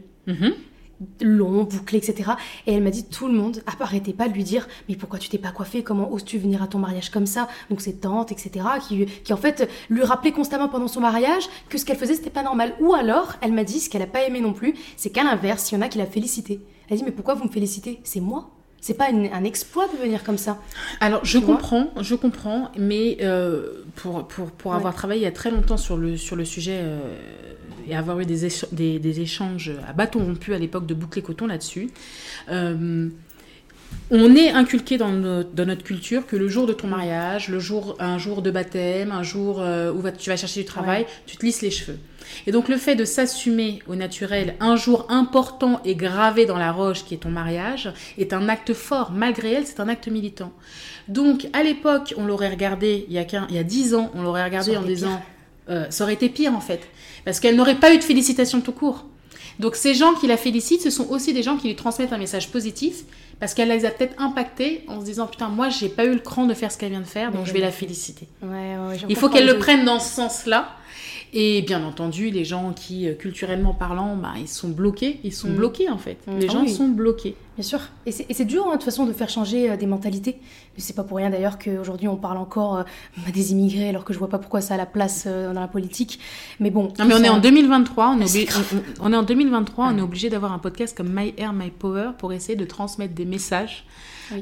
Long, 1.22 1.64
bouclé, 1.64 1.98
etc. 1.98 2.32
Et 2.68 2.74
elle 2.74 2.82
m'a 2.82 2.90
dit 2.90 3.04
tout 3.04 3.28
le 3.28 3.34
monde 3.34 3.62
arrêtez 3.80 4.14
pas 4.14 4.30
de 4.30 4.34
lui 4.34 4.46
dire 4.46 4.66
mais 4.88 4.96
pourquoi 4.96 5.20
tu 5.20 5.28
t'es 5.28 5.38
pas 5.38 5.52
coiffée 5.52 5.84
Comment 5.84 6.10
oses-tu 6.12 6.38
venir 6.38 6.64
à 6.64 6.68
ton 6.68 6.80
mariage 6.80 7.10
comme 7.10 7.26
ça? 7.26 7.50
Donc 7.70 7.82
ses 7.82 7.96
tantes, 7.96 8.32
etc. 8.32 8.66
Qui, 8.88 9.06
qui 9.06 9.34
en 9.34 9.38
fait 9.38 9.70
lui 9.90 10.04
rappelaient 10.04 10.32
constamment 10.32 10.70
pendant 10.70 10.88
son 10.88 11.02
mariage 11.02 11.44
que 11.68 11.78
ce 11.78 11.84
qu'elle 11.86 11.98
faisait 11.98 12.14
c'était 12.14 12.30
pas 12.30 12.44
normal. 12.44 12.76
Ou 12.80 12.94
alors 12.94 13.34
elle 13.42 13.52
m'a 13.52 13.66
dit 13.66 13.82
ce 13.82 13.90
qu'elle 13.90 14.04
a 14.04 14.08
pas 14.08 14.26
aimé 14.26 14.40
non 14.40 14.54
plus, 14.54 14.74
c'est 14.96 15.10
qu'à 15.10 15.24
l'inverse, 15.24 15.70
il 15.72 15.76
y 15.76 15.78
en 15.78 15.82
a 15.82 15.90
qui 15.90 15.98
la 15.98 16.06
félicité. 16.06 16.62
Elle 16.88 16.94
a 16.94 16.98
dit 16.98 17.04
mais 17.04 17.12
pourquoi 17.12 17.34
vous 17.34 17.44
me 17.44 17.52
félicitez? 17.52 18.00
C'est 18.04 18.22
moi 18.22 18.52
c'est 18.86 18.94
pas 18.94 19.08
un 19.10 19.44
exploit 19.44 19.88
de 19.88 19.98
venir 19.98 20.24
comme 20.24 20.38
ça. 20.38 20.60
Alors, 21.00 21.26
je 21.26 21.40
comprends, 21.40 21.92
je 22.02 22.14
comprends, 22.14 22.72
mais 22.78 23.18
euh, 23.22 23.84
pour, 23.96 24.28
pour, 24.28 24.52
pour 24.52 24.76
avoir 24.76 24.94
travaillé 24.94 25.22
il 25.22 25.24
y 25.24 25.28
a 25.28 25.32
très 25.32 25.50
longtemps 25.50 25.78
sur 25.78 25.98
le, 25.98 26.18
sur 26.18 26.36
le 26.36 26.46
sujet 26.46 26.82
euh, 26.84 27.00
et 27.88 27.96
avoir 27.96 28.20
eu 28.20 28.28
des, 28.28 28.48
des, 28.74 29.00
des, 29.00 29.20
échanges 29.22 29.72
à 29.90 29.94
bâton 29.94 30.24
rompu 30.24 30.54
à 30.54 30.60
l'époque 30.60 30.86
de 30.86 30.94
Bouclé 30.94 31.24
Coton 31.24 31.48
là-dessus, 31.48 31.90
euh, 32.52 33.10
on 34.12 34.36
est 34.36 34.52
inculqué 34.52 34.98
dans 34.98 35.10
notre, 35.10 35.50
dans 35.52 35.66
notre, 35.66 35.84
culture 35.84 36.28
que 36.28 36.36
le 36.36 36.48
jour 36.48 36.68
de 36.68 36.74
ton 36.74 36.88
mariage, 36.88 37.50
le 37.50 37.60
jour, 37.60 37.96
un 38.00 38.18
jour 38.18 38.42
de 38.42 38.52
baptême, 38.52 39.12
un 39.12 39.24
jour 39.24 39.58
où 39.58 40.10
tu 40.18 40.30
vas 40.30 40.38
chercher 40.38 40.62
du 40.62 40.66
travail, 40.66 41.08
tu 41.26 41.38
te 41.38 41.46
lisses 41.46 41.62
les 41.62 41.72
cheveux. 41.72 41.98
Et 42.48 42.52
donc 42.52 42.70
le 42.70 42.78
fait 42.78 42.96
de 42.96 43.06
s'assumer 43.06 43.80
au 43.88 43.96
naturel 43.96 44.56
un 44.60 44.76
jour 44.76 45.06
important 45.10 45.82
et 45.86 45.96
gravé 45.96 46.46
dans 46.46 46.58
la 46.58 46.72
roche 46.72 47.06
qui 47.06 47.14
est 47.14 47.18
ton 47.18 47.30
mariage 47.30 47.92
est 48.18 48.34
un 48.34 48.50
acte 48.50 48.74
fort. 48.74 49.12
Malgré 49.12 49.54
elle, 49.54 49.66
c'est 49.66 49.80
un 49.80 49.88
acte 49.88 50.08
militant. 50.08 50.52
Donc 51.08 51.48
à 51.54 51.64
l'époque, 51.64 52.14
on 52.18 52.26
l'aurait 52.26 52.50
regardé, 52.50 53.06
il 53.08 53.14
y, 53.14 53.20
a 53.20 53.26
il 53.50 53.56
y 53.56 53.60
a 53.60 53.64
10 53.64 53.96
ans, 53.96 54.12
on 54.16 54.24
l'aurait 54.24 54.44
regardé 54.44 54.78
en 54.78 54.82
disant, 54.82 55.22
euh, 55.70 55.86
ça 55.90 56.04
aurait 56.04 56.14
été 56.14 56.30
pire 56.30 56.54
en 56.54 56.62
fait. 56.62 56.88
Parce 57.24 57.40
qu'elle 57.40 57.56
n'aurait 57.56 57.80
pas 57.80 57.94
eu 57.94 57.98
de 57.98 58.04
félicitations 58.04 58.62
tout 58.62 58.72
court. 58.72 59.06
Donc 59.60 59.76
ces 59.76 59.94
gens 59.94 60.14
qui 60.14 60.28
la 60.28 60.38
félicitent, 60.38 60.82
ce 60.82 60.90
sont 60.90 61.10
aussi 61.10 61.34
des 61.34 61.44
gens 61.44 61.58
qui 61.58 61.68
lui 61.68 61.76
transmettent 61.76 62.14
un 62.14 62.18
message 62.18 62.52
positif 62.52 63.04
parce 63.40 63.54
qu'elle 63.54 63.70
les 63.70 63.86
a 63.86 63.92
peut-être 63.92 64.20
impactés 64.22 64.84
en 64.88 65.00
se 65.02 65.06
disant 65.06 65.28
putain 65.28 65.50
moi 65.50 65.70
j'ai 65.70 65.90
pas 65.90 66.06
eu 66.06 66.14
le 66.14 66.20
cran 66.20 66.46
de 66.46 66.54
faire 66.54 66.72
ce 66.72 66.78
qu'elle 66.78 66.92
vient 66.92 67.02
de 67.02 67.06
faire 67.06 67.32
donc 67.32 67.46
je 67.46 67.54
vais 67.54 67.60
la 67.60 67.72
féliciter. 67.72 68.28
Il 69.10 69.16
faut 69.16 69.30
qu'elle 69.30 69.46
le 69.46 69.58
prenne 69.58 69.86
dans 69.86 70.00
ce 70.00 70.14
sens-là 70.14 70.70
et 71.34 71.62
bien 71.62 71.84
entendu, 71.84 72.30
les 72.30 72.46
gens 72.46 72.74
qui, 72.74 73.08
euh, 73.08 73.14
culturellement 73.14 73.74
parlant, 73.74 74.16
bah, 74.16 74.34
ils 74.40 74.48
sont 74.48 74.70
bloqués. 74.70 75.20
Ils 75.24 75.34
sont 75.34 75.50
mm. 75.50 75.56
bloqués, 75.56 75.90
en 75.90 75.98
fait. 75.98 76.18
Mm. 76.28 76.40
Les 76.40 76.48
ah 76.50 76.54
gens 76.54 76.68
sont 76.68 76.88
bloqués. 76.88 77.36
Bien 77.56 77.64
sûr. 77.64 77.80
Et 78.06 78.12
c'est 78.12 78.46
dur, 78.46 78.66
hein, 78.66 78.72
de 78.72 78.74
toute 78.74 78.84
façon, 78.84 79.06
de 79.06 79.14
faire 79.14 79.30
changer 79.30 79.70
euh, 79.70 79.78
des 79.78 79.86
mentalités. 79.86 80.40
C'est 80.78 80.96
pas 80.96 81.04
pour 81.04 81.18
rien, 81.18 81.30
d'ailleurs, 81.30 81.58
qu'aujourd'hui, 81.58 82.08
on 82.08 82.16
parle 82.16 82.38
encore 82.38 82.78
euh, 82.78 82.84
des 83.34 83.52
immigrés, 83.52 83.90
alors 83.90 84.06
que 84.06 84.14
je 84.14 84.20
vois 84.20 84.30
pas 84.30 84.40
pourquoi 84.40 84.62
ça 84.62 84.76
a 84.76 84.78
la 84.78 84.86
place 84.86 85.28
dans 85.28 85.60
la 85.60 85.68
politique. 85.68 86.20
Mais 86.60 86.70
bon. 86.70 86.94
Non, 87.00 87.06
mais 87.06 87.16
on 87.16 87.24
est 87.24 87.30
en 87.30 87.40
2023. 87.40 88.16
On 88.18 88.22
est, 88.22 88.50
on, 89.02 89.14
est 89.14 89.18
en 89.18 89.24
2023. 89.24 89.88
On 89.94 89.98
est 89.98 90.02
obligé 90.02 90.30
d'avoir 90.30 90.54
un 90.54 90.60
podcast 90.60 90.96
comme 90.96 91.10
My 91.14 91.34
Air, 91.38 91.54
My 91.54 91.72
Power 91.72 92.12
pour 92.18 92.34
essayer 92.34 92.56
de 92.56 92.66
transmettre 92.66 93.14
des 93.14 93.26
messages 93.26 93.86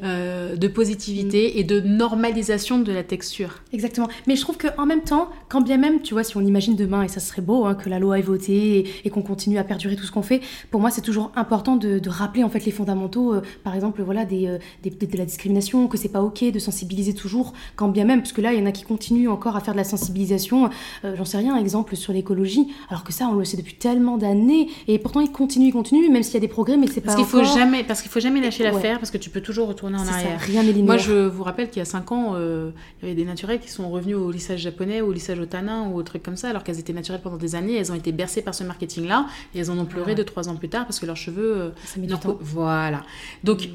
euh, 0.03 0.55
de 0.55 0.67
positivité 0.67 1.53
mm. 1.53 1.59
et 1.59 1.63
de 1.63 1.79
normalisation 1.81 2.79
de 2.79 2.91
la 2.91 3.03
texture. 3.03 3.61
Exactement. 3.73 4.07
Mais 4.27 4.35
je 4.35 4.41
trouve 4.41 4.57
qu'en 4.57 4.85
même 4.85 5.01
temps, 5.01 5.29
quand 5.49 5.61
bien 5.61 5.77
même, 5.77 6.01
tu 6.01 6.13
vois, 6.13 6.23
si 6.23 6.37
on 6.37 6.41
imagine 6.41 6.75
demain, 6.75 7.03
et 7.03 7.07
ça 7.07 7.19
serait 7.19 7.41
beau, 7.41 7.65
hein, 7.65 7.75
que 7.75 7.89
la 7.89 7.99
loi 7.99 8.19
est 8.19 8.23
votée 8.23 8.85
et, 9.03 9.09
qu'on 9.09 9.21
continue 9.21 9.57
à 9.57 9.63
perdurer 9.63 9.95
tout 9.95 10.05
ce 10.05 10.11
qu'on 10.11 10.21
fait, 10.21 10.41
pour 10.71 10.81
moi, 10.81 10.89
c'est 10.89 11.01
toujours 11.01 11.31
important 11.35 11.75
de, 11.75 12.01
rappeler 12.07 12.43
en 12.43 12.49
fait 12.49 12.65
les 12.65 12.71
fondamentaux, 12.71 13.33
euh, 13.33 13.41
par 13.63 13.73
exemple, 13.73 14.01
voilà, 14.03 14.25
des, 14.25 14.47
euh, 14.47 14.57
de 14.83 15.17
la 15.17 15.25
discrimination, 15.25 15.87
que 15.87 15.97
c'est 15.97 16.09
pas 16.09 16.21
ok 16.21 16.51
de 16.51 16.59
sensibiliser 16.59 17.13
toujours, 17.13 17.53
quand 17.75 17.89
bien 17.89 18.05
même, 18.05 18.21
parce 18.21 18.33
que 18.33 18.41
là, 18.41 18.53
il 18.53 18.59
y 18.59 18.61
en 18.61 18.65
a 18.65 18.71
qui 18.71 18.83
continuent 18.83 19.29
encore 19.29 19.55
à 19.55 19.61
faire 19.61 19.73
de 19.73 19.79
la 19.79 19.83
sensibilisation, 19.83 20.69
j'en 21.03 21.25
sais 21.25 21.37
rien, 21.37 21.57
exemple 21.57 21.95
sur 21.95 22.13
l'écologie, 22.13 22.67
alors 22.89 23.03
que 23.03 23.13
ça, 23.13 23.27
on 23.31 23.35
le 23.35 23.45
sait 23.45 23.57
depuis 23.57 23.75
tellement 23.75 24.17
d'années, 24.17 24.69
et 24.87 24.99
pourtant, 24.99 25.21
ils 25.21 25.31
continuent, 25.31 25.67
ils 25.67 25.73
continuent, 25.73 26.11
même 26.11 26.23
s'il 26.23 26.35
y 26.35 26.37
a 26.37 26.41
des 26.41 26.47
progrès, 26.47 26.77
mais 26.77 26.87
c'est 26.87 27.01
pas 27.01 27.13
parce 27.15 27.17
qu'il 27.17 27.25
faut 27.25 27.43
jamais, 27.43 27.83
parce 27.83 28.01
qu'il 28.01 28.11
faut 28.11 28.19
jamais 28.19 28.41
lâcher 28.41 28.63
l'affaire, 28.63 28.99
parce 28.99 29.11
que 29.11 29.17
tu 29.17 29.29
peux 29.29 29.41
toujours 29.41 29.72
retourner 29.73 29.97
en 29.97 30.07
arrière. 30.07 30.39
rien 30.39 30.63
n'est 30.63 30.73
Moi, 30.73 30.97
je 30.97 31.27
vous 31.27 31.43
rappelle 31.43 31.69
qu'il 31.69 31.79
y 31.79 31.81
a 31.81 31.85
5 31.85 32.11
ans, 32.11 32.33
euh, 32.35 32.71
il 33.01 33.07
y 33.07 33.11
avait 33.11 33.21
des 33.21 33.25
naturels 33.25 33.59
qui 33.59 33.69
sont 33.69 33.89
revenus 33.89 34.15
au 34.15 34.31
lissage 34.31 34.59
japonais 34.59 35.01
ou 35.01 35.07
au 35.07 35.11
lissage 35.11 35.39
otanin 35.39 35.87
ou 35.87 35.95
au 35.97 36.03
truc 36.03 36.23
comme 36.23 36.37
ça, 36.37 36.49
alors 36.49 36.63
qu'elles 36.63 36.79
étaient 36.79 36.93
naturelles 36.93 37.21
pendant 37.21 37.37
des 37.37 37.55
années. 37.55 37.75
Elles 37.75 37.91
ont 37.91 37.95
été 37.95 38.11
bercées 38.11 38.41
par 38.41 38.55
ce 38.55 38.63
marketing-là 38.63 39.27
et 39.53 39.59
elles 39.59 39.71
en 39.71 39.77
ont 39.77 39.85
pleuré 39.85 40.15
2 40.15 40.23
trois 40.23 40.49
ans 40.49 40.55
plus 40.55 40.69
tard 40.69 40.85
parce 40.85 40.99
que 40.99 41.05
leurs 41.05 41.17
cheveux. 41.17 41.73
Euh, 41.97 42.33
voilà. 42.41 43.01
Donc. 43.43 43.69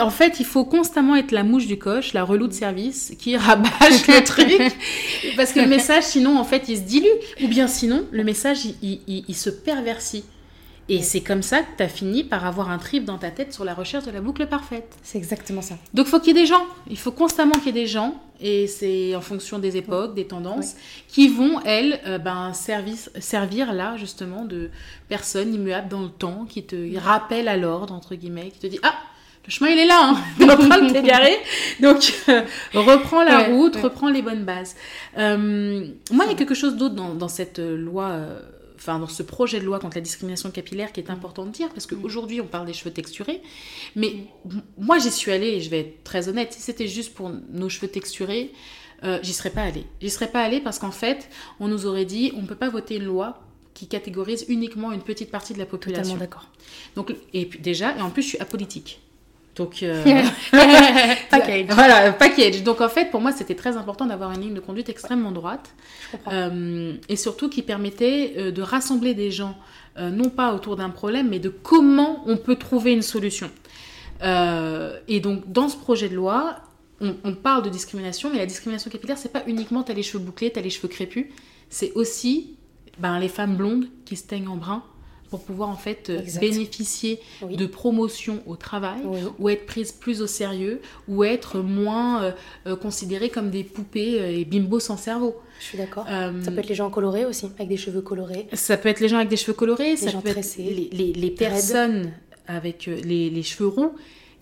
En 0.00 0.08
fait, 0.08 0.40
il 0.40 0.46
faut 0.46 0.64
constamment 0.64 1.16
être 1.16 1.32
la 1.32 1.44
mouche 1.44 1.66
du 1.66 1.78
coche, 1.78 2.14
la 2.14 2.24
relou 2.24 2.46
de 2.46 2.54
service, 2.54 3.12
qui 3.18 3.36
rabâche 3.36 4.06
le 4.08 4.24
truc. 4.24 4.74
Parce 5.36 5.52
que 5.52 5.60
le 5.60 5.66
message, 5.76 6.04
sinon, 6.04 6.38
en 6.38 6.44
fait, 6.44 6.70
il 6.70 6.78
se 6.78 6.82
dilue. 6.84 7.04
Ou 7.42 7.48
bien 7.48 7.66
sinon, 7.66 8.06
le 8.10 8.24
message, 8.24 8.64
il, 8.80 9.00
il 9.06 9.34
se 9.34 9.50
perversit. 9.50 10.24
Et 10.88 11.02
c'est 11.02 11.20
comme 11.20 11.42
ça 11.42 11.60
que 11.60 11.76
tu 11.76 11.82
as 11.82 11.88
fini 11.88 12.24
par 12.24 12.44
avoir 12.44 12.70
un 12.70 12.78
trip 12.78 13.04
dans 13.04 13.18
ta 13.18 13.30
tête 13.30 13.52
sur 13.52 13.64
la 13.64 13.72
recherche 13.72 14.04
de 14.04 14.10
la 14.10 14.20
boucle 14.20 14.46
parfaite. 14.46 14.96
C'est 15.02 15.18
exactement 15.18 15.62
ça. 15.62 15.76
Donc 15.94 16.06
il 16.06 16.10
faut 16.10 16.18
qu'il 16.18 16.36
y 16.36 16.38
ait 16.38 16.42
des 16.42 16.46
gens. 16.46 16.66
Il 16.90 16.98
faut 16.98 17.12
constamment 17.12 17.52
qu'il 17.52 17.66
y 17.66 17.68
ait 17.68 17.82
des 17.82 17.86
gens, 17.86 18.20
et 18.40 18.66
c'est 18.66 19.14
en 19.14 19.20
fonction 19.20 19.58
des 19.58 19.76
époques, 19.76 20.14
des 20.14 20.26
tendances, 20.26 20.74
qui 21.08 21.28
vont, 21.28 21.60
elles, 21.64 22.00
euh, 22.06 22.18
ben, 22.18 22.52
servir 22.52 23.72
là, 23.72 23.96
justement, 23.96 24.44
de 24.44 24.70
personnes 25.08 25.54
immuables 25.54 25.88
dans 25.88 26.02
le 26.02 26.10
temps, 26.10 26.46
qui 26.48 26.64
te 26.64 26.98
rappellent 26.98 27.48
à 27.48 27.56
l'ordre, 27.56 27.94
entre 27.94 28.16
guillemets, 28.16 28.50
qui 28.50 28.58
te 28.58 28.66
disent 28.66 28.80
Ah 28.82 28.96
le 29.44 29.50
chemin 29.50 29.70
il 29.70 29.78
est 29.78 29.86
là, 29.86 30.10
hein 30.10 30.16
t'es 30.38 30.50
en 30.50 30.56
train 30.56 30.80
de 30.82 30.92
t'égarer. 30.92 31.36
Donc 31.80 32.14
euh, 32.28 32.42
reprends 32.74 33.24
la 33.24 33.44
route, 33.48 33.76
reprends 33.76 34.08
les 34.08 34.22
bonnes 34.22 34.44
bases. 34.44 34.76
Euh, 35.18 35.86
moi, 36.12 36.24
il 36.26 36.30
y 36.30 36.34
a 36.34 36.36
quelque 36.36 36.54
chose 36.54 36.76
d'autre 36.76 36.94
dans, 36.94 37.14
dans, 37.14 37.28
cette 37.28 37.58
loi 37.58 38.20
enfin 38.82 38.98
dans 38.98 39.06
ce 39.06 39.22
projet 39.22 39.60
de 39.60 39.64
loi 39.64 39.78
contre 39.78 39.96
la 39.96 40.00
discrimination 40.00 40.50
capillaire 40.50 40.92
qui 40.92 41.00
est 41.00 41.10
important 41.10 41.46
de 41.46 41.50
dire, 41.50 41.68
parce 41.70 41.86
qu'aujourd'hui 41.86 42.40
on 42.40 42.46
parle 42.46 42.66
des 42.66 42.72
cheveux 42.72 42.90
texturés, 42.90 43.40
mais 43.94 44.26
moi 44.76 44.98
j'y 44.98 45.10
suis 45.10 45.30
allée, 45.30 45.48
et 45.48 45.60
je 45.60 45.70
vais 45.70 45.80
être 45.80 46.04
très 46.04 46.28
honnête, 46.28 46.52
si 46.52 46.60
c'était 46.60 46.88
juste 46.88 47.14
pour 47.14 47.30
nos 47.50 47.68
cheveux 47.68 47.88
texturés, 47.88 48.52
euh, 49.04 49.18
j'y 49.22 49.32
serais 49.32 49.50
pas 49.50 49.62
allée. 49.62 49.84
J'y 50.00 50.10
serais 50.10 50.30
pas 50.30 50.42
allée 50.42 50.60
parce 50.60 50.78
qu'en 50.78 50.92
fait, 50.92 51.28
on 51.58 51.68
nous 51.68 51.86
aurait 51.86 52.04
dit, 52.04 52.32
on 52.36 52.46
peut 52.46 52.54
pas 52.54 52.68
voter 52.68 52.96
une 52.96 53.04
loi 53.04 53.40
qui 53.74 53.88
catégorise 53.88 54.44
uniquement 54.48 54.92
une 54.92 55.02
petite 55.02 55.30
partie 55.30 55.54
de 55.54 55.58
la 55.58 55.66
population. 55.66 56.14
Totalement 56.14 56.20
d'accord. 56.20 56.48
Donc, 56.94 57.14
et 57.32 57.46
déjà, 57.46 57.96
et 57.96 58.02
en 58.02 58.10
plus 58.10 58.22
je 58.22 58.28
suis 58.28 58.38
apolitique. 58.38 59.00
Donc, 59.54 59.82
euh, 59.82 60.02
package. 61.30 61.66
Voilà, 61.68 62.12
package. 62.12 62.62
Donc, 62.62 62.80
en 62.80 62.88
fait, 62.88 63.10
pour 63.10 63.20
moi, 63.20 63.32
c'était 63.32 63.54
très 63.54 63.76
important 63.76 64.06
d'avoir 64.06 64.32
une 64.32 64.40
ligne 64.40 64.54
de 64.54 64.60
conduite 64.60 64.88
extrêmement 64.88 65.32
droite. 65.32 65.74
Euh, 66.28 66.94
et 67.08 67.16
surtout 67.16 67.48
qui 67.48 67.62
permettait 67.62 68.34
euh, 68.36 68.50
de 68.50 68.62
rassembler 68.62 69.14
des 69.14 69.30
gens, 69.30 69.56
non 69.98 70.30
pas 70.30 70.54
autour 70.54 70.76
d'un 70.76 70.88
problème, 70.88 71.28
mais 71.28 71.38
de 71.38 71.50
comment 71.50 72.22
on 72.26 72.38
peut 72.38 72.56
trouver 72.56 72.92
une 72.92 73.02
solution. 73.02 73.50
et 74.22 75.20
donc, 75.20 75.52
dans 75.52 75.68
ce 75.68 75.76
projet 75.76 76.08
de 76.08 76.14
loi, 76.14 76.56
on, 77.00 77.34
parle 77.34 77.62
de 77.62 77.68
discrimination, 77.68 78.30
mais 78.30 78.38
la 78.38 78.46
discrimination 78.46 78.90
capillaire, 78.90 79.18
c'est 79.18 79.32
pas 79.32 79.42
uniquement 79.46 79.82
t'as 79.82 79.92
les 79.92 80.02
cheveux 80.02 80.24
bouclés, 80.24 80.50
t'as 80.50 80.62
les 80.62 80.70
cheveux 80.70 80.88
crépus. 80.88 81.26
C'est 81.68 81.92
aussi 81.94 82.56
ben, 82.98 83.18
les 83.18 83.28
femmes 83.28 83.56
blondes 83.56 83.88
qui 84.06 84.16
se 84.16 84.26
teignent 84.26 84.48
en 84.48 84.56
brun 84.56 84.82
pour 85.32 85.40
pouvoir 85.40 85.70
en 85.70 85.76
fait 85.76 86.10
euh, 86.10 86.20
bénéficier 86.38 87.18
de 87.42 87.64
promotion 87.64 88.42
au 88.44 88.54
travail 88.54 89.00
ou 89.38 89.48
être 89.48 89.64
prise 89.64 89.90
plus 89.90 90.20
au 90.20 90.26
sérieux 90.26 90.82
ou 91.08 91.24
être 91.24 91.60
moins 91.60 92.22
euh, 92.22 92.32
euh, 92.66 92.76
considérée 92.76 93.30
comme 93.30 93.48
des 93.48 93.64
poupées 93.64 94.38
et 94.38 94.44
bimbo 94.44 94.78
sans 94.78 94.98
cerveau. 94.98 95.34
Je 95.58 95.64
suis 95.64 95.78
d'accord. 95.78 96.04
ça 96.06 96.50
peut 96.50 96.58
être 96.58 96.68
les 96.68 96.74
gens 96.74 96.90
colorés 96.90 97.24
aussi, 97.24 97.46
avec 97.56 97.68
des 97.68 97.78
cheveux 97.78 98.02
colorés. 98.02 98.46
Ça 98.52 98.76
peut 98.76 98.90
être 98.90 99.00
les 99.00 99.08
gens 99.08 99.16
avec 99.16 99.30
des 99.30 99.38
cheveux 99.38 99.54
colorés, 99.54 99.96
ça 99.96 100.12
peut 100.12 100.28
être 100.28 100.58
les, 100.58 100.90
les, 100.92 101.12
les 101.14 101.30
personnes 101.30 102.12
avec 102.46 102.84
les, 102.84 103.30
les 103.30 103.42
cheveux 103.42 103.68
ronds 103.68 103.92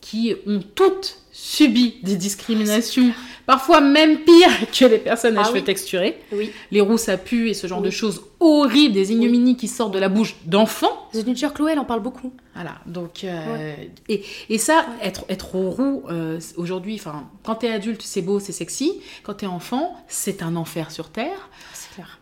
qui 0.01 0.35
ont 0.47 0.61
toutes 0.75 1.19
subi 1.33 1.97
des 2.03 2.17
discriminations, 2.17 3.13
parfois 3.47 3.81
même 3.81 4.21
pire 4.21 4.51
que 4.79 4.85
les 4.85 4.99
personnes 4.99 5.39
à 5.39 5.43
ah 5.43 5.45
cheveux 5.45 5.63
texturés. 5.63 6.21
Oui. 6.33 6.51
Les 6.71 6.81
roux, 6.81 6.99
ça 6.99 7.17
pue 7.17 7.49
et 7.49 7.55
ce 7.55 7.67
genre 7.67 7.81
de 7.81 7.91
choses 7.91 8.23
horribles, 8.41 8.95
des 8.95 9.13
ignominies 9.13 9.57
qui 9.57 9.69
sortent 9.69 9.95
de 9.95 9.99
la 9.99 10.09
bouche 10.09 10.37
d'enfants. 10.47 11.09
Nature 11.15 11.55
Chloé, 11.55 11.73
elle 11.73 11.79
en 11.79 11.85
parle 11.85 12.01
beaucoup. 12.01 12.33
Voilà, 12.55 12.77
donc... 12.87 13.25
Euh, 13.25 13.75
et, 14.09 14.25
et, 14.49 14.59
ça, 14.59 14.87
être, 15.03 15.25
être 15.29 15.55
roux, 15.55 16.03
euh, 16.11 16.39
aujourd'hui, 16.57 16.97
enfin, 16.97 17.29
quand 17.43 17.57
t'es 17.57 17.71
adulte, 17.71 18.03
c'est 18.03 18.23
beau, 18.23 18.41
c'est 18.41 18.53
sexy. 18.53 19.01
Quand 19.23 19.35
t'es 19.35 19.47
enfant, 19.47 19.97
c'est 20.09 20.43
un 20.43 20.57
enfer 20.57 20.91
sur 20.91 21.11
Terre. 21.11 21.49
C'est 21.73 21.95
clair. 21.95 22.19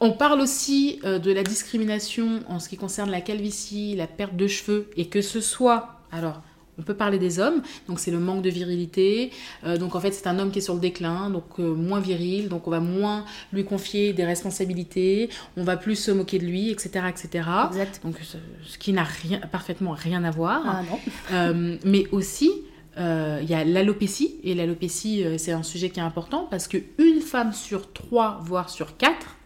On 0.00 0.12
parle 0.12 0.40
aussi 0.40 0.98
euh, 1.04 1.18
de 1.18 1.30
la 1.30 1.42
discrimination 1.42 2.40
en 2.48 2.58
ce 2.58 2.68
qui 2.68 2.76
concerne 2.76 3.10
la 3.10 3.20
calvitie, 3.20 3.94
la 3.96 4.06
perte 4.06 4.34
de 4.34 4.46
cheveux, 4.46 4.90
et 4.96 5.06
que 5.06 5.20
ce 5.20 5.40
soit... 5.40 6.00
Alors, 6.10 6.42
on 6.78 6.82
peut 6.82 6.94
parler 6.94 7.18
des 7.18 7.38
hommes, 7.38 7.62
donc 7.88 8.00
c'est 8.00 8.10
le 8.10 8.18
manque 8.18 8.42
de 8.42 8.50
virilité. 8.50 9.30
Euh, 9.64 9.76
donc 9.76 9.94
en 9.94 10.00
fait, 10.00 10.12
c'est 10.12 10.26
un 10.26 10.38
homme 10.38 10.50
qui 10.50 10.58
est 10.58 10.62
sur 10.62 10.74
le 10.74 10.80
déclin, 10.80 11.30
donc 11.30 11.44
euh, 11.58 11.74
moins 11.74 12.00
viril, 12.00 12.48
donc 12.48 12.66
on 12.66 12.70
va 12.70 12.80
moins 12.80 13.24
lui 13.52 13.64
confier 13.64 14.12
des 14.12 14.24
responsabilités, 14.24 15.28
on 15.56 15.64
va 15.64 15.76
plus 15.76 15.96
se 15.96 16.10
moquer 16.10 16.38
de 16.38 16.46
lui, 16.46 16.70
etc. 16.70 17.06
etc. 17.08 17.48
Exact. 17.68 18.00
Donc 18.02 18.16
ce, 18.22 18.78
qui 18.78 18.92
n'a 18.92 19.04
rien, 19.04 19.40
parfaitement 19.40 19.92
rien 19.92 20.24
à 20.24 20.30
voir. 20.30 20.62
Ah, 20.66 20.82
non. 20.90 20.98
Euh, 21.32 21.76
mais 21.84 22.06
aussi, 22.12 22.50
il 22.96 23.48
y 23.48 23.54
a 23.54 23.64
l'alopécie, 23.64 24.36
et 24.44 24.54
l'alopécie, 24.54 25.24
c'est 25.38 25.52
un 25.52 25.62
sujet 25.62 25.88
qui 25.88 25.98
est 25.98 26.02
important 26.02 26.46
parce 26.50 26.68
qu'une 26.68 27.20
femme 27.24 27.52
sur 27.54 27.90
trois, 27.92 28.40
voire 28.44 28.68
sur 28.68 28.96
quatre, 28.98 29.36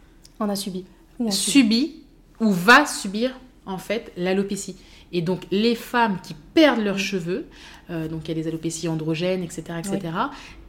en 0.40 0.48
a 0.48 0.56
subi. 0.56 0.84
Ou 1.18 1.30
subit 1.30 2.02
ou 2.40 2.50
va 2.50 2.86
subir 2.86 3.32
en 3.66 3.79
fait 3.79 4.12
l'alopécie. 4.16 4.76
Et 5.12 5.22
donc 5.22 5.42
les 5.50 5.74
femmes 5.74 6.18
qui 6.22 6.35
perdent 6.55 6.81
leurs 6.81 6.98
cheveux, 6.98 7.46
euh, 7.90 8.09
donc 8.09 8.22
il 8.24 8.29
y 8.29 8.31
a 8.33 8.42
des 8.42 8.48
alopécies 8.48 8.88
androgènes, 8.88 9.42
etc., 9.42 9.64
etc., 9.79 10.00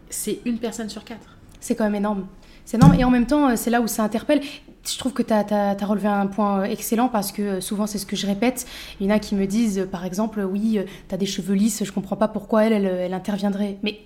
c'est 0.10 0.40
une 0.46 0.58
personne 0.58 0.90
sur 0.90 1.04
quatre. 1.04 1.38
C'est 1.60 1.76
quand 1.76 1.84
même 1.84 1.96
énorme. 1.96 2.28
C'est 2.64 2.78
énorme. 2.78 2.94
Et 2.94 3.04
en 3.04 3.10
même 3.10 3.26
temps, 3.26 3.50
euh, 3.50 3.54
c'est 3.58 3.70
là 3.70 3.82
où 3.82 3.88
ça 3.88 4.04
interpelle. 4.04 4.42
Je 4.86 4.98
trouve 4.98 5.12
que 5.12 5.22
tu 5.22 5.34
as, 5.34 5.74
relevé 5.86 6.08
un 6.08 6.28
point 6.28 6.62
euh, 6.62 6.64
excellent 6.64 7.10
parce 7.10 7.34
que 7.34 7.60
souvent, 7.60 7.88
c'est 7.88 7.98
ce 7.98 8.06
que 8.06 8.16
je 8.16 8.26
répète. 8.26 8.66
Il 9.02 9.08
y 9.08 9.12
en 9.12 9.16
a 9.16 9.20
qui 9.20 9.36
me 9.36 9.46
disent, 9.46 9.86
par 9.92 10.06
exemple, 10.06 10.40
oui, 10.50 10.80
tu 11.10 11.16
as 11.16 11.18
des 11.18 11.26
cheveux 11.26 11.56
lisses, 11.56 11.84
je 11.84 11.92
comprends 11.92 12.16
pas 12.16 12.30
pourquoi 12.30 12.64
elle, 12.66 12.86
elle, 12.86 13.14
interviendrait. 13.14 13.80
Mais 13.84 14.00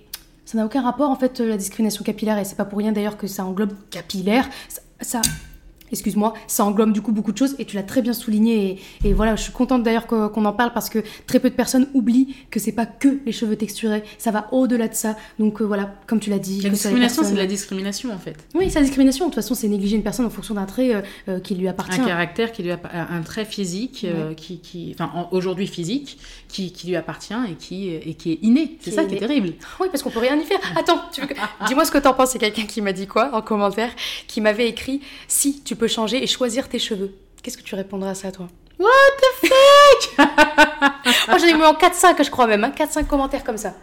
ça 0.44 0.58
n'a 0.58 0.66
aucun 0.66 0.82
rapport, 0.82 1.10
en 1.10 1.16
fait, 1.16 1.38
la 1.38 1.56
discrimination 1.56 2.02
capillaire. 2.02 2.38
Et 2.38 2.44
c'est 2.44 2.56
pas 2.56 2.64
pour 2.64 2.78
rien 2.78 2.90
d'ailleurs 2.90 3.16
que 3.16 3.28
ça 3.28 3.44
englobe 3.44 3.74
capillaire. 3.90 4.48
ça 5.00 5.20
excuse-moi, 5.92 6.34
ça 6.46 6.64
englobe 6.64 6.92
du 6.92 7.02
coup 7.02 7.12
beaucoup 7.12 7.32
de 7.32 7.38
choses 7.38 7.54
et 7.58 7.64
tu 7.64 7.76
l'as 7.76 7.82
très 7.82 8.02
bien 8.02 8.12
souligné. 8.12 8.80
Et, 9.04 9.12
voilà, 9.12 9.36
je 9.36 9.42
suis 9.42 9.52
contente 9.52 9.82
d'ailleurs 9.82 10.06
qu'on 10.06 10.44
en 10.44 10.52
parle 10.52 10.72
parce 10.72 10.88
que 10.88 11.00
très 11.26 11.38
peu 11.38 11.50
de 11.50 11.54
personnes 11.54 11.86
oublient 11.94 12.34
que 12.50 12.58
c'est 12.58 12.72
pas 12.72 12.86
que 12.86 13.20
les 13.24 13.32
cheveux 13.32 13.56
texturés, 13.56 14.02
ça 14.18 14.30
va 14.30 14.48
au-delà 14.52 14.88
de 14.88 14.94
ça. 14.94 15.16
Donc 15.38 15.60
euh, 15.60 15.64
voilà, 15.64 15.94
comme 16.06 16.20
tu 16.20 16.30
l'as 16.30 16.38
dit. 16.38 16.60
La 16.62 16.70
discrimination, 16.70 17.22
c'est 17.22 17.32
de 17.32 17.38
la 17.38 17.46
discrimination 17.46 18.12
en 18.12 18.18
fait. 18.18 18.36
Oui, 18.54 18.70
c'est 18.70 18.78
la 18.78 18.84
discrimination. 18.84 19.26
De 19.26 19.30
toute 19.30 19.42
façon, 19.42 19.54
c'est 19.54 19.68
négliger 19.68 19.96
une 19.96 20.02
personne 20.02 20.26
en 20.26 20.30
fonction 20.30 20.54
d'un 20.54 20.64
trait 20.64 20.94
euh, 20.94 21.02
euh, 21.28 21.40
qui 21.40 21.54
lui 21.54 21.68
appartient. 21.68 22.00
Un 22.00 22.06
caractère 22.06 22.52
qui 22.52 22.62
lui 22.62 22.72
appartient, 22.72 22.96
un 22.96 23.22
trait 23.22 23.44
physique, 23.44 24.06
qui, 24.36 24.58
qui, 24.60 24.94
enfin 24.98 25.28
aujourd'hui 25.30 25.66
physique, 25.66 26.18
qui, 26.48 26.72
qui, 26.72 26.88
lui 26.88 26.96
appartient 26.96 27.34
et 27.50 27.54
qui, 27.54 27.88
et 27.88 28.14
qui 28.14 28.32
est 28.32 28.38
inné. 28.42 28.78
C'est 28.80 28.90
ça 28.90 29.04
qui 29.04 29.14
est 29.14 29.18
terrible. 29.18 29.54
Oui, 29.80 29.88
parce 29.90 30.02
qu'on 30.02 30.10
peut 30.10 30.18
rien 30.18 30.38
y 30.38 30.44
faire. 30.44 30.58
Attends, 30.76 31.00
dis-moi 31.66 31.84
ce 31.84 31.92
que 31.92 31.98
t'en 31.98 32.14
penses. 32.14 32.30
C'est 32.30 32.38
quelqu'un 32.38 32.64
qui 32.64 32.80
m'a 32.80 32.92
dit 32.92 33.06
quoi 33.06 33.30
en 33.34 33.42
commentaire, 33.42 33.90
qui 34.26 34.40
m'avait 34.40 34.68
écrit 34.68 35.00
si 35.28 35.60
tu 35.62 35.76
peux 35.76 35.81
changer 35.88 36.22
et 36.22 36.26
choisir 36.26 36.68
tes 36.68 36.78
cheveux. 36.78 37.14
Qu'est-ce 37.42 37.58
que 37.58 37.62
tu 37.62 37.74
répondras 37.74 38.10
à 38.10 38.14
ça, 38.14 38.30
toi? 38.32 38.48
What 38.78 38.88
the 39.18 39.48
fuck 39.48 40.26
Moi, 41.28 41.38
j'en 41.38 41.46
ai 41.46 41.54
mis 41.54 41.64
en 41.64 41.74
4-5, 41.74 42.24
je 42.24 42.30
crois 42.30 42.46
même. 42.46 42.64
Hein, 42.64 42.72
4-5 42.76 43.06
commentaires 43.06 43.44
comme 43.44 43.58
ça. 43.58 43.74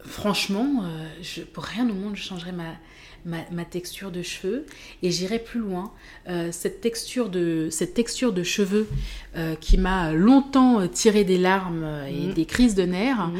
Franchement, 0.00 0.82
euh, 0.84 1.06
je, 1.22 1.42
pour 1.42 1.64
rien 1.64 1.88
au 1.88 1.94
monde, 1.94 2.16
je 2.16 2.22
changerais 2.22 2.52
ma, 2.52 3.38
ma, 3.50 3.64
texture 3.64 4.10
de 4.10 4.22
cheveux. 4.22 4.66
Et 5.02 5.10
j'irai 5.10 5.38
plus 5.38 5.60
loin. 5.60 5.92
Euh, 6.28 6.50
cette, 6.52 6.80
texture 6.80 7.30
de, 7.30 7.68
cette 7.70 7.94
texture 7.94 8.32
de 8.32 8.42
cheveux 8.42 8.88
euh, 9.36 9.54
qui 9.56 9.78
m'a 9.78 10.12
longtemps 10.12 10.86
tiré 10.88 11.24
des 11.24 11.38
larmes 11.38 12.04
et 12.08 12.28
mhm. 12.28 12.34
des 12.34 12.44
crises 12.44 12.74
de 12.74 12.84
nerfs, 12.84 13.30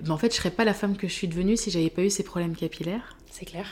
ben, 0.00 0.10
en 0.10 0.18
fait, 0.18 0.32
je 0.32 0.36
serais 0.36 0.50
pas 0.50 0.64
la 0.64 0.74
femme 0.74 0.96
que 0.96 1.08
je 1.08 1.12
suis 1.12 1.28
devenue 1.28 1.56
si 1.56 1.70
j'avais 1.70 1.90
pas 1.90 2.02
eu 2.02 2.10
ces 2.10 2.22
problèmes 2.22 2.56
capillaires. 2.56 3.16
C'est 3.30 3.46
clair 3.46 3.66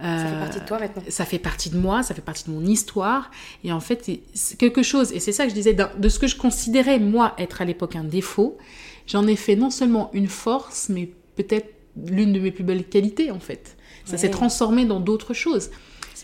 ça 0.00 0.26
fait 0.26 0.38
partie 0.38 0.60
de 0.60 0.64
toi 0.64 0.78
maintenant. 0.78 1.02
Ça 1.08 1.24
fait 1.24 1.38
partie 1.38 1.70
de 1.70 1.76
moi, 1.76 2.02
ça 2.02 2.14
fait 2.14 2.22
partie 2.22 2.44
de 2.44 2.50
mon 2.50 2.64
histoire. 2.64 3.30
Et 3.64 3.72
en 3.72 3.80
fait, 3.80 4.10
c'est 4.34 4.56
quelque 4.56 4.82
chose, 4.82 5.12
et 5.12 5.20
c'est 5.20 5.32
ça 5.32 5.44
que 5.44 5.50
je 5.50 5.54
disais, 5.54 5.74
de 5.74 6.08
ce 6.08 6.18
que 6.18 6.26
je 6.26 6.36
considérais, 6.36 6.98
moi, 6.98 7.34
être 7.38 7.62
à 7.62 7.64
l'époque 7.64 7.96
un 7.96 8.04
défaut, 8.04 8.58
j'en 9.06 9.26
ai 9.26 9.36
fait 9.36 9.56
non 9.56 9.70
seulement 9.70 10.10
une 10.12 10.28
force, 10.28 10.88
mais 10.88 11.10
peut-être 11.36 11.68
l'une 12.06 12.32
de 12.32 12.40
mes 12.40 12.50
plus 12.50 12.64
belles 12.64 12.84
qualités, 12.84 13.30
en 13.30 13.40
fait. 13.40 13.76
Ça 14.04 14.18
s'est 14.18 14.30
transformé 14.30 14.84
dans 14.84 15.00
d'autres 15.00 15.34
choses. 15.34 15.70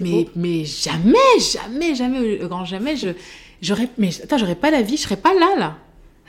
Mais, 0.00 0.28
mais 0.36 0.64
jamais, 0.64 1.18
jamais, 1.52 1.94
jamais, 1.94 2.36
grand 2.38 2.64
jamais, 2.64 2.96
je, 2.96 3.08
j'aurais, 3.60 3.88
mais 3.98 4.10
attends, 4.22 4.38
j'aurais 4.38 4.54
pas 4.54 4.70
la 4.70 4.82
vie, 4.82 4.96
je 4.96 5.02
serais 5.02 5.16
pas 5.16 5.34
là, 5.34 5.56
là. 5.58 5.78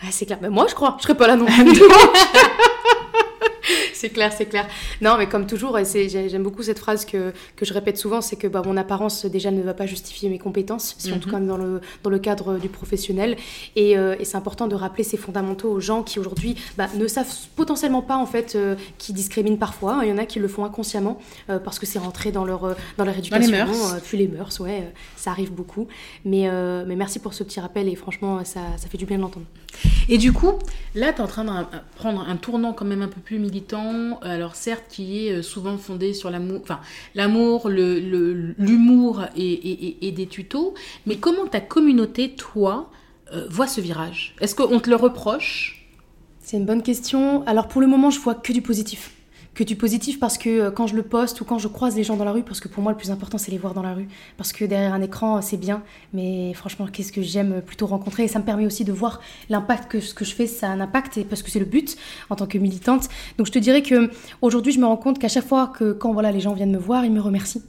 Ah, 0.02 0.08
c'est 0.12 0.26
clair. 0.26 0.40
Mais 0.42 0.50
moi, 0.50 0.66
je 0.70 0.76
crois, 0.76 0.96
je 0.98 1.04
serais 1.04 1.16
pas 1.16 1.28
là 1.28 1.36
non 1.36 1.46
plus. 1.46 1.82
c'est 4.00 4.10
clair, 4.10 4.32
c'est 4.32 4.46
clair. 4.46 4.66
Non, 5.02 5.18
mais 5.18 5.28
comme 5.28 5.46
toujours, 5.46 5.78
j'aime 5.84 6.44
beaucoup 6.44 6.64
cette 6.64 6.80
phrase 6.80 7.04
que, 7.04 7.34
que 7.58 7.66
je 7.66 7.74
répète 7.74 7.98
souvent, 7.98 8.22
c'est 8.22 8.38
que 8.38 8.48
bah, 8.48 8.62
mon 8.66 8.78
apparence 8.78 9.26
déjà 9.26 9.52
ne 9.52 9.62
va 9.62 9.74
pas 9.74 9.86
justifier 9.86 10.30
mes 10.30 10.40
compétences, 10.40 10.96
si 10.98 11.12
en 11.12 11.20
tout 11.20 11.30
cas 11.30 11.40
dans 11.40 11.58
le, 11.58 11.82
dans 12.04 12.10
le 12.10 12.18
cadre 12.20 12.58
du 12.58 12.70
professionnel. 12.70 13.36
Et, 13.76 13.98
euh, 13.98 14.16
et 14.18 14.24
c'est 14.24 14.38
important 14.38 14.68
de 14.68 14.76
rappeler 14.76 15.04
ces 15.04 15.18
fondamentaux 15.18 15.70
aux 15.70 15.82
gens 15.82 16.02
qui 16.04 16.18
aujourd'hui 16.18 16.56
bah, 16.78 16.88
ne 16.96 17.08
savent 17.08 17.28
potentiellement 17.58 18.02
pas 18.02 18.16
en 18.16 18.26
fait, 18.26 18.56
euh, 18.56 18.76
qui 18.98 19.12
discriminent 19.12 19.58
parfois. 19.58 20.00
Il 20.04 20.10
y 20.10 20.14
en 20.14 20.18
a 20.18 20.26
qui 20.26 20.40
le 20.40 20.48
font 20.48 20.64
inconsciemment 20.64 21.20
euh, 21.50 21.60
parce 21.60 21.78
que 21.78 21.86
c'est 21.86 22.00
rentré 22.00 22.32
dans 22.32 22.46
leur, 22.46 22.76
dans 22.98 23.04
leur 23.04 23.18
éducation. 23.18 23.52
les 23.52 23.58
mœurs. 23.58 24.02
puis 24.02 24.18
les 24.18 24.30
mœurs, 24.30 24.62
ouais, 24.62 24.94
ça 25.18 25.32
arrive 25.32 25.52
beaucoup. 25.52 25.88
Mais, 26.24 26.50
mais 26.86 26.96
merci 26.96 27.20
pour 27.20 27.34
ce 27.34 27.44
petit 27.44 27.60
rappel 27.60 27.90
et 27.90 27.96
franchement, 27.96 28.46
ça, 28.46 28.62
ça 28.78 28.88
fait 28.88 28.98
du 28.98 29.06
bien 29.06 29.18
de 29.18 29.24
l'entendre. 29.24 29.46
Et 30.08 30.18
du 30.18 30.34
coup, 30.34 30.54
là, 30.96 31.14
tu 31.14 31.20
es 31.20 31.22
en 31.22 31.28
train 31.28 31.46
de 31.46 31.52
prendre 31.96 32.22
un 32.28 32.36
tournant 32.36 32.74
quand 32.74 32.86
même 32.86 33.02
un 33.04 33.08
peu 33.08 33.22
plus 33.22 33.38
militant 33.38 34.20
alors 34.22 34.56
certes 34.56 34.86
qui 34.90 35.28
est 35.28 35.32
euh, 35.32 35.42
souvent 35.42 35.78
fondé 35.78 36.14
sur 36.14 36.32
l'amour, 36.32 36.60
enfin 36.64 36.80
l'amour, 37.16 37.70
l'humour 37.70 39.26
et, 39.36 40.14
des 40.16 40.28
tutos, 40.28 40.74
mais 41.06 41.18
comment 41.18 41.46
ta 41.46 41.62
communauté, 41.62 42.32
toi, 42.32 42.90
euh, 43.34 43.46
voit 43.50 43.68
ce 43.68 43.82
virage? 43.82 44.36
Est-ce 44.42 44.56
qu'on 44.56 44.80
te 44.80 44.90
le 44.90 44.96
reproche? 44.96 45.88
C'est 46.40 46.58
une 46.58 46.66
bonne 46.66 46.82
question. 46.82 47.46
Alors 47.46 47.68
pour 47.68 47.80
le 47.80 47.88
moment, 47.88 48.10
je 48.10 48.20
vois 48.20 48.34
que 48.34 48.52
du 48.52 48.64
positif 48.64 49.12
que 49.60 49.66
du 49.66 49.76
positif 49.76 50.22
parce 50.22 50.38
que 50.38 50.50
euh, 50.50 50.72
quand 50.72 50.88
je 50.88 50.96
le 50.96 51.04
poste 51.04 51.42
ou 51.42 51.44
quand 51.44 51.58
je 51.60 51.68
croise 51.68 51.94
les 51.94 52.06
gens 52.06 52.16
dans 52.16 52.24
la 52.24 52.32
rue, 52.32 52.44
parce 52.44 52.62
que 52.62 52.70
pour 52.70 52.82
moi 52.82 52.94
le 52.94 52.98
plus 52.98 53.12
important 53.12 53.38
c'est 53.38 53.52
les 53.52 53.58
voir 53.58 53.74
dans 53.74 53.82
la 53.82 53.94
rue, 53.94 54.08
parce 54.38 54.54
que 54.54 54.64
derrière 54.64 54.94
un 54.94 55.02
écran 55.02 55.42
c'est 55.42 55.58
bien, 55.58 55.84
mais 56.14 56.54
franchement 56.54 56.88
qu'est-ce 56.88 57.12
que 57.12 57.22
j'aime 57.22 57.62
plutôt 57.62 57.86
rencontrer? 57.86 58.24
Et 58.24 58.30
ça 58.30 58.40
me 58.40 58.46
permet 58.46 58.66
aussi 58.66 58.86
de 58.86 58.94
voir 58.94 59.20
l'impact 59.50 59.92
que 59.92 60.00
ce 60.00 60.14
que 60.14 60.24
je 60.24 60.34
fais 60.34 60.48
ça 60.48 60.68
a 60.68 60.70
un 60.70 60.80
impact 60.80 61.18
et 61.18 61.26
parce 61.26 61.44
que 61.44 61.52
c'est 61.52 61.60
le 61.60 61.66
but 61.66 61.98
en 62.30 62.38
tant 62.38 62.48
que 62.48 62.58
militante. 62.58 63.10
Donc 63.38 63.48
je 63.48 63.52
te 63.52 63.60
dirais 63.60 63.84
que 63.84 64.10
aujourd'hui 64.42 64.72
je 64.72 64.80
me 64.80 64.86
rends 64.86 64.96
compte 64.96 65.20
qu'à 65.20 65.28
chaque 65.28 65.46
fois 65.46 65.68
que 65.68 65.92
quand 65.92 66.14
voilà 66.14 66.32
les 66.32 66.40
gens 66.40 66.54
viennent 66.54 66.72
me 66.72 66.78
voir, 66.78 67.04
ils 67.04 67.12
me 67.12 67.20
remercient 67.20 67.62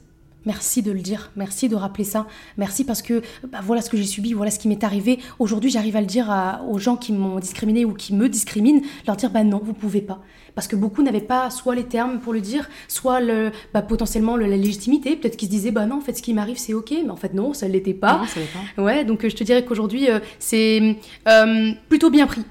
Merci 0.45 0.81
de 0.81 0.91
le 0.91 1.01
dire, 1.01 1.31
merci 1.35 1.69
de 1.69 1.75
rappeler 1.75 2.03
ça, 2.03 2.25
merci 2.57 2.83
parce 2.83 3.03
que 3.03 3.21
bah, 3.47 3.59
voilà 3.63 3.81
ce 3.81 3.91
que 3.91 3.97
j'ai 3.97 4.05
subi, 4.05 4.33
voilà 4.33 4.49
ce 4.49 4.57
qui 4.57 4.67
m'est 4.67 4.83
arrivé. 4.83 5.19
Aujourd'hui, 5.37 5.69
j'arrive 5.69 5.95
à 5.95 6.01
le 6.01 6.07
dire 6.07 6.33
aux 6.67 6.79
gens 6.79 6.95
qui 6.95 7.13
m'ont 7.13 7.39
discriminé 7.39 7.85
ou 7.85 7.93
qui 7.93 8.15
me 8.15 8.27
discriminent, 8.27 8.81
leur 9.05 9.15
dire 9.15 9.29
bah 9.29 9.43
non, 9.43 9.61
vous 9.63 9.73
pouvez 9.73 10.01
pas. 10.01 10.19
Parce 10.55 10.67
que 10.67 10.75
beaucoup 10.75 11.03
n'avaient 11.03 11.21
pas 11.21 11.49
soit 11.49 11.75
les 11.75 11.83
termes 11.83 12.19
pour 12.19 12.33
le 12.33 12.41
dire, 12.41 12.69
soit 12.87 13.21
le, 13.21 13.51
bah, 13.73 13.81
potentiellement 13.81 14.35
la 14.35 14.47
légitimité. 14.47 15.15
Peut-être 15.15 15.37
qu'ils 15.37 15.47
se 15.47 15.53
disaient 15.53 15.71
bah 15.71 15.85
non, 15.85 15.97
en 15.97 16.01
fait, 16.01 16.13
ce 16.13 16.21
qui 16.21 16.33
m'arrive, 16.33 16.57
c'est 16.57 16.73
ok, 16.73 16.91
mais 17.03 17.09
en 17.09 17.15
fait, 17.15 17.33
non, 17.33 17.53
ça 17.53 17.67
ne 17.67 17.73
l'était 17.73 17.93
pas. 17.93 18.17
Non, 18.17 18.25
ça 18.25 18.39
pas. 18.75 18.81
Ouais, 18.81 19.05
donc 19.05 19.27
je 19.27 19.35
te 19.35 19.43
dirais 19.43 19.63
qu'aujourd'hui, 19.63 20.09
euh, 20.09 20.19
c'est 20.39 20.97
euh, 21.27 21.71
plutôt 21.87 22.09
bien 22.09 22.27
pris. 22.27 22.41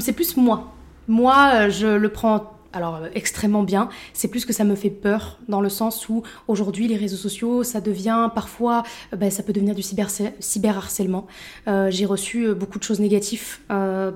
C'est 0.00 0.12
plus 0.12 0.36
moi. 0.36 0.72
Moi, 1.08 1.50
euh, 1.52 1.70
je 1.70 1.86
le 1.86 2.08
prends 2.08 2.55
alors 2.76 2.96
euh, 2.96 3.08
extrêmement 3.14 3.62
bien. 3.62 3.88
C'est 4.12 4.28
plus 4.28 4.44
que 4.44 4.52
ça 4.52 4.64
me 4.64 4.74
fait 4.74 4.90
peur 4.90 5.38
dans 5.48 5.60
le 5.60 5.68
sens 5.68 6.08
où 6.08 6.22
aujourd'hui 6.46 6.86
les 6.86 6.96
réseaux 6.96 7.16
sociaux, 7.16 7.64
ça 7.64 7.80
devient 7.80 8.30
parfois, 8.34 8.82
euh, 9.12 9.16
ben, 9.16 9.30
ça 9.30 9.42
peut 9.42 9.52
devenir 9.52 9.74
du 9.74 9.82
cyber, 9.82 10.08
cyberharcèlement. 10.38 11.26
Euh, 11.66 11.90
j'ai 11.90 12.06
reçu 12.06 12.54
beaucoup 12.54 12.78
de 12.78 12.84
choses 12.84 13.00
négatives, 13.00 13.58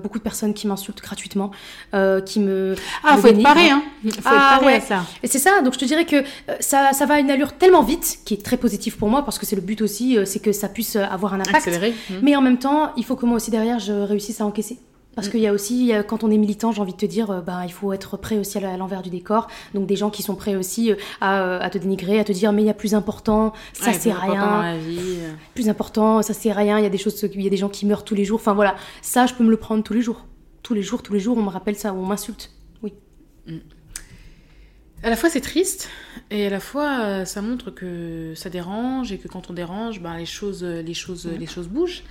beaucoup 0.03 0.19
de 0.19 0.23
personnes 0.23 0.53
qui 0.53 0.67
m'insultent 0.67 1.01
gratuitement, 1.01 1.51
qui 2.25 2.39
me... 2.39 2.75
Ah, 3.03 3.17
faut 3.17 3.27
être 3.27 3.41
paré, 3.41 3.69
hein. 3.69 3.83
Faut 4.03 4.19
ah, 4.25 4.57
être 4.57 4.65
ouais. 4.65 4.75
à 4.75 4.81
ça. 4.81 5.03
Et 5.23 5.27
c'est 5.27 5.39
ça, 5.39 5.61
donc 5.61 5.73
je 5.73 5.79
te 5.79 5.85
dirais 5.85 6.05
que 6.05 6.23
ça, 6.59 6.93
ça 6.93 7.05
va 7.05 7.15
à 7.15 7.19
une 7.19 7.31
allure 7.31 7.53
tellement 7.53 7.83
vite, 7.83 8.19
qui 8.25 8.35
est 8.35 8.43
très 8.43 8.57
positif 8.57 8.97
pour 8.97 9.09
moi, 9.09 9.23
parce 9.23 9.39
que 9.39 9.45
c'est 9.45 9.55
le 9.55 9.61
but 9.61 9.81
aussi, 9.81 10.17
c'est 10.25 10.39
que 10.39 10.51
ça 10.51 10.69
puisse 10.69 10.95
avoir 10.95 11.33
un 11.33 11.39
impact. 11.39 11.55
Accéléré. 11.55 11.91
Mmh. 11.91 12.13
Mais 12.21 12.35
en 12.35 12.41
même 12.41 12.57
temps, 12.57 12.93
il 12.97 13.05
faut 13.05 13.15
que 13.15 13.25
moi 13.25 13.37
aussi 13.37 13.51
derrière, 13.51 13.79
je 13.79 13.93
réussisse 13.93 14.41
à 14.41 14.45
encaisser. 14.45 14.79
Parce 15.15 15.27
qu'il 15.27 15.41
y 15.41 15.47
a 15.47 15.51
aussi, 15.51 15.91
quand 16.07 16.23
on 16.23 16.31
est 16.31 16.37
militant, 16.37 16.71
j'ai 16.71 16.81
envie 16.81 16.93
de 16.93 16.97
te 16.97 17.05
dire, 17.05 17.31
euh, 17.31 17.41
bah, 17.41 17.63
il 17.65 17.71
faut 17.71 17.91
être 17.91 18.15
prêt 18.15 18.37
aussi 18.37 18.57
à 18.57 18.77
l'envers 18.77 19.01
du 19.01 19.09
décor. 19.09 19.47
Donc 19.73 19.85
des 19.85 19.97
gens 19.97 20.09
qui 20.09 20.23
sont 20.23 20.35
prêts 20.35 20.55
aussi 20.55 20.91
euh, 20.91 20.95
euh, 21.21 21.59
à, 21.59 21.69
te 21.69 21.77
dénigrer, 21.77 22.19
à 22.19 22.23
te 22.23 22.31
dire, 22.31 22.53
mais 22.53 22.61
il 22.61 22.65
y 22.65 22.69
a 22.69 22.73
plus 22.73 22.95
important, 22.95 23.53
ça 23.73 23.91
c'est 23.91 24.13
rien. 24.13 24.77
Plus 25.53 25.67
important, 25.67 26.21
ça 26.21 26.33
c'est 26.33 26.53
rien. 26.53 26.79
Il 26.79 26.83
y 26.83 26.85
a 26.85 26.89
des 26.89 26.97
choses, 26.97 27.21
il 27.33 27.41
y 27.41 27.47
a 27.47 27.49
des 27.49 27.57
gens 27.57 27.69
qui 27.69 27.85
meurent 27.85 28.05
tous 28.05 28.15
les 28.15 28.23
jours. 28.23 28.39
Enfin 28.39 28.53
voilà, 28.53 28.75
ça 29.01 29.25
je 29.25 29.33
peux 29.33 29.43
me 29.43 29.51
le 29.51 29.57
prendre 29.57 29.83
tous 29.83 29.93
les 29.93 30.01
jours. 30.01 30.25
Tous 30.63 30.73
les 30.73 30.81
jours, 30.81 31.03
tous 31.03 31.13
les 31.13 31.19
jours, 31.19 31.37
on 31.37 31.43
me 31.43 31.49
rappelle 31.49 31.75
ça, 31.75 31.93
on 31.93 32.05
m'insulte. 32.05 32.51
Oui. 32.81 32.93
Mm. 33.47 33.57
À 35.03 35.09
la 35.09 35.15
fois 35.15 35.29
c'est 35.29 35.41
triste 35.41 35.89
et 36.29 36.45
à 36.45 36.49
la 36.51 36.59
fois 36.59 37.25
ça 37.25 37.41
montre 37.41 37.71
que 37.71 38.33
ça 38.35 38.51
dérange 38.51 39.11
et 39.11 39.17
que 39.17 39.27
quand 39.27 39.49
on 39.49 39.53
dérange, 39.53 39.99
ben, 39.99 40.15
les 40.15 40.27
choses, 40.27 40.63
les 40.63 40.93
choses, 40.93 41.25
mm. 41.25 41.37
les 41.37 41.47
choses 41.47 41.67
bougent. 41.67 42.03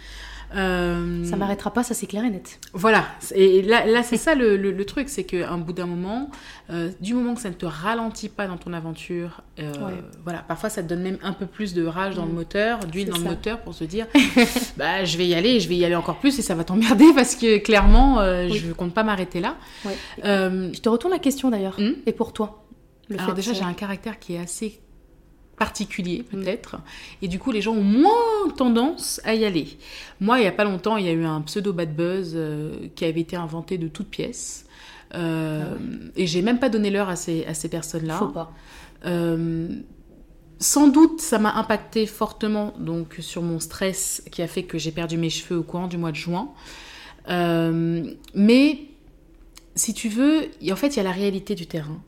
Euh, 0.55 1.25
ça 1.25 1.37
m'arrêtera 1.37 1.73
pas, 1.73 1.83
ça 1.83 1.95
c'est 1.95 2.07
clair 2.07 2.25
et 2.25 2.31
net. 2.31 2.59
Voilà, 2.73 3.05
et 3.35 3.63
là, 3.63 3.87
là 3.87 4.03
c'est 4.03 4.17
ça 4.17 4.35
le, 4.35 4.57
le, 4.57 4.85
truc, 4.85 5.09
c'est 5.09 5.25
qu'un 5.25 5.59
bout 5.59 5.73
d'un 5.73 5.87
moment, 5.87 6.31
euh, 6.71 6.91
du 7.01 7.15
moment 7.15 7.35
que 7.35 7.41
ça 7.41 7.51
ne 7.51 7.55
te 7.55 7.67
ralentit 7.67 8.29
pas 8.29 8.47
dans 8.47 8.57
ton 8.57 8.73
aventure, 8.73 9.43
euh, 9.61 9.73
voilà, 10.25 10.41
parfois 10.41 10.69
ça 10.69 10.83
te 10.83 10.89
donne 10.89 11.03
même 11.03 11.19
un 11.23 11.33
peu 11.33 11.47
plus 11.47 11.75
de 11.75 11.85
rage 11.87 12.17
dans 12.17 12.25
le 12.25 12.33
mm. 12.33 12.35
moteur, 12.35 12.79
d'huile 12.81 13.11
dans 13.11 13.19
le 13.19 13.25
moteur 13.25 13.61
pour 13.61 13.75
se 13.75 13.85
dire, 13.85 14.07
bah 14.77 15.05
je 15.05 15.17
vais 15.19 15.27
y 15.27 15.35
aller, 15.35 15.61
je 15.61 15.69
vais 15.69 15.77
y 15.77 15.85
aller 15.85 15.95
encore 15.95 16.19
plus 16.19 16.39
et 16.39 16.43
ça 16.43 16.55
va 16.55 16.65
t'emmerder 16.65 17.07
parce 17.15 17.37
que 17.37 17.59
clairement, 17.59 18.17
je 18.49 18.67
ne 18.67 18.73
compte 18.73 18.95
pas 18.95 19.05
m'arrêter 19.05 19.41
là. 19.41 19.57
je 20.25 20.81
te 20.81 20.89
retourne 20.89 21.13
la 21.13 21.21
question 21.21 21.51
d'ailleurs, 21.51 21.79
hmm 21.79 21.91
et 22.07 22.13
pour 22.13 22.33
toi 22.33 22.65
le 23.09 23.21
Alors 23.21 23.35
déjà, 23.35 23.53
j'ai 23.53 23.65
un 23.65 23.75
caractère 23.75 24.19
qui 24.19 24.35
est 24.35 24.39
assez 24.39 24.81
particulier 25.61 26.25
mm. 26.25 26.25
peut-être. 26.25 26.77
Et 27.23 27.29
du 27.29 27.39
coup, 27.39 27.53
les 27.53 27.61
gens 27.61 27.75
ont 27.75 27.85
moins 27.85 28.49
tendance 28.57 29.21
à 29.25 29.35
y 29.35 29.45
aller. 29.45 29.69
Moi, 30.19 30.39
il 30.39 30.43
n'y 30.43 30.49
a 30.49 30.53
pas 30.53 30.65
longtemps, 30.65 30.97
il 30.97 31.07
y 31.07 31.09
a 31.09 31.13
eu 31.13 31.25
un 31.25 31.43
pseudo 31.43 31.73
bad 31.73 31.95
buzz 31.95 32.33
euh, 32.35 32.89
qui 32.97 33.05
avait 33.05 33.21
été 33.21 33.37
inventé 33.37 33.79
de 33.79 33.87
toutes 33.87 34.09
pièces. 34.09 34.67
Euh, 35.15 35.65
ah 35.65 36.11
et 36.17 36.27
j'ai 36.27 36.43
même 36.43 36.59
pas 36.59 36.69
donné 36.69 36.91
l'heure 36.91 37.09
à 37.09 37.17
ces, 37.17 37.45
à 37.45 37.55
ces 37.55 37.69
personnes-là. 37.69 38.17
Faut 38.19 38.29
pas. 38.29 38.53
Euh, 39.07 39.69
sans 40.59 40.89
doute, 40.89 41.21
ça 41.21 41.39
m'a 41.39 41.55
impacté 41.55 42.07
fortement 42.07 42.75
donc 42.79 43.17
sur 43.21 43.43
mon 43.43 43.61
stress 43.61 44.23
qui 44.31 44.43
a 44.43 44.47
fait 44.47 44.65
que 44.65 44.79
j'ai 44.79 44.93
perdu 44.93 45.17
mes 45.17 45.31
cheveux 45.31 45.59
au 45.59 45.63
courant 45.63 45.89
du 45.89 45.97
mois 45.99 46.11
de 46.11 46.17
juin. 46.17 46.51
Euh, 47.29 48.13
mais 48.35 48.79
si 49.75 49.95
tu 49.95 50.09
veux, 50.09 50.49
en 50.71 50.77
fait, 50.77 50.89
il 50.89 50.97
y 50.97 51.01
a 51.01 51.05
la 51.05 51.13
réalité 51.13 51.55
du 51.55 51.67
terrain. 51.67 52.01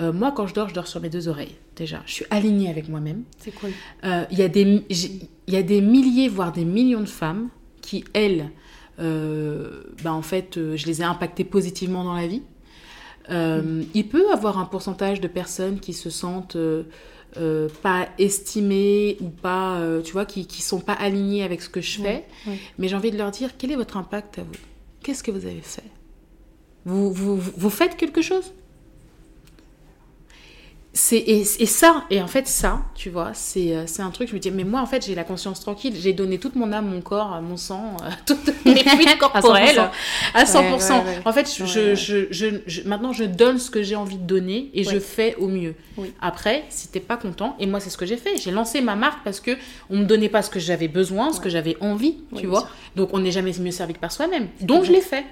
Moi, 0.00 0.32
quand 0.32 0.46
je 0.46 0.54
dors, 0.54 0.70
je 0.70 0.72
dors 0.72 0.86
sur 0.86 0.98
mes 1.02 1.10
deux 1.10 1.28
oreilles, 1.28 1.54
déjà. 1.80 2.00
Je 2.06 2.12
suis 2.12 2.24
alignée 2.30 2.68
avec 2.70 2.88
moi-même. 2.88 3.24
C'est 3.38 3.50
cool. 3.54 3.70
Euh, 4.04 4.24
Il 4.30 4.38
y, 4.38 4.42
a 4.42 4.48
des- 5.62 5.80
milliers, 5.80 6.28
voire 6.28 6.52
des 6.52 6.64
millions 6.64 7.00
de 7.00 7.06
femmes 7.06 7.48
qui, 7.82 8.04
elles, 8.12 8.50
euh, 9.00 9.82
bah, 10.04 10.12
en 10.12 10.22
fait, 10.22 10.56
euh, 10.58 10.76
je 10.76 10.86
les 10.86 11.00
ai 11.00 11.04
impactées 11.04 11.44
positivement 11.44 12.04
dans 12.04 12.14
la 12.14 12.26
vie. 12.28 12.42
Euh, 13.30 13.82
Il 13.94 14.06
peut 14.08 14.30
avoir 14.32 14.58
un 14.58 14.66
pourcentage 14.66 15.20
de 15.20 15.28
personnes 15.28 15.80
qui 15.80 15.92
se 15.94 16.10
sentent 16.10 16.56
pas 17.82 18.08
estimées 18.18 19.16
ou 19.20 19.28
pas, 19.28 19.80
tu 20.04 20.12
vois, 20.12 20.24
qui, 20.26 20.46
qui 20.46 20.62
sont 20.62 20.80
pas 20.80 20.94
alignées 20.94 21.42
avec 21.44 21.62
ce 21.62 21.68
que 21.68 21.80
je 21.80 22.00
fais. 22.00 22.24
Mais 22.78 22.88
j'ai 22.88 22.96
envie 22.96 23.10
de 23.12 23.16
leur 23.18 23.30
dire, 23.30 23.50
quel 23.56 23.70
est 23.72 23.76
votre 23.76 23.96
impact 23.96 24.38
à 24.38 24.42
vous? 24.42 24.58
Qu'est-ce 25.02 25.22
que 25.22 25.30
vous 25.30 25.46
avez 25.46 25.62
fait? 25.62 25.84
Vous, 26.84 27.12
vous, 27.12 27.36
vous- 27.36 27.52
vous 27.56 27.70
faites 27.70 27.96
quelque 27.96 28.20
chose? 28.22 28.52
C'est 31.02 31.16
et, 31.16 31.40
et 31.40 31.66
ça 31.66 32.04
et 32.10 32.20
en 32.20 32.26
fait 32.26 32.46
ça 32.46 32.80
tu 32.94 33.08
vois 33.08 33.30
c'est 33.32 33.74
euh, 33.74 33.84
c'est 33.86 34.02
un 34.02 34.10
truc 34.10 34.28
je 34.28 34.34
me 34.34 34.38
dis 34.38 34.50
mais 34.50 34.64
moi 34.64 34.80
en 34.82 34.86
fait 34.86 35.06
j'ai 35.06 35.14
la 35.14 35.24
conscience 35.24 35.60
tranquille 35.60 35.94
j'ai 35.98 36.12
donné 36.12 36.38
toute 36.38 36.56
mon 36.56 36.72
âme 36.72 36.88
mon 36.88 37.00
corps 37.00 37.40
mon 37.40 37.56
sang 37.56 37.96
euh, 38.04 38.10
toutes 38.26 38.46
mes 38.66 38.82
fluides 38.84 39.16
corporels. 39.18 39.88
À 40.34 40.44
100%, 40.44 40.58
Ouais, 40.58 40.72
ouais, 40.74 41.04
ouais. 41.04 41.18
en 41.24 41.32
fait 41.32 41.50
je, 41.56 41.62
Ouais, 41.62 41.68
je- 41.68 41.80
ouais. 41.80 41.96
je- 41.96 42.26
je- 42.30 42.60
je- 42.66 42.82
maintenant 42.88 43.12
je 43.14 43.24
donne 43.24 43.58
ce 43.58 43.70
que 43.70 43.82
j'ai 43.82 43.96
envie 43.96 44.18
de 44.18 44.26
donner 44.26 44.70
et 44.74 44.84
je 44.84 44.98
fais 44.98 45.36
au 45.36 45.48
mieux. 45.48 45.74
Oui. 45.96 46.12
après 46.20 46.64
si 46.68 46.88
t'es 46.88 47.00
pas 47.00 47.16
content 47.16 47.56
et 47.58 47.66
moi 47.66 47.80
c'est 47.80 47.90
ce 47.90 47.96
que 47.96 48.06
j'ai 48.06 48.16
fait 48.16 48.36
j'ai 48.36 48.50
lancé 48.50 48.80
ma 48.80 48.94
marque 48.96 49.22
parce 49.24 49.40
que 49.40 49.52
on 49.90 49.96
me 49.98 50.04
donnait 50.04 50.28
pas 50.28 50.42
ce 50.42 50.50
que 50.50 50.60
j'avais 50.60 50.88
besoin 50.88 51.32
ce 51.32 51.38
Ouais. 51.38 51.44
que 51.44 51.50
j'avais 51.50 51.76
envie 51.80 52.16
tu 52.36 52.46
vois. 52.46 52.68
donc 52.96 53.10
on 53.14 53.18
n'est 53.20 53.32
jamais 53.32 53.52
mieux 53.58 53.70
servi 53.70 53.94
que 53.94 53.98
par 54.00 54.12
soi-même. 54.12 54.48
Donc 54.60 54.84
je 54.84 54.92
l'ai 54.92 55.00
fait 55.00 55.24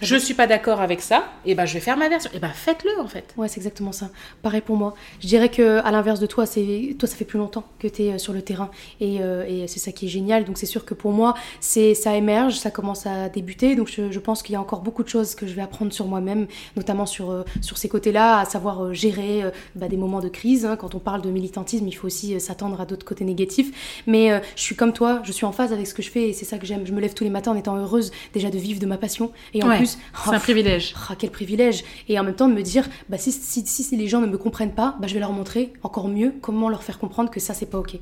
je 0.00 0.14
bien. 0.16 0.18
suis 0.18 0.34
pas 0.34 0.46
d'accord 0.46 0.80
avec 0.80 1.00
ça 1.00 1.24
et 1.44 1.54
ben 1.54 1.66
je 1.66 1.74
vais 1.74 1.80
faire 1.80 1.96
ma 1.96 2.08
version 2.08 2.30
et 2.34 2.38
ben 2.38 2.50
faites-le 2.54 3.00
en 3.00 3.08
fait 3.08 3.34
Ouais, 3.36 3.48
c'est 3.48 3.58
exactement 3.58 3.92
ça. 3.92 4.10
Pareil 4.42 4.60
pour 4.60 4.76
moi. 4.76 4.94
Je 5.20 5.26
dirais 5.26 5.48
que 5.48 5.78
à 5.84 5.90
l'inverse 5.90 6.20
de 6.20 6.26
toi, 6.26 6.46
c'est 6.46 6.94
toi 6.98 7.08
ça 7.08 7.16
fait 7.16 7.24
plus 7.24 7.38
longtemps 7.38 7.64
que 7.78 7.88
tu 7.88 8.02
es 8.04 8.18
sur 8.18 8.32
le 8.32 8.42
terrain 8.42 8.70
et, 9.00 9.18
euh, 9.20 9.44
et 9.46 9.66
c'est 9.68 9.78
ça 9.80 9.92
qui 9.92 10.06
est 10.06 10.08
génial. 10.08 10.44
Donc 10.44 10.58
c'est 10.58 10.66
sûr 10.66 10.84
que 10.84 10.94
pour 10.94 11.12
moi, 11.12 11.34
c'est 11.60 11.94
ça 11.94 12.14
émerge, 12.16 12.54
ça 12.58 12.70
commence 12.70 13.06
à 13.06 13.28
débuter. 13.28 13.76
Donc 13.76 13.88
je, 13.88 14.10
je 14.10 14.18
pense 14.18 14.42
qu'il 14.42 14.52
y 14.52 14.56
a 14.56 14.60
encore 14.60 14.80
beaucoup 14.80 15.02
de 15.02 15.08
choses 15.08 15.34
que 15.34 15.46
je 15.46 15.52
vais 15.54 15.62
apprendre 15.62 15.92
sur 15.92 16.06
moi-même, 16.06 16.46
notamment 16.76 17.06
sur 17.06 17.30
euh, 17.30 17.44
sur 17.60 17.78
ces 17.78 17.88
côtés-là, 17.88 18.38
à 18.40 18.44
savoir 18.44 18.84
euh, 18.84 18.92
gérer 18.92 19.42
euh, 19.44 19.50
bah, 19.74 19.88
des 19.88 19.96
moments 19.96 20.20
de 20.20 20.28
crise. 20.28 20.64
hein. 20.66 20.76
Quand 20.76 20.94
on 20.94 20.98
parle 20.98 21.22
de 21.22 21.30
militantisme, 21.30 21.86
il 21.86 21.92
faut 21.92 22.06
aussi 22.06 22.34
euh, 22.34 22.38
s'attendre 22.38 22.80
à 22.80 22.86
d'autres 22.86 23.06
côtés 23.06 23.24
négatifs. 23.24 24.02
Mais 24.06 24.32
euh, 24.32 24.38
je 24.56 24.62
suis 24.62 24.74
comme 24.76 24.92
toi, 24.92 25.20
je 25.24 25.32
suis 25.32 25.46
en 25.46 25.52
phase 25.52 25.72
avec 25.72 25.86
ce 25.86 25.94
que 25.94 26.02
je 26.02 26.10
fais 26.10 26.28
et 26.28 26.32
c'est 26.32 26.44
ça 26.44 26.58
que 26.58 26.66
j'aime. 26.66 26.86
Je 26.86 26.92
me 26.92 27.00
lève 27.00 27.14
tous 27.14 27.24
les 27.24 27.30
matins 27.30 27.52
en 27.52 27.56
étant 27.56 27.76
heureuse 27.76 28.10
déjà 28.34 28.50
de 28.50 28.58
vivre 28.58 28.80
de 28.80 28.86
ma 28.86 28.96
passion 28.98 29.30
et 29.54 29.62
en 29.62 29.67
Ouais, 29.68 29.76
plus, 29.78 29.98
c'est 30.24 30.34
un 30.34 30.38
privilège 30.40 30.94
ah, 31.08 31.14
quel 31.18 31.30
privilège 31.30 31.84
Et 32.08 32.18
en 32.18 32.24
même 32.24 32.34
temps 32.34 32.48
de 32.48 32.54
me 32.54 32.62
dire, 32.62 32.88
bah, 33.08 33.18
si, 33.18 33.32
si, 33.32 33.64
si, 33.66 33.82
si 33.82 33.96
les 33.96 34.08
gens 34.08 34.20
ne 34.20 34.26
me 34.26 34.38
comprennent 34.38 34.74
pas, 34.74 34.96
bah, 35.00 35.06
je 35.06 35.14
vais 35.14 35.20
leur 35.20 35.32
montrer 35.32 35.72
encore 35.82 36.08
mieux 36.08 36.34
comment 36.40 36.68
leur 36.68 36.82
faire 36.82 36.98
comprendre 36.98 37.30
que 37.30 37.40
ça, 37.40 37.54
c'est 37.54 37.66
pas 37.66 37.78
OK. 37.78 37.98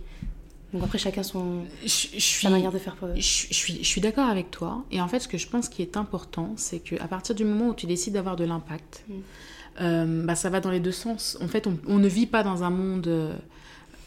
Donc 0.73 0.83
après, 0.83 0.99
chacun 0.99 1.23
son, 1.23 1.63
je, 1.85 1.89
je 1.89 2.19
suis 2.21 2.43
sa 2.47 2.51
manière 2.51 2.73
de 2.73 2.79
faire. 2.79 2.97
euh, 3.03 3.15
Je, 3.17 3.21
je 3.49 3.55
suis, 3.55 3.79
je 3.79 3.87
suis 3.89 4.01
d'accord 4.01 4.29
avec 4.29 4.51
toi. 4.51 4.85
Et 4.91 5.01
en 5.01 5.09
fait, 5.09 5.21
ce 5.21 5.29
que 5.29 5.39
je 5.39 5.47
pense 5.47 5.69
qui 5.69 5.81
est 5.83 5.97
important, 5.97 6.53
c'est 6.57 6.81
qu'à 6.81 7.07
partir 7.07 7.35
du 7.35 7.45
moment 7.45 7.69
où 7.69 7.75
tu 7.75 7.87
décides 7.87 8.15
d'avoir 8.15 8.37
de 8.37 8.45
l'impact, 8.45 9.05
Mm. 9.09 9.13
euh, 9.81 10.25
bah, 10.27 10.35
ça 10.35 10.51
va 10.51 10.61
dans 10.61 10.71
les 10.71 10.81
deux 10.81 10.93
sens. 10.93 11.39
En 11.43 11.49
fait, 11.49 11.67
on, 11.67 11.79
on 11.87 11.99
ne 11.99 12.09
vit 12.09 12.27
pas 12.27 12.43
dans 12.43 12.65
un 12.65 12.71
monde 12.71 13.07
euh, 13.07 13.33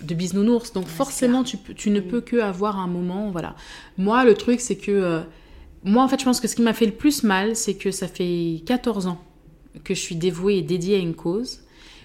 de 0.01 0.13
bisounours. 0.15 0.73
Donc 0.73 0.87
forcément, 0.87 1.43
tu, 1.43 1.57
ne 1.89 1.99
Mm. 2.01 2.03
peux 2.03 2.21
que 2.21 2.37
avoir 2.41 2.77
un 2.77 2.87
moment. 2.87 3.31
Voilà. 3.31 3.55
Moi, 3.97 4.23
le 4.25 4.33
truc, 4.35 4.59
c'est 4.59 4.75
que... 4.75 4.91
euh, 4.91 5.21
moi, 5.83 6.03
en 6.03 6.07
fait, 6.07 6.19
je 6.19 6.25
pense 6.25 6.39
que 6.39 6.47
ce 6.47 6.55
qui 6.55 6.61
m'a 6.61 6.73
fait 6.73 6.85
le 6.85 6.91
plus 6.93 7.23
mal, 7.23 7.55
c'est 7.55 7.75
que 7.75 7.91
ça 7.91 8.07
fait 8.07 8.61
14 8.65 9.07
ans 9.07 9.21
que 9.83 9.93
je 9.93 9.99
suis 9.99 10.15
dévouée 10.15 10.57
et 10.57 10.61
dédiée 10.61 10.95
à 10.95 10.99
une 10.99 11.13
cause. 11.15 11.61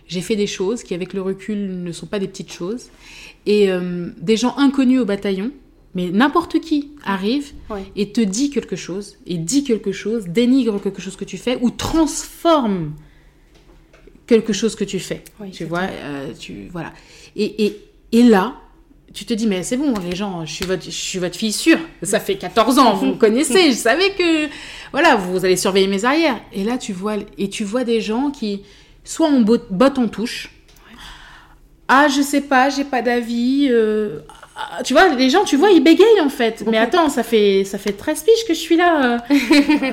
J'ai 0.06 0.20
fait 0.20 0.36
des 0.36 0.46
choses 0.46 0.82
qui, 0.82 0.94
avec 0.94 1.12
le 1.14 1.22
recul, 1.22 1.82
ne 1.82 1.92
sont 1.92 2.06
pas 2.06 2.18
des 2.18 2.28
petites 2.28 2.52
choses. 2.52 2.88
Et 3.46 3.70
euh, 3.70 4.10
des 4.20 4.36
gens 4.36 4.56
inconnus 4.58 5.00
au 5.00 5.04
bataillon, 5.04 5.50
mais 5.94 6.10
n'importe 6.10 6.60
qui 6.60 6.90
arrive 7.04 7.52
Ouais. 7.70 7.84
et 7.96 8.12
te 8.12 8.20
dit 8.20 8.50
quelque 8.50 8.76
chose, 8.76 9.16
et 9.26 9.38
dit 9.38 9.64
quelque 9.64 9.92
chose, 9.92 10.26
dénigre 10.28 10.80
quelque 10.80 11.00
chose 11.00 11.16
que 11.16 11.24
tu 11.24 11.38
fais, 11.38 11.58
ou 11.62 11.70
transforme 11.70 12.92
quelque 14.26 14.52
chose 14.52 14.74
que 14.76 14.84
tu 14.84 14.98
fais. 14.98 15.22
Oui, 15.40 15.50
tu 15.50 15.64
vois, 15.64 15.82
euh, 15.90 16.32
tu, 16.38 16.68
voilà. 16.70 16.92
Et, 17.36 17.66
et, 17.66 17.76
et 18.12 18.22
là, 18.22 18.56
tu 19.14 19.24
te 19.24 19.32
dis, 19.32 19.46
mais 19.46 19.62
c'est 19.62 19.76
bon, 19.76 19.94
les 20.08 20.14
gens, 20.16 20.44
je 20.44 20.52
suis 20.52 20.64
votre, 20.66 20.84
je 20.84 20.90
suis 20.90 21.18
votre 21.18 21.36
fille 21.36 21.52
sûre. 21.52 21.78
Ça 22.02 22.20
fait 22.20 22.34
14 22.36 22.78
ans, 22.78 22.94
vous 22.94 23.06
me 23.06 23.14
connaissez, 23.14 23.70
je 23.70 23.76
savais 23.76 24.10
que, 24.10 24.48
voilà, 24.92 25.14
vous 25.16 25.44
allez 25.44 25.56
surveiller 25.56 25.86
mes 25.86 26.04
arrières. 26.04 26.40
Et 26.52 26.64
là, 26.64 26.76
tu 26.78 26.92
vois, 26.92 27.14
et 27.38 27.48
tu 27.48 27.64
vois 27.64 27.84
des 27.84 28.00
gens 28.00 28.30
qui, 28.30 28.62
soit 29.04 29.28
on 29.28 29.40
bot- 29.40 29.66
botte 29.70 29.98
en 29.98 30.08
touche, 30.08 30.50
ah, 31.88 32.08
je 32.08 32.22
sais 32.22 32.40
pas, 32.40 32.70
j'ai 32.70 32.84
pas 32.84 33.02
d'avis. 33.02 33.68
euh, 33.70 34.20
ah, 34.56 34.82
tu 34.82 34.94
vois, 34.94 35.08
les 35.10 35.28
gens, 35.30 35.44
tu 35.44 35.56
vois, 35.56 35.70
ils 35.70 35.82
bégayent 35.82 36.20
en 36.22 36.28
fait. 36.30 36.64
Mais 36.66 36.78
attends, 36.78 37.08
ça 37.10 37.22
fait, 37.22 37.64
ça 37.64 37.76
fait 37.78 37.92
13 37.92 38.22
piges 38.22 38.44
que 38.48 38.54
je 38.54 38.58
suis 38.58 38.76
là. 38.76 39.18
euh. 39.30 39.34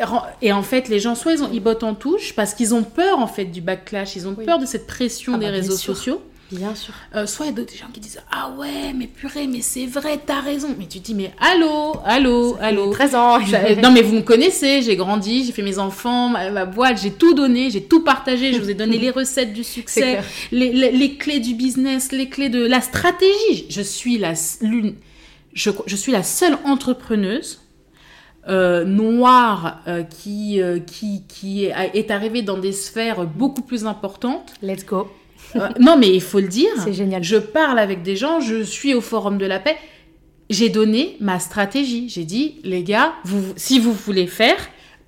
Euh, 0.00 0.16
et 0.42 0.52
en 0.52 0.62
fait, 0.62 0.88
les 0.88 0.98
gens, 0.98 1.14
soit 1.14 1.32
ils, 1.34 1.42
ont, 1.44 1.48
ils 1.52 1.60
bottent 1.62 1.84
en 1.84 1.94
touche 1.94 2.34
parce 2.34 2.52
qu'ils 2.54 2.74
ont 2.74 2.82
peur 2.82 3.20
en 3.20 3.28
fait 3.28 3.44
du 3.44 3.60
backlash, 3.60 4.16
ils 4.16 4.26
ont 4.26 4.34
Oui. 4.36 4.44
peur 4.44 4.58
de 4.58 4.66
cette 4.66 4.86
pression 4.88 5.34
Ah 5.36 5.38
des 5.38 5.46
bah, 5.46 5.52
réseaux 5.52 5.76
sociaux. 5.76 6.20
Bien 6.54 6.74
sûr. 6.74 6.94
Euh, 7.14 7.26
soit 7.26 7.46
il 7.46 7.48
y 7.48 7.52
a 7.52 7.54
d'autres 7.56 7.74
gens 7.76 7.88
qui 7.92 8.00
disent 8.00 8.20
Ah 8.30 8.50
ouais, 8.58 8.92
mais 8.94 9.06
purée, 9.06 9.46
mais 9.46 9.60
c'est 9.60 9.86
vrai, 9.86 10.20
t'as 10.24 10.40
raison. 10.40 10.68
Mais 10.78 10.86
tu 10.86 11.00
te 11.00 11.04
dis 11.06 11.14
Mais 11.14 11.32
allô, 11.40 11.96
allô, 12.04 12.56
allô. 12.60 12.90
13 12.92 13.14
ans. 13.14 13.40
J'a- 13.40 13.74
Non 13.76 13.90
mais 13.90 14.02
vous 14.02 14.14
me 14.14 14.20
connaissez, 14.22 14.80
j'ai 14.82 14.96
grandi, 14.96 15.44
j'ai 15.44 15.52
fait 15.52 15.62
mes 15.62 15.78
enfants, 15.78 16.28
ma, 16.28 16.50
ma 16.50 16.64
boîte, 16.64 17.00
j'ai 17.02 17.10
tout 17.12 17.34
donné, 17.34 17.70
j'ai 17.70 17.82
tout 17.84 18.04
partagé, 18.04 18.52
je 18.52 18.60
vous 18.60 18.70
ai 18.70 18.74
donné 18.74 18.98
les 18.98 19.10
recettes 19.20 19.52
du 19.52 19.64
succès, 19.64 20.20
les, 20.52 20.72
les- 20.72 20.92
les 20.92 21.16
clés 21.16 21.40
du 21.40 21.54
business, 21.54 22.12
les 22.12 22.28
clés 22.28 22.48
de 22.50 22.64
la 22.64 22.80
stratégie. 22.80 23.66
Je 23.68 23.82
suis 23.82 24.18
la, 24.18 24.34
l'une, 24.60 24.94
je, 25.54 25.70
je 25.86 25.96
suis 25.96 26.12
la 26.12 26.22
seule 26.22 26.56
entrepreneuse 26.64 27.60
euh, 28.48 28.84
noire 28.84 29.80
euh, 29.88 30.02
qui, 30.02 30.60
euh, 30.60 30.78
qui, 30.78 31.22
qui 31.26 31.64
est, 31.64 31.72
est 31.94 32.10
arrivée 32.10 32.42
dans 32.42 32.58
des 32.58 32.72
sphères 32.72 33.24
beaucoup 33.24 33.62
plus 33.62 33.86
importantes. 33.86 34.52
Let's 34.62 34.84
go. 34.84 35.08
Euh, 35.56 35.68
non 35.78 35.96
mais 35.96 36.08
il 36.14 36.20
faut 36.20 36.40
le 36.40 36.48
dire. 36.48 36.70
C'est 36.82 36.92
génial. 36.92 37.22
Je 37.22 37.36
parle 37.36 37.78
avec 37.78 38.02
des 38.02 38.16
gens, 38.16 38.40
je 38.40 38.62
suis 38.62 38.94
au 38.94 39.00
Forum 39.00 39.38
de 39.38 39.46
la 39.46 39.58
paix. 39.60 39.76
J'ai 40.50 40.68
donné 40.68 41.16
ma 41.20 41.38
stratégie. 41.38 42.08
J'ai 42.08 42.24
dit, 42.24 42.56
les 42.64 42.82
gars, 42.82 43.14
vous, 43.24 43.42
si 43.56 43.78
vous 43.80 43.92
voulez 43.92 44.26
faire, 44.26 44.56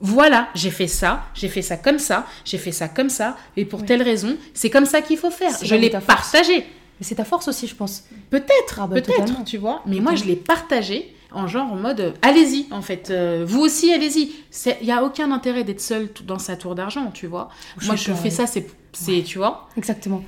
voilà, 0.00 0.48
j'ai 0.54 0.70
fait 0.70 0.86
ça, 0.86 1.24
j'ai 1.34 1.48
fait 1.48 1.62
ça 1.62 1.76
comme 1.76 1.98
ça, 1.98 2.26
j'ai 2.44 2.58
fait 2.58 2.72
ça 2.72 2.88
comme 2.88 3.08
ça, 3.10 3.36
et 3.56 3.64
pour 3.64 3.80
Oui. 3.80 3.86
telle 3.86 4.02
raison, 4.02 4.36
c'est 4.54 4.70
comme 4.70 4.86
ça 4.86 5.00
qu'il 5.02 5.16
faut 5.18 5.30
faire. 5.30 5.52
Je 5.62 5.74
l'ai 5.74 5.90
partagé. 5.90 6.58
Mais 6.98 7.04
c'est 7.06 7.16
ta 7.16 7.24
force 7.24 7.48
aussi, 7.48 7.66
je 7.66 7.74
pense. 7.74 8.04
Peut-être, 8.30 8.80
Ah 8.82 8.86
bah, 8.86 9.00
peut-être, 9.00 9.44
tu 9.44 9.58
vois. 9.58 9.82
Mais 9.86 10.00
moi, 10.00 10.14
je 10.14 10.24
l'ai 10.24 10.36
partagé 10.36 11.14
en 11.32 11.46
genre 11.46 11.72
en 11.72 11.76
mode, 11.76 12.00
euh, 12.00 12.12
allez-y, 12.22 12.66
en 12.70 12.82
fait. 12.82 13.10
euh, 13.10 13.44
vous 13.46 13.60
aussi, 13.60 13.92
allez-y. 13.92 14.32
Il 14.80 14.86
n'y 14.86 14.92
a 14.92 15.04
aucun 15.04 15.32
intérêt 15.32 15.64
d'être 15.64 15.80
seul 15.80 16.08
dans 16.24 16.38
sa 16.38 16.56
tour 16.56 16.74
d'argent, 16.74 17.10
tu 17.12 17.26
vois. 17.26 17.48
Je 17.78 17.86
moi, 17.86 17.96
je 17.96 18.12
fais 18.12 18.30
ça, 18.30 18.46
c'est, 18.46 18.66
c'est, 18.92 19.22
tu 19.22 19.38
vois. 19.38 19.68
Exactement. 19.76 20.22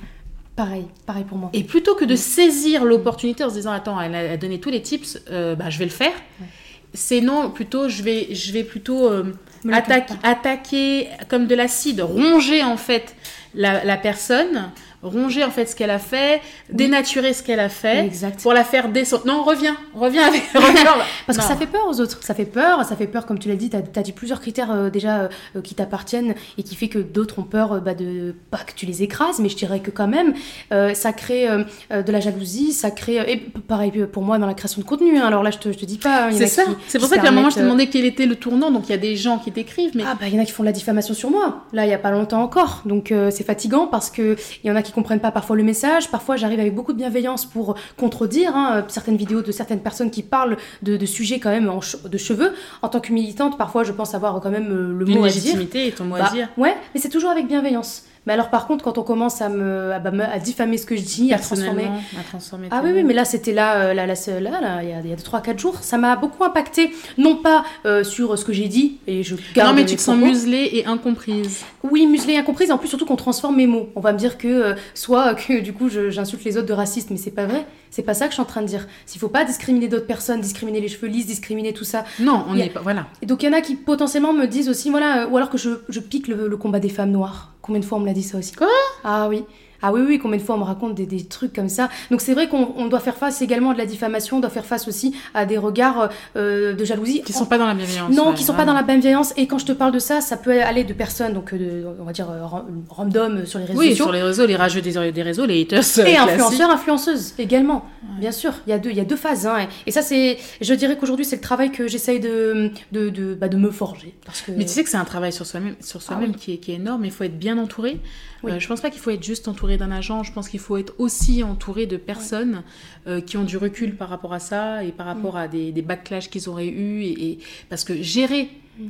Pareil, 0.59 0.87
pareil 1.05 1.23
pour 1.23 1.37
moi. 1.37 1.49
Et 1.53 1.63
plutôt 1.63 1.95
que 1.95 2.03
de 2.03 2.17
saisir 2.17 2.83
l'opportunité 2.83 3.45
en 3.45 3.49
se 3.49 3.53
disant 3.55 3.71
attends, 3.71 3.99
elle 4.01 4.13
a, 4.13 4.35
donné 4.35 4.59
tous 4.59 4.69
les 4.69 4.81
tips, 4.81 5.17
euh, 5.31 5.55
bah, 5.55 5.69
je 5.69 5.79
vais 5.79 5.85
le 5.85 5.91
faire. 5.91 6.11
Ouais. 6.41 6.47
C'est 6.93 7.21
non, 7.21 7.49
plutôt 7.49 7.87
je 7.87 8.03
vais, 8.03 8.35
je 8.35 8.51
vais 8.51 8.65
plutôt 8.65 9.07
euh, 9.07 9.33
attaquer, 9.71 10.15
attaquer 10.21 11.07
comme 11.29 11.47
de 11.47 11.55
l'acide, 11.55 12.01
ronger 12.01 12.61
en 12.61 12.75
fait 12.75 13.15
la, 13.53 13.85
la 13.85 13.95
personne, 13.95 14.71
ronger 15.01 15.43
en 15.43 15.49
fait 15.51 15.65
ce 15.65 15.75
qu'elle 15.75 15.89
a 15.91 15.99
fait, 15.99 16.41
dénaturer 16.71 17.33
ce 17.33 17.41
qu'elle 17.43 17.59
a 17.59 17.69
fait, 17.69 18.05
Exact. 18.05 18.41
pour 18.41 18.53
la 18.53 18.63
faire 18.63 18.89
descendre. 18.89 19.25
Non, 19.25 19.43
reviens, 19.43 19.75
reviens 19.95 20.27
avec. 20.27 20.43
Parce 21.25 21.37
que 21.37 21.43
ça 21.43 21.55
fait 21.55 21.67
peur 21.67 21.87
aux 21.89 21.99
autres, 22.01 22.19
ça 22.23 22.33
fait 22.33 22.45
peur, 22.45 22.83
ça 22.85 22.95
fait 22.95 23.07
peur, 23.07 23.25
comme 23.25 23.39
tu 23.39 23.47
l'as 23.49 23.55
dit, 23.55 23.69
tu 23.69 23.77
as, 23.77 24.01
dit 24.03 24.11
plusieurs 24.11 24.41
critères 24.41 24.71
euh, 24.71 24.89
déjà 24.89 25.19
euh, 25.19 25.27
euh, 25.55 25.61
qui 25.61 25.75
t'appartiennent 25.75 26.35
et 26.57 26.63
qui 26.63 26.75
fait 26.75 26.87
que 26.89 26.99
d'autres 26.99 27.39
ont 27.39 27.43
peur 27.43 27.81
bah, 27.81 27.93
de 27.93 28.35
pas 28.51 28.57
que 28.59 28.73
tu 28.75 28.85
les 28.85 29.03
écrases, 29.03 29.39
mais 29.39 29.49
je 29.49 29.55
dirais 29.55 29.79
que 29.79 29.91
quand 29.91 30.07
même, 30.07 30.33
euh, 30.73 30.93
ça 30.93 31.13
crée 31.13 31.47
de 31.47 32.11
la 32.11 32.19
jalousie, 32.19 32.73
ça 32.73 32.91
crée. 32.91 33.15
et 33.27 33.37
pareil 33.67 33.91
pour 34.11 34.23
moi 34.23 34.37
dans 34.37 34.47
la 34.47 34.53
création 34.53 34.81
de 34.81 34.85
contenu, 34.87 35.17
hein, 35.17 35.25
alors 35.27 35.43
là 35.43 35.51
je 35.51 35.57
te, 35.57 35.71
je 35.71 35.77
te 35.77 35.85
dis 35.85 35.97
pas. 35.97 36.25
hein, 36.27 36.31
C'est 36.31 36.47
ça. 36.47 36.63
C'est 36.87 36.99
pour 36.99 37.07
ça 37.07 37.17
qu'à 37.17 37.29
un 37.29 37.31
moment 37.31 37.49
je 37.49 37.55
te 37.55 37.61
demandais 37.61 37.87
quel 37.87 38.05
était 38.05 38.25
le 38.25 38.35
tournant. 38.35 38.71
Donc 38.71 38.83
il 38.87 38.91
y 38.91 38.95
a 38.95 38.97
des 38.97 39.15
gens 39.15 39.37
qui 39.37 39.51
t'écrivent, 39.51 39.91
mais 39.95 40.03
Ah 40.05 40.15
bah 40.19 40.27
il 40.27 40.35
y 40.35 40.39
en 40.39 40.41
a 40.41 40.45
qui 40.45 40.51
font 40.51 40.63
de 40.63 40.67
la 40.67 40.73
diffamation 40.73 41.13
sur 41.13 41.29
moi, 41.31 41.65
là 41.73 41.85
il 41.85 41.89
y 41.89 41.93
a 41.93 41.97
pas 41.99 42.11
longtemps 42.11 42.41
encore, 42.41 42.81
donc 42.85 43.13
c'est 43.31 43.45
fatigant 43.45 43.87
parce 43.87 44.09
que 44.09 44.35
il 44.63 44.67
y 44.67 44.71
en 44.71 44.75
a 44.75 44.81
qui 44.81 44.88
comprennent 44.93 45.19
pas 45.19 45.31
parfois 45.31 45.55
le 45.55 45.63
message, 45.63 46.09
parfois 46.09 46.35
j'arrive 46.35 46.59
avec 46.59 46.75
beaucoup 46.75 46.93
de 46.93 46.97
bienveillance 46.97 47.45
pour 47.45 47.75
contredire 47.97 48.55
hein, 48.55 48.85
certaines 48.87 49.17
vidéos 49.17 49.41
de 49.41 49.51
certaines 49.51 49.81
personnes 49.81 50.11
qui 50.11 50.23
parlent 50.23 50.57
de, 50.83 50.97
de 50.97 51.05
sujets 51.05 51.39
quand 51.39 51.49
même 51.49 51.69
en 51.69 51.79
che- 51.79 52.07
de 52.07 52.17
cheveux. 52.17 52.53
En 52.81 52.89
tant 52.89 52.99
que 52.99 53.11
militante, 53.13 53.57
parfois 53.57 53.83
je 53.83 53.91
pense 53.91 54.13
avoir 54.15 54.39
quand 54.41 54.49
même 54.51 54.71
euh, 54.71 54.93
le 54.97 55.07
une 55.07 55.17
mot 55.19 55.25
à 55.25 55.29
dire. 55.29 55.35
légitimité 55.43 55.87
et 55.87 55.91
ton 55.91 56.05
mot 56.05 56.15
Bah, 56.17 56.27
à 56.29 56.33
dire. 56.33 56.49
Ouais, 56.57 56.75
mais 56.93 56.99
c'est 57.01 57.09
toujours 57.09 57.29
avec 57.29 57.47
bienveillance. 57.47 58.03
Mais 58.25 58.33
alors, 58.33 58.49
par 58.49 58.67
contre, 58.67 58.83
quand 58.83 58.97
on 58.97 59.03
commence 59.03 59.41
à 59.41 59.49
me, 59.49 59.91
à, 59.93 59.99
bah, 59.99 60.11
à 60.31 60.39
diffamer 60.39 60.77
ce 60.77 60.85
que 60.85 60.95
je 60.95 61.01
dis, 61.01 61.33
à 61.33 61.39
transformer. 61.39 61.85
À 62.19 62.23
transformer 62.27 62.67
Ah 62.71 62.81
oui, 62.83 62.91
oui, 62.93 63.03
mais 63.03 63.13
là, 63.13 63.25
c'était 63.25 63.53
là, 63.53 63.77
euh, 63.77 63.93
là, 63.93 64.05
là, 64.05 64.13
là, 64.39 64.61
là, 64.61 64.83
il 64.83 64.89
y 64.89 64.93
a, 64.93 64.99
il 64.99 65.09
y 65.09 65.13
a 65.13 65.15
3-4 65.15 65.57
jours. 65.57 65.77
Ça 65.81 65.97
m'a 65.97 66.15
beaucoup 66.15 66.43
impacté, 66.43 66.91
non 67.17 67.37
pas 67.37 67.63
euh, 67.85 68.03
sur 68.03 68.37
ce 68.37 68.45
que 68.45 68.53
j'ai 68.53 68.67
dit, 68.67 68.97
et 69.07 69.23
je 69.23 69.35
garde 69.55 69.69
Non, 69.69 69.75
mais 69.75 69.85
tu 69.85 69.95
te 69.95 70.01
sens 70.01 70.17
muselée 70.17 70.69
et 70.73 70.85
incomprise. 70.85 71.63
Oui, 71.83 72.05
muselée, 72.07 72.37
incomprise, 72.37 72.69
et 72.69 72.73
en 72.73 72.77
plus, 72.77 72.89
surtout 72.89 73.05
qu'on 73.05 73.15
transforme 73.15 73.55
mes 73.55 73.67
mots. 73.67 73.89
On 73.95 74.01
va 74.01 74.13
me 74.13 74.17
dire 74.17 74.37
que, 74.37 74.47
euh, 74.47 74.73
soit 74.93 75.33
que 75.35 75.59
du 75.59 75.73
coup, 75.73 75.89
j'insulte 75.89 76.43
les 76.43 76.57
autres 76.57 76.67
de 76.67 76.73
racistes, 76.73 77.09
mais 77.11 77.17
c'est 77.17 77.31
pas 77.31 77.45
vrai. 77.45 77.65
C'est 77.91 78.03
pas 78.03 78.13
ça 78.13 78.25
que 78.25 78.31
je 78.31 78.35
suis 78.35 78.41
en 78.41 78.45
train 78.45 78.61
de 78.61 78.67
dire. 78.67 78.87
S'il 79.05 79.19
faut 79.19 79.29
pas 79.29 79.45
discriminer 79.45 79.87
d'autres 79.87 80.05
personnes, 80.07 80.41
discriminer 80.41 80.79
les 80.79 80.87
cheveux 80.87 81.07
lisses, 81.07 81.25
discriminer 81.25 81.73
tout 81.73 81.83
ça. 81.83 82.05
Non, 82.19 82.45
on 82.47 82.53
n'est 82.55 82.69
pas. 82.69 82.81
Voilà. 82.81 83.07
Et 83.21 83.25
donc, 83.25 83.43
il 83.43 83.47
y 83.47 83.49
en 83.49 83.53
a 83.53 83.61
qui 83.61 83.75
potentiellement 83.75 84.33
me 84.33 84.45
disent 84.45 84.69
aussi, 84.69 84.89
voilà, 84.89 85.23
euh, 85.23 85.27
ou 85.29 85.37
alors 85.37 85.49
que 85.49 85.57
je, 85.57 85.69
je 85.89 85.99
pique 85.99 86.27
le, 86.27 86.47
le 86.47 86.57
combat 86.57 86.79
des 86.79 86.89
femmes 86.89 87.11
noires. 87.11 87.53
Combien 87.61 87.79
de 87.81 87.85
fois 87.85 87.97
on 87.97 88.01
me 88.01 88.05
l'a 88.07 88.13
dit 88.13 88.23
ça 88.23 88.37
aussi? 88.37 88.53
Quoi? 88.53 88.67
Ah 89.03 89.27
oui. 89.29 89.43
Ah 89.81 89.91
oui, 89.93 90.01
oui, 90.07 90.19
combien 90.19 90.37
de 90.37 90.43
fois 90.43 90.55
on 90.55 90.59
me 90.59 90.63
raconte 90.63 90.95
des, 90.95 91.05
des 91.05 91.23
trucs 91.25 91.53
comme 91.53 91.69
ça. 91.69 91.89
Donc 92.11 92.21
c'est 92.21 92.33
vrai 92.33 92.47
qu'on 92.49 92.73
on 92.75 92.87
doit 92.87 92.99
faire 92.99 93.15
face 93.15 93.41
également 93.41 93.71
à 93.71 93.73
de 93.73 93.77
la 93.79 93.85
diffamation, 93.85 94.37
on 94.37 94.39
doit 94.39 94.49
faire 94.49 94.65
face 94.65 94.87
aussi 94.87 95.15
à 95.33 95.45
des 95.45 95.57
regards 95.57 96.09
euh, 96.35 96.73
de 96.73 96.85
jalousie. 96.85 97.21
Qui 97.23 97.33
sont 97.33 97.45
pas 97.45 97.57
dans 97.57 97.65
la 97.67 97.73
bienveillance. 97.73 98.13
Non, 98.15 98.29
ouais, 98.29 98.35
qui 98.35 98.43
sont 98.43 98.53
pas 98.53 98.65
dans 98.65 98.73
la 98.73 98.83
bienveillance. 98.83 99.33
Et 99.37 99.47
quand 99.47 99.57
je 99.57 99.65
te 99.65 99.71
parle 99.71 99.91
de 99.91 99.99
ça, 99.99 100.21
ça 100.21 100.37
peut 100.37 100.61
aller 100.61 100.83
de 100.83 100.93
personnes, 100.93 101.33
donc 101.33 101.53
euh, 101.53 101.57
de- 101.57 101.87
on 101.99 102.03
va 102.03 102.11
dire 102.11 102.29
euh, 102.29 102.45
ran- 102.45 102.65
random 102.89 103.45
sur 103.45 103.59
les 103.59 103.65
réseaux 103.65 103.79
Oui, 103.79 103.89
sociaux. 103.89 104.05
sur 104.05 104.11
les 104.13 104.21
réseaux, 104.23 104.45
les 104.45 104.55
rageux 104.55 104.81
des, 104.81 105.11
des 105.11 105.21
réseaux, 105.23 105.45
les 105.45 105.61
haters. 105.61 105.79
Et 105.79 106.13
classiques. 106.13 106.17
influenceurs, 106.19 106.69
influenceuses 106.71 107.33
également. 107.39 107.85
Bien 108.19 108.31
sûr, 108.31 108.53
il 108.67 108.71
y 108.71 108.73
a 108.73 108.79
deux, 108.79 108.89
il 108.89 108.97
y 108.97 109.01
a 109.01 109.05
deux 109.05 109.15
phases. 109.15 109.47
hein. 109.47 109.67
Et 109.87 109.91
ça, 109.91 110.01
c'est, 110.01 110.37
je 110.61 110.73
dirais 110.73 110.97
qu'aujourd'hui, 110.97 111.25
c'est 111.25 111.37
le 111.37 111.41
travail 111.41 111.71
que 111.71 111.87
j'essaye 111.87 112.19
de, 112.19 112.71
de, 112.91 113.09
de, 113.09 113.33
bah, 113.33 113.47
de 113.47 113.57
me 113.57 113.71
forger. 113.71 114.13
Parce 114.25 114.41
que... 114.41 114.51
Mais 114.51 114.65
tu 114.65 114.71
sais 114.71 114.83
que 114.83 114.89
c'est 114.89 114.97
un 114.97 115.05
travail 115.05 115.31
sur 115.31 115.45
soi-même, 115.45 115.75
sur 115.81 116.01
soi-même 116.01 116.31
Ah 116.31 116.35
oui. 116.35 116.39
qui, 116.39 116.53
est, 116.53 116.57
qui 116.57 116.71
est 116.71 116.75
énorme. 116.75 117.05
Il 117.05 117.11
faut 117.11 117.23
être 117.23 117.37
bien 117.39 117.57
entouré. 117.57 117.99
Oui. 118.43 118.51
Euh, 118.51 118.59
je 118.59 118.67
pense 118.67 118.81
pas 118.81 118.89
qu'il 118.89 119.01
faut 119.01 119.09
être 119.11 119.23
juste 119.23 119.47
entouré 119.47 119.77
d'un 119.77 119.91
agent. 119.91 120.23
Je 120.23 120.31
pense 120.31 120.47
qu'il 120.49 120.59
faut 120.59 120.77
être 120.77 120.93
aussi 120.97 121.43
entouré 121.43 121.85
de 121.87 121.97
personnes 121.97 122.63
euh, 123.07 123.19
qui 123.21 123.37
ont 123.37 123.43
du 123.43 123.57
recul 123.57 123.95
par 123.95 124.09
rapport 124.09 124.33
à 124.33 124.39
ça 124.39 124.83
et 124.83 124.91
par 124.91 125.05
rapport 125.07 125.35
à 125.37 125.47
des, 125.47 125.71
des 125.71 125.81
backlash 125.81 126.29
qu'ils 126.29 126.47
auraient 126.49 126.67
eu. 126.69 127.01
Et, 127.03 127.31
et- 127.31 127.39
parce 127.69 127.83
que 127.83 128.01
gérer 128.01 128.49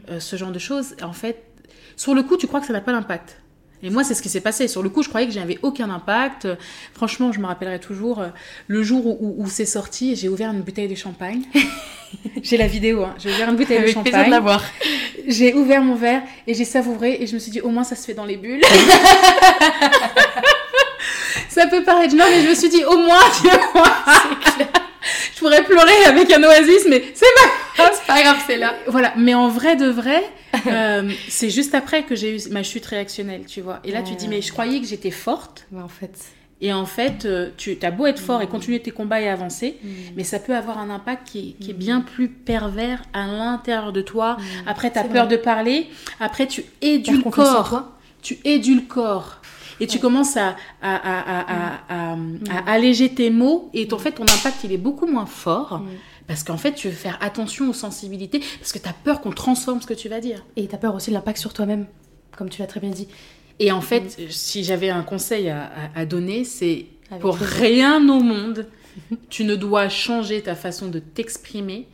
euh, 0.10 0.20
ce 0.20 0.36
genre 0.36 0.52
de 0.52 0.60
choses, 0.60 0.96
en 1.02 1.14
fait, 1.14 1.44
sur 1.96 2.14
le 2.14 2.24
coup, 2.24 2.38
tu 2.38 2.46
crois 2.48 2.60
que 2.62 2.68
ça 2.68 2.74
n'a 2.74 2.82
pas 2.82 2.92
d'impact. 2.92 3.42
Et 3.82 3.90
moi, 3.90 4.04
c'est 4.04 4.14
ce 4.14 4.22
qui 4.22 4.28
s'est 4.30 4.42
passé. 4.42 4.68
Sur 4.68 4.84
le 4.84 4.90
coup, 4.90 5.04
je 5.04 5.10
croyais 5.10 5.26
que 5.28 5.32
j'avais 5.34 5.58
aucun 5.62 5.90
impact. 5.90 6.48
Franchement, 6.94 7.32
je 7.32 7.40
me 7.40 7.46
rappellerai 7.46 7.80
toujours 7.80 8.20
euh, 8.20 8.28
le 8.68 8.84
jour 8.84 9.06
où, 9.08 9.18
où- 9.22 9.44
où 9.44 9.48
c'est 9.50 9.66
sorti. 9.66 10.16
J'ai 10.18 10.28
ouvert 10.30 10.52
une 10.52 10.62
bouteille 10.62 10.88
de 10.90 10.96
champagne. 10.96 11.44
j'ai 12.44 12.58
la 12.58 12.68
vidéo. 12.68 13.04
Hein. 13.04 13.16
J'ai 13.20 13.30
ouvert 13.32 13.50
une 13.50 13.56
bouteille 13.56 13.82
de 13.82 13.88
champagne. 13.88 14.12
plaisir 14.12 14.26
de 14.26 14.32
l'avoir. 14.32 14.62
J'ai 15.28 15.54
ouvert 15.54 15.82
mon 15.82 15.96
verre 15.96 16.24
et 16.48 16.54
j'ai 16.54 16.66
savouré 16.66 17.18
et 17.22 17.28
je 17.28 17.34
me 17.36 17.40
suis 17.40 17.52
dit 17.52 17.62
au 17.62 17.70
moins 17.70 17.84
ça 17.86 17.96
se 17.96 18.06
fait 18.06 18.14
dans 18.14 18.26
les 18.26 18.36
bulles. 18.38 18.62
ça 21.50 21.68
peut 21.68 21.84
paraître 21.84 22.16
non 22.16 22.26
mais 22.30 22.42
je 22.44 22.50
me 22.50 22.56
suis 22.56 22.70
dit 22.70 22.84
au 22.84 22.98
moins 22.98 23.20
tu 23.42 23.48
vois, 23.74 23.84
je 25.40 25.46
pourrais 25.46 25.64
pleurer 25.64 26.06
avec 26.08 26.32
un 26.32 26.44
oasis 26.44 26.86
mais 26.90 27.04
c'est 27.14 27.26
pas 27.36 27.42
grave. 27.44 27.56
C'est 28.00 28.08
pas 28.08 28.22
grave, 28.22 28.38
c'est 28.46 28.58
là. 28.58 28.74
Voilà, 28.88 29.14
mais 29.16 29.34
en 29.34 29.48
vrai 29.48 29.78
de 29.78 29.86
vrai, 29.88 30.22
euh, 30.68 31.10
c'est 31.30 31.50
juste 31.50 31.74
après 31.74 32.04
que 32.04 32.14
j'ai 32.16 32.36
eu 32.36 32.50
ma 32.52 32.62
chute 32.62 32.86
réactionnelle, 32.86 33.46
tu 33.48 33.62
vois. 33.62 33.80
Et 33.86 33.92
là 33.92 34.02
tu 34.02 34.14
te 34.16 34.20
dis 34.20 34.28
mais 34.28 34.42
je 34.42 34.52
croyais 34.52 34.80
que 34.82 34.86
j'étais 34.88 35.12
forte 35.12 35.66
Mais 35.72 35.82
en 35.82 35.88
fait. 35.88 36.12
et 36.60 36.74
en 36.74 36.86
fait 36.86 37.24
euh, 37.26 37.52
tu 37.56 37.78
as 37.82 37.92
beau 37.92 38.06
être 38.06 38.20
fort 38.20 38.42
et 38.42 38.48
continuer 38.48 38.82
tes 38.82 38.92
combats 38.92 39.22
et 39.22 39.30
avancer, 39.30 39.78
Mm. 39.82 39.88
mais 40.18 40.24
ça 40.26 40.40
peut 40.40 40.56
avoir 40.56 40.78
un 40.80 40.90
impact 40.90 41.26
qui, 41.28 41.56
qui 41.62 41.70
est 41.72 41.74
bien 41.74 42.02
plus 42.02 42.28
pervers 42.28 43.02
à 43.14 43.28
l'intérieur 43.28 43.94
de 43.94 44.02
toi. 44.02 44.36
Après, 44.68 44.92
tu 44.92 44.98
as 45.00 45.04
Mm. 45.06 45.10
Peur 45.10 45.26
vrai. 45.28 45.38
de 45.38 45.42
parler. 45.42 45.88
Après, 46.20 46.48
tu 46.48 46.64
toi. 47.70 47.96
Tu 48.22 48.38
édules 48.44 48.86
corps. 48.88 49.39
Et 49.80 49.88
tu 49.88 50.00
commences 50.00 50.36
à, 50.38 50.56
à, 50.82 50.96
à, 50.96 52.14
à, 52.14 52.18
à 52.52 52.72
alléger 52.72 53.10
tes 53.14 53.30
mots. 53.30 53.70
Et 53.74 53.88
en 53.94 53.98
fait, 53.98 54.12
ton 54.14 54.24
impact, 54.24 54.64
il 54.64 54.72
est 54.74 54.78
beaucoup 54.78 55.08
moins 55.08 55.26
fort. 55.26 55.80
Mm. 55.80 55.88
Parce 56.28 56.44
qu'en 56.44 56.58
fait, 56.58 56.74
tu 56.74 56.90
veux 56.90 56.94
faire 56.96 57.18
attention 57.22 57.70
aux 57.70 57.74
sensibilités. 57.74 58.40
Parce 58.60 58.72
que 58.72 58.80
tu 58.80 58.88
as 58.88 58.94
peur 58.94 59.22
qu'on 59.22 59.32
transforme 59.32 59.82
ce 59.82 59.88
que 59.88 59.94
tu 59.94 60.10
vas 60.10 60.20
dire. 60.20 60.46
Et 60.58 60.68
t'as 60.68 60.78
peur 60.78 60.94
aussi 60.96 61.10
de 61.10 61.16
l'impact 61.16 61.38
sur 61.40 61.54
toi-même, 61.54 61.86
comme 62.38 62.50
tu 62.50 62.62
l'as 62.62 62.68
très 62.68 62.80
bien 62.80 62.92
dit. 62.92 63.08
Et 63.60 63.72
en 63.72 63.82
fait, 63.82 64.18
si 64.30 64.64
j'avais 64.64 64.90
un 64.90 65.02
conseil 65.04 65.50
à, 65.50 65.72
à- 65.96 66.06
donner, 66.06 66.44
c'est 66.46 66.86
pour 67.20 67.36
rien 67.36 67.98
au 68.10 68.20
monde, 68.22 68.68
tu 69.30 69.44
ne 69.44 69.56
dois 69.56 69.90
changer 69.90 70.42
ta 70.42 70.56
façon 70.56 70.88
de 70.88 71.00
t'exprimer 71.00 71.88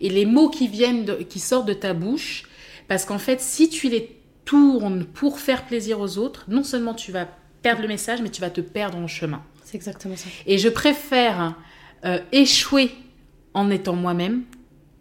et 0.00 0.08
les 0.08 0.26
mots 0.26 0.48
qui 0.48 0.66
viennent, 0.68 1.04
de- 1.04 1.14
qui 1.14 1.38
sortent 1.38 1.66
de 1.68 1.74
ta 1.74 1.92
bouche, 1.94 2.44
parce 2.88 3.04
qu'en 3.04 3.18
fait, 3.18 3.40
si 3.40 3.68
tu 3.68 3.88
les 3.88 4.10
tournes 4.44 5.04
pour 5.04 5.38
faire 5.38 5.64
plaisir 5.66 6.00
aux 6.00 6.18
autres, 6.18 6.44
non 6.48 6.64
seulement 6.64 6.94
tu 6.94 7.12
vas 7.12 7.26
perdre 7.62 7.82
le 7.82 7.88
message, 7.88 8.20
mais 8.22 8.28
tu 8.28 8.40
vas 8.40 8.50
te 8.50 8.60
perdre 8.60 8.98
en 8.98 9.06
chemin. 9.06 9.42
C'est 9.64 9.76
exactement 9.76 10.16
ça. 10.16 10.28
Et 10.46 10.58
je 10.58 10.68
préfère 10.68 11.54
euh, 12.04 12.18
échouer 12.32 12.92
en 13.54 13.70
étant 13.70 13.94
moi-même 13.94 14.42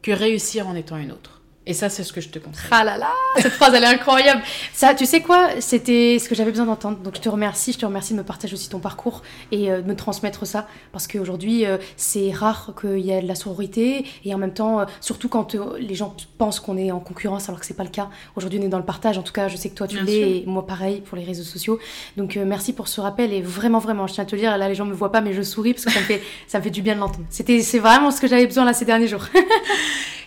que 0.02 0.12
réussir 0.12 0.68
en 0.68 0.76
étant 0.76 0.98
une 0.98 1.12
autre. 1.12 1.42
Et 1.66 1.74
ça, 1.74 1.90
c'est 1.90 2.04
ce 2.04 2.12
que 2.12 2.22
je 2.22 2.30
te 2.30 2.40
conseille. 2.40 2.70
Ah 2.72 2.84
là 2.84 2.98
là, 2.98 3.12
cette 3.38 3.54
phrase 3.54 3.74
elle 3.74 3.84
est 3.84 3.88
incroyable. 3.88 4.42
Ça, 4.74 4.94
tu 4.94 5.06
sais 5.06 5.22
quoi, 5.22 5.50
c'était 5.60 6.18
ce 6.20 6.28
que 6.28 6.36
j'avais 6.36 6.52
besoin 6.52 6.66
d'entendre. 6.66 6.98
Donc 6.98 7.16
je 7.16 7.22
te 7.22 7.30
remercie, 7.30 7.74
je 7.74 7.80
te 7.80 7.86
remercie 7.86 8.14
de 8.14 8.20
me 8.20 8.24
partager 8.24 8.54
aussi 8.54 8.70
ton 8.70 8.80
parcours 8.80 9.22
et 9.52 9.72
euh, 9.72 9.82
de 9.82 9.88
me 9.88 9.96
transmettre 9.96 10.46
ça 10.46 10.68
parce 10.92 11.08
qu'aujourd'hui 11.08 11.66
euh, 11.66 11.78
c'est 11.96 12.32
rare 12.32 12.74
qu'il 12.80 13.00
y 13.00 13.12
ait 13.12 13.22
de 13.22 13.28
la 13.28 13.36
sororité 13.36 14.06
et 14.26 14.34
en 14.34 14.38
même 14.38 14.54
temps, 14.54 14.80
euh, 14.80 14.86
surtout 15.00 15.30
quand 15.30 15.56
les 15.80 15.96
gens 15.96 16.16
pensent 16.38 16.60
qu'on 16.60 16.78
est 16.78 16.92
en 16.92 17.00
concurrence 17.00 17.50
alors 17.50 17.60
que 17.60 17.66
c'est 17.66 17.76
pas 17.76 17.84
le 17.84 17.90
cas. 17.90 18.10
Aujourd'hui 18.36 18.60
on 18.62 18.66
est 18.66 18.70
dans 18.70 18.78
le 18.78 18.86
partage. 18.86 19.18
En 19.18 19.24
tout 19.24 19.34
cas, 19.34 19.48
je 19.48 19.58
sais 19.58 19.70
que 19.70 19.76
toi 19.76 19.88
tu 19.88 20.00
l'es 20.04 20.42
et 20.42 20.44
moi 20.46 20.66
pareil 20.66 21.02
pour 21.02 21.18
les 21.18 21.24
réseaux 21.24 21.44
sociaux. 21.44 21.80
Donc 22.18 22.36
merci 22.36 22.74
pour 22.74 22.88
ce 22.88 23.02
rappel 23.02 23.34
et 23.34 23.42
vraiment 23.42 23.80
vraiment, 23.80 24.08
je 24.08 24.14
tiens 24.14 24.24
à 24.24 24.28
te 24.28 24.36
le 24.36 24.42
dire. 24.42 24.58
Là 24.58 24.68
les 24.68 24.76
gens 24.76 24.86
me 24.86 24.94
voient 24.94 25.12
pas 25.12 25.22
mais 25.22 25.34
je 25.34 25.42
souris 25.42 25.74
parce 25.74 25.86
que 25.86 25.92
ça 25.92 26.00
me 26.00 26.06
fait 26.06 26.22
ça 26.48 26.60
me 26.60 26.64
fait 26.64 26.70
du 26.70 26.82
bien 26.82 26.96
de 26.96 27.00
l'entendre. 27.00 27.26
C'était 27.30 27.62
c'est 27.62 27.80
vraiment 27.80 28.12
ce 28.12 28.22
que 28.22 28.28
j'avais 28.28 28.46
besoin 28.46 28.66
là 28.66 28.74
ces 28.74 28.86
derniers 28.86 29.08
jours. 29.08 29.26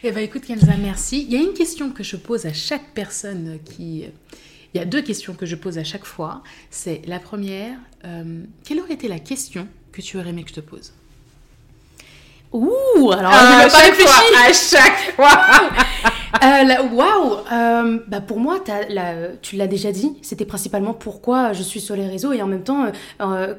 Eh 0.07 0.13
ben 0.13 0.23
écoute 0.23 0.43
Kenza, 0.45 0.75
merci. 0.79 1.23
Il 1.23 1.33
y 1.33 1.37
a 1.37 1.41
une 1.41 1.55
question 1.55 1.91
que 1.91 2.03
je 2.03 2.17
pose 2.17 2.45
à 2.45 2.53
chaque 2.53 2.93
personne 2.95 3.59
qui... 3.65 4.05
Il 4.75 4.79
y 4.79 4.81
a 4.81 4.85
deux 4.85 5.03
questions 5.03 5.35
que 5.35 5.47
je 5.47 5.55
pose 5.55 5.79
à 5.79 5.85
chaque 5.85 6.05
fois. 6.05 6.43
C'est 6.71 7.01
la 7.07 7.21
première, 7.21 7.77
euh, 8.05 8.43
quelle 8.65 8.81
aurait 8.81 8.95
été 8.95 9.07
la 9.07 9.21
question 9.21 9.69
que 9.93 10.01
tu 10.03 10.17
aurais 10.19 10.31
aimé 10.31 10.43
que 10.43 10.49
je 10.51 10.55
te 10.55 10.61
pose? 10.61 10.93
Ouh, 12.53 13.11
alors 13.13 13.33
ai 13.33 13.69
pas 13.69 13.79
réfléchi. 13.79 14.35
à 14.37 14.53
chaque 14.53 15.15
fois 15.17 15.41
Euh, 16.43 16.89
Waouh 16.93 17.37
Euh, 17.53 18.01
bah 18.09 18.21
Pour 18.21 18.41
moi, 18.41 18.59
la- 18.91 19.29
tu 19.41 19.55
l'as 19.55 19.69
déjà 19.69 19.93
dit, 19.93 20.17
c'était 20.21 20.45
principalement 20.45 20.93
pourquoi 20.93 21.53
je 21.53 21.63
suis 21.63 21.81
sur 21.81 21.95
les 21.95 22.09
réseaux 22.09 22.33
et 22.33 22.43
en 22.43 22.49
même 22.49 22.65
temps, 22.65 22.87
euh, 22.87 22.91
euh, 23.21 23.55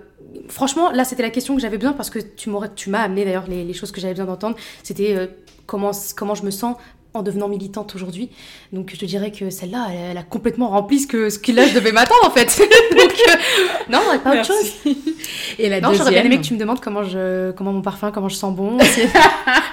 franchement, 0.49 0.91
là 0.91 1.05
c'était 1.05 1.23
la 1.23 1.29
question 1.29 1.55
que 1.55 1.61
j'avais 1.61 1.77
besoin 1.77 1.93
parce 1.93 2.09
que 2.09 2.19
tu 2.19 2.49
m'as 2.49 3.01
amené 3.01 3.23
d'ailleurs 3.23 3.47
les, 3.47 3.63
les 3.63 3.73
choses 3.73 3.91
que 3.93 4.01
j'avais 4.01 4.13
besoin 4.13 4.25
d'entendre. 4.27 4.57
C'était 4.83 5.15
euh, 5.15 5.27
comment, 5.65 5.91
comment 6.17 6.35
je 6.35 6.43
me 6.43 6.51
sens 6.51 6.75
en 7.15 7.23
devenant 7.23 7.47
militante 7.47 7.95
aujourd'hui. 7.95 8.29
Donc 8.73 8.91
je 8.93 8.99
te 8.99 9.05
dirais 9.05 9.31
que 9.31 9.49
celle-là, 9.49 9.87
elle, 9.91 10.11
elle 10.11 10.17
a 10.17 10.23
complètement 10.23 10.69
rempli 10.69 10.99
ce 10.99 11.07
que, 11.07 11.29
ce 11.29 11.39
que 11.39 11.51
là 11.51 11.65
je 11.67 11.73
devais 11.73 11.91
m'attendre 11.91 12.25
en 12.25 12.31
fait. 12.31 12.57
Donc 12.91 13.13
euh, 13.29 13.33
non, 13.89 13.99
pas 14.23 14.33
autre 14.35 14.45
chose. 14.45 14.95
Et 15.59 15.69
la 15.69 15.81
Non, 15.81 15.89
j'aurais 15.93 16.11
bien 16.11 16.21
deuxième 16.21 16.25
aimé 16.27 16.37
que 16.37 16.43
tu 16.43 16.53
me 16.53 16.59
demandes 16.59 16.79
comment, 16.81 17.03
je, 17.03 17.51
comment 17.51 17.71
mon 17.73 17.81
parfum, 17.81 18.11
comment 18.11 18.29
je 18.29 18.35
sens 18.35 18.55
bon, 18.55 18.77
c'est- 18.81 19.09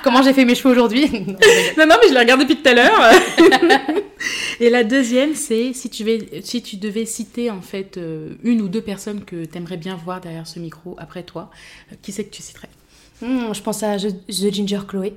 comment 0.03 0.23
j'ai 0.23 0.33
fait 0.33 0.45
mes 0.45 0.55
cheveux 0.55 0.71
aujourd'hui. 0.73 1.09
Non. 1.27 1.37
Non, 1.79 1.87
non, 1.87 1.97
mais 2.03 2.09
je 2.09 2.15
la 2.15 2.21
regarde 2.21 2.41
depuis 2.41 2.57
tout 2.57 2.69
à 2.69 2.75
l'heure. 2.75 3.11
Et 4.61 4.71
la 4.71 4.85
deuxième, 4.85 5.35
c'est 5.35 5.73
si 5.73 5.91
tu, 5.91 6.05
vais, 6.05 6.43
si 6.45 6.63
tu 6.63 6.77
devais 6.77 7.07
citer 7.07 7.51
en 7.51 7.61
fait 7.61 7.97
euh, 7.97 8.35
une 8.45 8.61
ou 8.61 8.69
deux 8.69 8.81
personnes 8.83 9.25
que 9.25 9.45
tu 9.45 9.59
aimerais 9.59 9.77
bien 9.77 9.97
voir 9.97 10.21
derrière 10.21 10.47
ce 10.47 10.59
micro 10.61 10.95
après 10.99 11.23
toi, 11.25 11.51
euh, 11.91 11.97
qui 12.03 12.13
c'est 12.13 12.25
que 12.25 12.31
tu 12.35 12.43
citerais? 12.43 12.69
Hmm, 13.23 13.53
je 13.55 13.63
pense 13.63 13.83
à 13.83 13.97
The 13.99 14.13
Ginger 14.29 14.81
Chloé. 14.87 15.17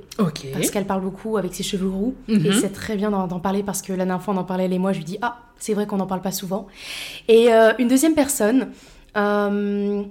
Parce 0.53 0.69
qu'elle 0.71 0.85
parle 0.85 1.01
beaucoup 1.01 1.37
avec 1.37 1.53
ses 1.55 1.63
cheveux 1.63 1.89
roux 1.89 2.15
Mhm. 2.27 2.45
et 2.45 2.51
c'est 2.53 2.69
très 2.69 2.95
bien 2.95 3.09
d'en 3.11 3.39
parler 3.39 3.63
parce 3.63 3.81
que 3.81 3.91
la 3.91 3.97
dernière 4.05 4.21
fois 4.21 4.33
on 4.33 4.37
en 4.37 4.43
parlait 4.43 4.65
elle 4.65 4.73
et 4.73 4.79
moi 4.79 4.93
je 4.93 4.99
lui 4.99 5.05
dis 5.05 5.17
ah 5.21 5.39
c'est 5.57 5.73
vrai 5.73 5.87
qu'on 5.87 5.97
n'en 5.97 6.05
parle 6.07 6.21
pas 6.21 6.31
souvent 6.31 6.67
et 7.27 7.51
euh, 7.53 7.73
une 7.79 7.87
deuxième 7.87 8.13
personne 8.13 8.69
euh, 9.17 10.03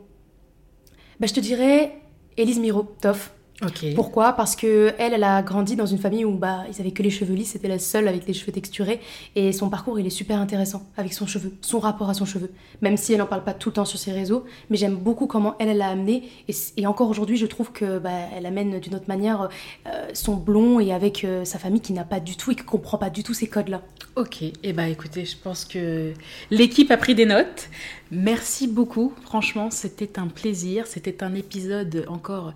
bah, 1.21 1.27
je 1.27 1.33
te 1.35 1.41
dirais 1.41 1.93
Élise 2.37 2.59
Miro 2.59 2.83
Pourquoi? 3.95 4.33
Parce 4.33 4.57
que 4.57 4.95
elle 4.99 5.13
elle 5.13 5.25
a 5.25 5.43
grandi 5.43 5.77
dans 5.77 5.87
une 5.87 5.99
famille 5.99 6.25
où 6.25 6.33
bah 6.33 6.65
ils 6.71 6.81
avaient 6.81 6.91
que 6.91 7.03
les 7.03 7.11
cheveux 7.11 7.35
lisses 7.35 7.53
c'était 7.53 7.69
la 7.69 7.79
seule 7.79 8.09
avec 8.09 8.27
les 8.27 8.33
cheveux 8.33 8.53
texturés 8.53 9.01
et 9.37 9.53
son 9.53 9.69
parcours 9.69 9.99
il 10.01 10.07
est 10.07 10.11
super 10.11 10.41
intéressant 10.41 10.83
avec 10.97 11.13
son 11.13 11.27
cheveu 11.27 11.53
son 11.61 11.79
rapport 11.79 12.09
à 12.11 12.15
son 12.15 12.25
cheveu. 12.25 12.51
Même 12.81 12.97
si 12.97 13.13
elle 13.13 13.19
n'en 13.19 13.27
parle 13.27 13.45
pas 13.45 13.55
tout 13.55 13.69
le 13.69 13.75
temps 13.75 13.85
sur 13.85 13.99
ses 13.99 14.13
réseaux 14.13 14.45
mais 14.71 14.77
j'aime 14.77 14.97
beaucoup 14.97 15.27
comment 15.27 15.55
elle 15.59 15.69
elle 15.69 15.79
l'a 15.79 15.89
amené 15.89 16.29
et, 16.77 16.87
encore 16.87 17.09
aujourd'hui 17.09 17.37
je 17.37 17.47
trouve 17.47 17.73
que 17.73 17.99
bah, 17.99 18.11
elle 18.37 18.47
amène 18.47 18.79
d'une 18.81 18.95
autre 18.95 19.09
manière 19.09 19.49
euh, 19.87 20.09
son 20.13 20.35
blond 20.37 20.81
et 20.81 20.93
avec 20.93 21.25
euh, 21.25 21.45
sa 21.45 21.59
famille 21.59 21.81
qui 21.81 21.93
n'a 21.93 22.05
pas 22.05 22.21
du 22.21 22.37
tout 22.37 22.53
et 22.53 22.55
qui 22.55 22.65
comprend 22.65 22.99
pas 22.99 23.11
du 23.11 23.23
tout 23.23 23.35
ces 23.35 23.47
codes 23.47 23.69
là 23.69 23.83
Ok, 24.17 24.43
et 24.43 24.53
eh 24.63 24.73
bah 24.73 24.89
écoutez, 24.89 25.25
je 25.25 25.37
pense 25.37 25.65
que 25.65 26.13
l'équipe 26.53 26.89
a 26.93 26.97
pris 26.97 27.17
des 27.17 27.27
notes. 27.27 27.69
Merci 28.13 28.69
beaucoup, 28.69 29.13
franchement, 29.23 29.73
c'était 29.73 30.21
un 30.21 30.29
plaisir, 30.29 30.87
c'était 30.87 31.25
un 31.25 31.35
épisode 31.35 32.05
encore 32.07 32.53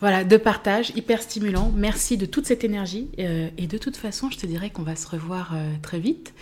Voilà, 0.00 0.24
de 0.24 0.36
partage, 0.38 0.92
hyper 0.96 1.20
stimulant. 1.20 1.70
Merci 1.76 2.16
de 2.16 2.24
toute 2.24 2.46
cette 2.46 2.64
énergie. 2.64 3.08
Euh, 3.18 3.48
et 3.58 3.66
de 3.66 3.76
toute 3.76 3.98
façon, 3.98 4.30
je 4.30 4.38
te 4.38 4.46
dirais 4.46 4.70
qu'on 4.70 4.82
va 4.82 4.96
se 4.96 5.06
revoir 5.06 5.52
euh, 5.54 5.72
très 5.82 6.00
vite. 6.00 6.32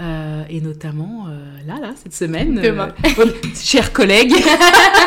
Euh, 0.00 0.42
et 0.50 0.60
notamment 0.60 1.26
là, 1.66 1.78
là, 1.80 1.94
cette 2.02 2.14
semaine. 2.14 2.60
Demain. 2.60 2.92
chers 3.54 3.92
collègues. 3.92 4.34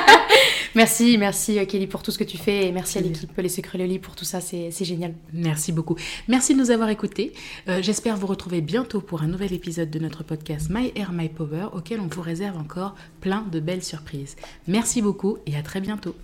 merci, 0.76 1.18
merci 1.18 1.66
Kelly 1.68 1.88
pour 1.88 2.02
tout 2.02 2.12
ce 2.12 2.18
que 2.18 2.24
tu 2.24 2.38
fais. 2.38 2.68
Et 2.68 2.72
merci 2.72 3.00
à 3.00 3.02
l'équipe 3.02 3.36
Les 3.38 3.50
Secrets 3.50 3.78
Loli 3.78 4.00
pour 4.00 4.16
tout 4.16 4.26
ça. 4.26 4.40
C'est 4.40 4.72
génial. 4.86 5.14
Merci 5.34 5.74
beaucoup. 5.74 5.98
Merci 6.30 6.54
de 6.54 6.60
nous 6.60 6.72
avoir 6.72 6.90
écoutés. 6.90 7.34
J'espère 7.82 8.16
vous 8.16 8.28
retrouver 8.28 8.62
bientôt 8.62 9.02
pour 9.02 9.24
un 9.24 9.28
nouvel 9.28 9.52
épisode 9.52 9.90
de 9.90 10.00
notre 10.00 10.24
podcast 10.24 10.70
My 10.70 10.94
Air, 10.96 11.12
My 11.12 11.28
Power, 11.28 11.68
auquel 11.74 12.00
on 12.00 12.08
vous 12.08 12.22
réserve 12.22 12.58
encore 12.58 12.96
plein 13.20 13.46
de 13.52 13.60
belles 13.60 13.84
surprises. 13.84 14.38
Merci 14.68 15.02
beaucoup 15.02 15.38
et 15.46 15.58
à 15.58 15.64
très 15.64 15.82
bientôt. 15.82 16.16